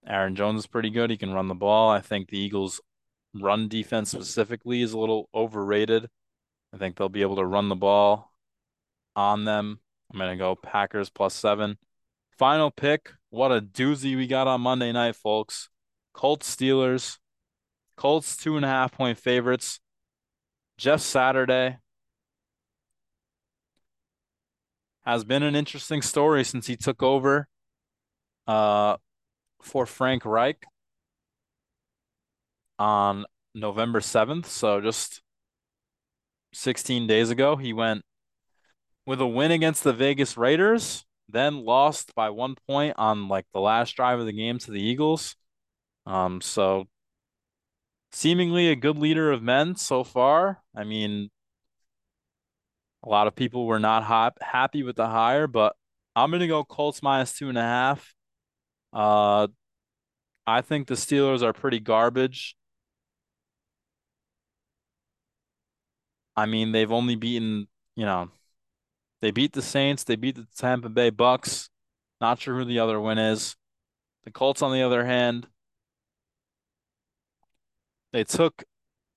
[0.07, 1.11] Aaron Jones is pretty good.
[1.11, 1.91] He can run the ball.
[1.91, 2.81] I think the Eagles'
[3.35, 6.09] run defense specifically is a little overrated.
[6.73, 8.33] I think they'll be able to run the ball
[9.17, 9.81] on them.
[10.13, 11.79] I'm going to go Packers plus seven.
[12.39, 13.13] Final pick.
[13.31, 15.69] What a doozy we got on Monday night, folks.
[16.13, 17.19] Colts Steelers.
[18.03, 19.79] Colts two and a half point favorites.
[20.77, 21.79] Jeff Saturday
[25.05, 27.47] has been an interesting story since he took over
[28.49, 28.97] uh,
[29.63, 30.67] for Frank Reich
[32.77, 33.25] on
[33.55, 34.47] November 7th.
[34.47, 35.23] So just
[36.55, 38.03] 16 days ago, he went
[39.07, 43.61] with a win against the Vegas Raiders, then lost by one point on like the
[43.61, 45.37] last drive of the game to the Eagles.
[46.05, 46.89] Um, so
[48.13, 50.63] seemingly a good leader of men so far.
[50.77, 51.31] I mean,
[53.05, 55.75] a lot of people were not happy with the hire, but
[56.15, 58.15] I'm gonna go Colts minus two and a half.
[58.93, 59.49] Uh,
[60.47, 62.57] I think the Steelers are pretty garbage.
[66.37, 68.31] I mean, they've only beaten, you know,
[69.21, 71.69] they beat the Saints, they beat the Tampa Bay Bucks.
[72.21, 73.57] Not sure who the other win is.
[74.25, 75.47] The Colts, on the other hand,
[78.13, 78.65] they took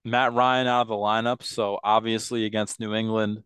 [0.06, 3.44] Matt Ryan out of the lineup, so obviously against New England,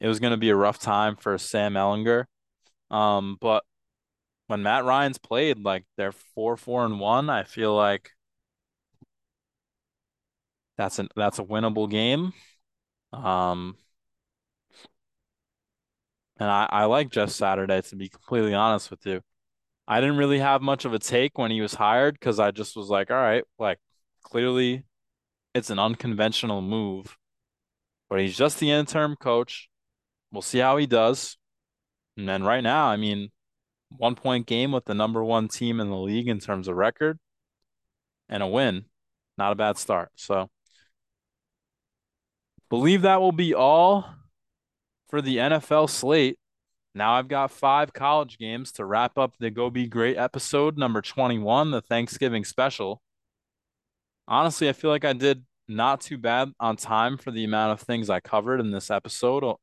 [0.00, 2.26] it was going to be a rough time for Sam Ehlinger.
[2.90, 3.64] Um, but
[4.48, 8.10] when Matt Ryan's played, like they're four, four, and one, I feel like
[10.76, 12.32] that's an that's a winnable game.
[13.12, 13.76] Um,
[16.38, 19.20] and I, I like Jeff Saturday to be completely honest with you.
[19.88, 22.76] I didn't really have much of a take when he was hired because I just
[22.76, 23.78] was like, all right, like
[24.30, 24.84] clearly
[25.54, 27.16] it's an unconventional move,
[28.08, 29.68] but he's just the interim coach.
[30.32, 31.36] We'll see how he does.
[32.16, 33.30] And then right now, I mean,
[33.96, 37.18] one point game with the number one team in the league in terms of record
[38.28, 38.84] and a win.
[39.36, 40.10] Not a bad start.
[40.16, 40.48] So
[42.68, 44.06] believe that will be all
[45.08, 46.38] for the NFL slate.
[46.94, 51.00] Now I've got five college games to wrap up the Go Be Great episode number
[51.00, 53.00] 21, the Thanksgiving special.
[54.30, 57.80] Honestly, I feel like I did not too bad on time for the amount of
[57.80, 59.42] things I covered in this episode.
[59.42, 59.58] Oh,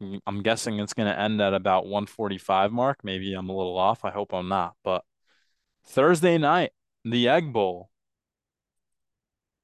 [0.00, 2.98] mm, I'm guessing it's going to end at about 145 mark.
[3.02, 4.04] Maybe I'm a little off.
[4.04, 4.74] I hope I'm not.
[4.84, 5.04] But
[5.86, 6.72] Thursday night,
[7.02, 7.88] the Egg Bowl.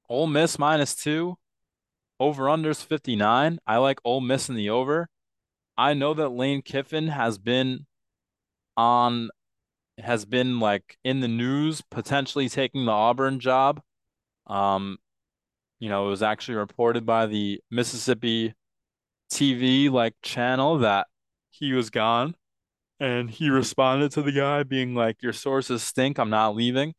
[0.09, 1.37] Ole Miss minus two.
[2.19, 3.59] Over unders 59.
[3.67, 5.09] I like Ole Miss in the over.
[5.77, 7.87] I know that Lane Kiffin has been
[8.77, 9.31] on
[9.99, 13.83] has been like in the news potentially taking the Auburn job.
[14.47, 14.99] Um,
[15.79, 18.55] you know, it was actually reported by the Mississippi
[19.33, 21.07] TV like channel that
[21.51, 22.35] he was gone.
[23.01, 26.19] And he responded to the guy being like, Your sources stink.
[26.19, 26.95] I'm not leaving.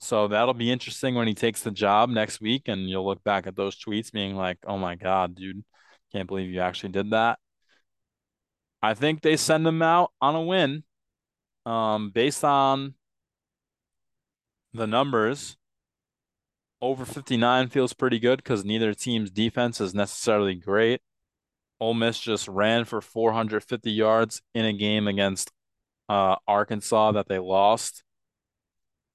[0.00, 2.62] So that'll be interesting when he takes the job next week.
[2.68, 5.64] And you'll look back at those tweets being like, Oh my God, dude,
[6.12, 7.38] can't believe you actually did that.
[8.82, 10.84] I think they send him out on a win.
[11.66, 12.94] Um, based on
[14.72, 15.57] the numbers,
[16.80, 21.00] over 59 feels pretty good because neither team's defense is necessarily great.
[21.80, 25.52] Ole Miss just ran for 450 yards in a game against
[26.08, 28.02] uh, Arkansas that they lost.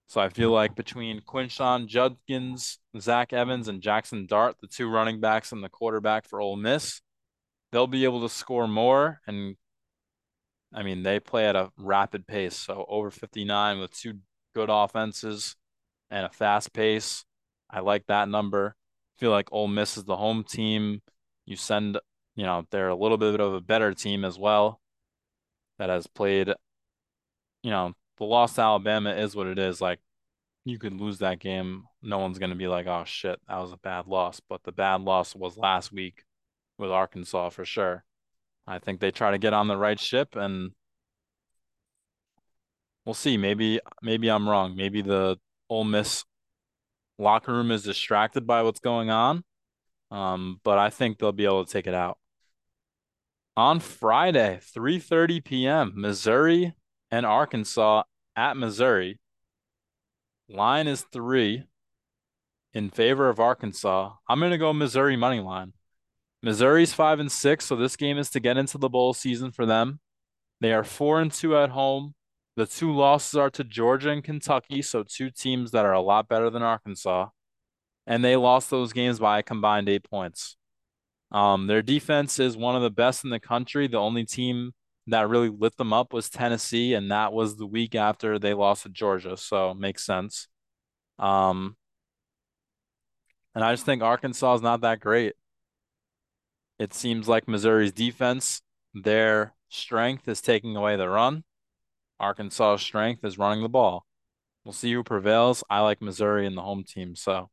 [0.07, 5.19] So I feel like between Quinshon Judkins, Zach Evans, and Jackson Dart, the two running
[5.19, 7.01] backs and the quarterback for Ole Miss,
[7.71, 9.21] they'll be able to score more.
[9.25, 9.55] And
[10.73, 12.55] I mean, they play at a rapid pace.
[12.55, 14.19] So over 59 with two
[14.53, 15.55] good offenses
[16.11, 17.25] and a fast pace.
[17.73, 18.75] I like that number.
[19.17, 21.01] I feel like Ole Miss is the home team.
[21.45, 21.97] You send
[22.35, 24.79] you know, they're a little bit of a better team as well
[25.77, 26.49] that has played,
[27.61, 29.81] you know, the loss to Alabama is what it is.
[29.81, 29.99] Like,
[30.65, 31.83] you could lose that game.
[32.01, 34.39] No one's going to be like, oh shit, that was a bad loss.
[34.47, 36.23] But the bad loss was last week
[36.77, 38.03] with Arkansas for sure.
[38.65, 40.71] I think they try to get on the right ship and
[43.05, 43.35] we'll see.
[43.35, 44.75] Maybe maybe I'm wrong.
[44.77, 45.37] Maybe the
[45.69, 46.23] Ole Miss
[47.17, 49.43] locker room is distracted by what's going on.
[50.11, 52.17] Um, but I think they'll be able to take it out
[53.55, 56.73] on Friday, 3:30 p.m., Missouri
[57.11, 58.03] and Arkansas
[58.35, 59.19] at Missouri.
[60.49, 61.63] Line is three
[62.73, 64.13] in favor of Arkansas.
[64.27, 65.73] I'm gonna go Missouri money line.
[66.41, 69.65] Missouri's five and six, so this game is to get into the bowl season for
[69.65, 69.99] them.
[70.59, 72.15] They are four and two at home.
[72.55, 76.27] The two losses are to Georgia and Kentucky, so two teams that are a lot
[76.27, 77.29] better than Arkansas.
[78.05, 80.55] And they lost those games by a combined eight points.
[81.31, 83.87] Um, their defense is one of the best in the country.
[83.87, 84.73] The only team
[85.07, 88.83] that really lit them up was Tennessee, and that was the week after they lost
[88.83, 89.35] to Georgia.
[89.35, 90.47] So makes sense.
[91.17, 91.75] Um,
[93.55, 95.33] and I just think Arkansas is not that great.
[96.79, 98.61] It seems like Missouri's defense,
[98.93, 101.43] their strength is taking away the run.
[102.23, 104.05] Arkansas's strength is running the ball.
[104.63, 105.63] We'll see who prevails.
[105.69, 107.15] I like Missouri in the home team.
[107.15, 107.49] So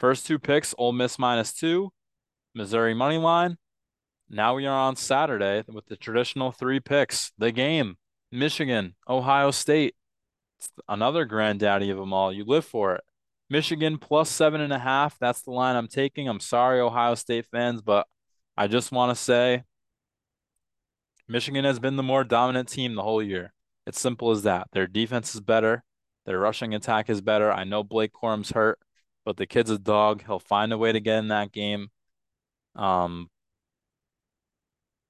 [0.00, 1.92] first two picks, Ole Miss minus two,
[2.54, 3.56] Missouri money line.
[4.28, 7.32] Now we are on Saturday with the traditional three picks.
[7.38, 7.96] The game,
[8.32, 9.94] Michigan, Ohio State.
[10.58, 12.32] It's another granddaddy of them all.
[12.32, 13.04] You live for it.
[13.48, 15.18] Michigan plus seven and a half.
[15.20, 16.28] That's the line I'm taking.
[16.28, 18.06] I'm sorry, Ohio State fans, but
[18.56, 19.62] I just want to say
[21.28, 23.52] Michigan has been the more dominant team the whole year.
[23.88, 24.68] It's simple as that.
[24.72, 25.82] Their defense is better.
[26.26, 27.50] Their rushing attack is better.
[27.50, 28.78] I know Blake Corum's hurt,
[29.24, 30.22] but the kid's a dog.
[30.26, 31.88] He'll find a way to get in that game.
[32.76, 33.30] Um,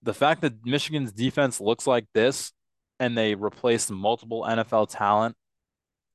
[0.04, 2.52] the fact that Michigan's defense looks like this
[3.00, 5.34] and they replaced multiple NFL talent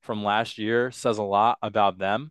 [0.00, 2.30] from last year says a lot about them.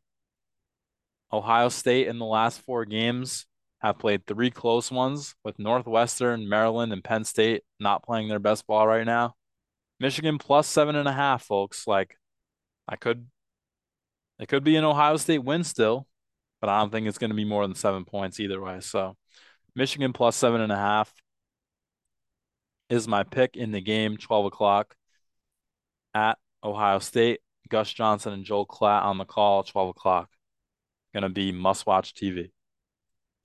[1.31, 3.45] Ohio State in the last four games
[3.81, 8.65] have played three close ones with Northwestern, Maryland, and Penn State not playing their best
[8.65, 9.35] ball right now.
[10.03, 11.87] Michigan plus seven and a half, folks.
[11.87, 12.17] Like,
[12.89, 13.25] I could
[14.37, 16.07] It could be an Ohio State win still,
[16.59, 18.81] but I don't think it's going to be more than seven points either way.
[18.81, 19.15] So
[19.77, 21.13] Michigan plus seven and a half
[22.89, 24.93] is my pick in the game, 12 o'clock
[26.13, 27.39] at Ohio State.
[27.69, 30.29] Gus Johnson and Joel Klatt on the call, 12 o'clock.
[31.13, 32.51] Going to be must watch TV.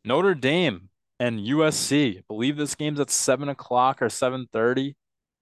[0.05, 0.89] Notre Dame
[1.20, 2.18] and USC.
[2.18, 4.97] I believe this game's at 7 o'clock or 7.30.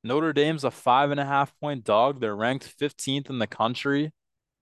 [0.07, 2.21] Notre Dame's a five and a half point dog.
[2.21, 4.13] They're ranked 15th in the country.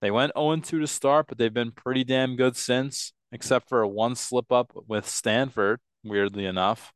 [0.00, 3.88] They went 0-2 to start, but they've been pretty damn good since, except for a
[3.88, 6.92] one slip up with Stanford, weirdly enough.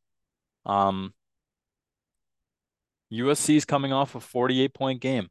[0.66, 1.14] Um,
[3.12, 5.28] USC is coming off a 48 point game.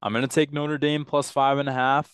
[0.00, 2.10] I'm going to take Notre Dame plus five and a half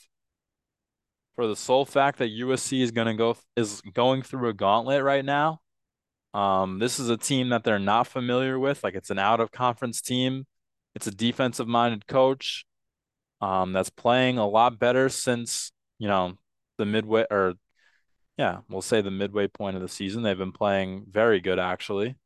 [1.36, 5.02] for the sole fact that USC is going to go is going through a gauntlet
[5.02, 5.60] right now.
[6.34, 8.84] Um, this is a team that they're not familiar with.
[8.84, 10.46] Like it's an out of conference team.
[10.94, 12.64] It's a defensive minded coach
[13.40, 16.38] um, that's playing a lot better since, you know,
[16.76, 17.54] the midway or
[18.36, 20.22] yeah, we'll say the midway point of the season.
[20.22, 22.16] They've been playing very good actually.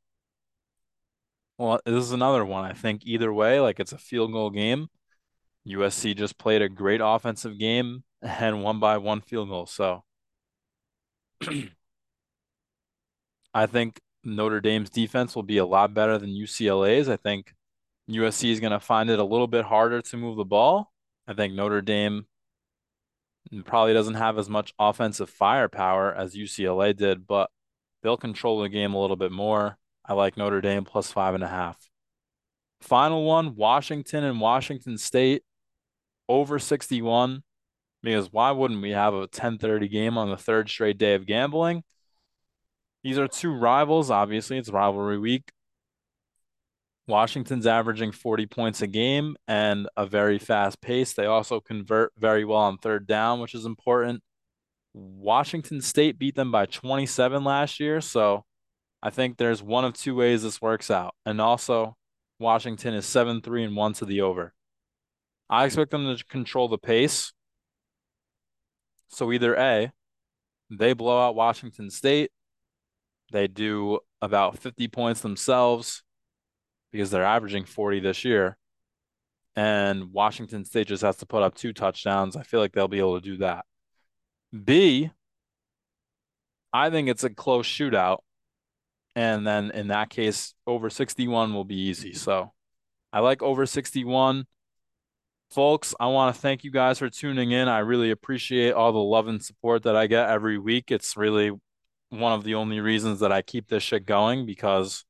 [1.58, 2.64] Well, this is another one.
[2.64, 4.88] I think either way, like it's a field goal game.
[5.66, 9.66] USC just played a great offensive game and won by one field goal.
[9.66, 10.04] So
[13.54, 17.08] I think Notre Dame's defense will be a lot better than UCLA's.
[17.08, 17.52] I think
[18.10, 20.92] USC is going to find it a little bit harder to move the ball.
[21.26, 22.26] I think Notre Dame
[23.64, 27.50] probably doesn't have as much offensive firepower as UCLA did, but
[28.02, 29.78] they'll control the game a little bit more.
[30.04, 31.78] I like Notre Dame plus five and a half.
[32.80, 35.42] Final one, Washington and Washington State
[36.28, 37.42] over 61
[38.02, 41.84] because why wouldn't we have a 10:30 game on the third straight day of gambling?
[43.02, 45.50] These are two rivals, obviously, it's rivalry week.
[47.08, 51.12] Washington's averaging 40 points a game and a very fast pace.
[51.12, 54.22] They also convert very well on third down, which is important.
[54.94, 58.44] Washington State beat them by 27 last year, so
[59.02, 61.14] I think there's one of two ways this works out.
[61.26, 61.96] And also,
[62.38, 64.52] Washington is 7-3 and 1 to the over.
[65.50, 67.32] I expect them to control the pace.
[69.08, 69.92] So either A,
[70.70, 72.30] they blow out Washington State,
[73.32, 76.02] they do about 50 points themselves
[76.92, 78.56] because they're averaging 40 this year.
[79.56, 82.36] And Washington State just has to put up two touchdowns.
[82.36, 83.64] I feel like they'll be able to do that.
[84.64, 85.10] B,
[86.72, 88.18] I think it's a close shootout.
[89.14, 92.14] And then in that case, over 61 will be easy.
[92.14, 92.52] So
[93.12, 94.46] I like over 61.
[95.50, 97.68] Folks, I want to thank you guys for tuning in.
[97.68, 100.90] I really appreciate all the love and support that I get every week.
[100.90, 101.50] It's really
[102.12, 105.04] one of the only reasons that I keep this shit going because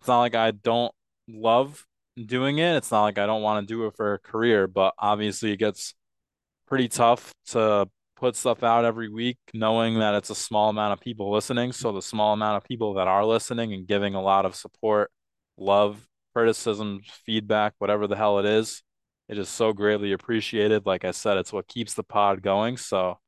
[0.00, 0.92] it's not like I don't
[1.28, 1.84] love
[2.24, 2.76] doing it.
[2.76, 5.58] It's not like I don't want to do it for a career, but obviously it
[5.58, 5.94] gets
[6.66, 11.00] pretty tough to put stuff out every week knowing that it's a small amount of
[11.00, 11.72] people listening.
[11.72, 15.10] So the small amount of people that are listening and giving a lot of support,
[15.58, 18.82] love, criticism, feedback, whatever the hell it is,
[19.28, 20.86] it is so greatly appreciated.
[20.86, 22.78] Like I said, it's what keeps the pod going.
[22.78, 23.18] So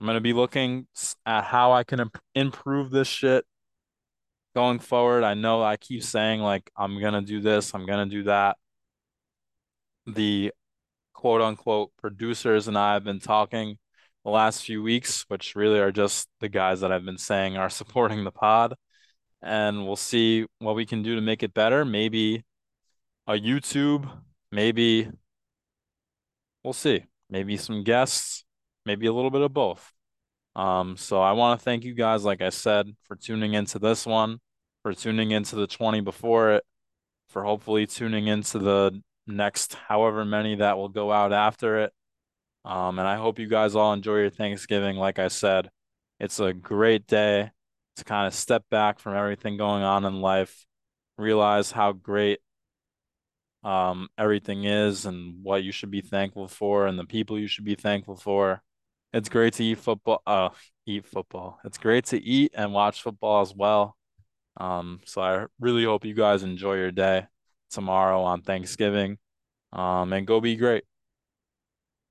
[0.00, 0.86] I'm going to be looking
[1.26, 3.44] at how I can imp improve this shit
[4.54, 5.24] going forward.
[5.24, 8.24] I know I keep saying like I'm going to do this, I'm going to do
[8.24, 8.56] that.
[10.06, 10.52] The
[11.14, 13.78] quote unquote producers and I have been talking
[14.24, 17.70] the last few weeks, which really are just the guys that I've been saying are
[17.70, 18.74] supporting the pod.
[19.42, 21.84] And we'll see what we can do to make it better.
[21.84, 22.44] Maybe
[23.26, 24.10] a YouTube
[24.54, 25.10] maybe
[26.62, 27.04] we'll see.
[27.28, 28.44] Maybe some guests,
[28.84, 29.92] maybe a little bit of both.
[30.56, 34.06] Um, so I want to thank you guys, like I said, for tuning into this
[34.06, 34.38] one,
[34.82, 36.64] for tuning into the 20 before it,
[37.28, 41.92] for hopefully tuning into the next however many that will go out after it.
[42.64, 44.96] Um, and I hope you guys all enjoy your Thanksgiving.
[44.96, 45.70] Like I said,
[46.20, 47.50] it's a great day
[47.96, 50.64] to kind of step back from everything going on in life,
[51.18, 52.40] realize how great
[53.64, 57.64] um, everything is and what you should be thankful for and the people you should
[57.64, 58.62] be thankful for.
[59.14, 60.22] It's great to eat football.
[60.26, 60.48] Uh,
[60.86, 61.60] eat football.
[61.64, 63.96] It's great to eat and watch football as well.
[64.56, 67.26] Um, so I really hope you guys enjoy your day
[67.70, 69.18] tomorrow on Thanksgiving.
[69.72, 70.82] Um, and go be great.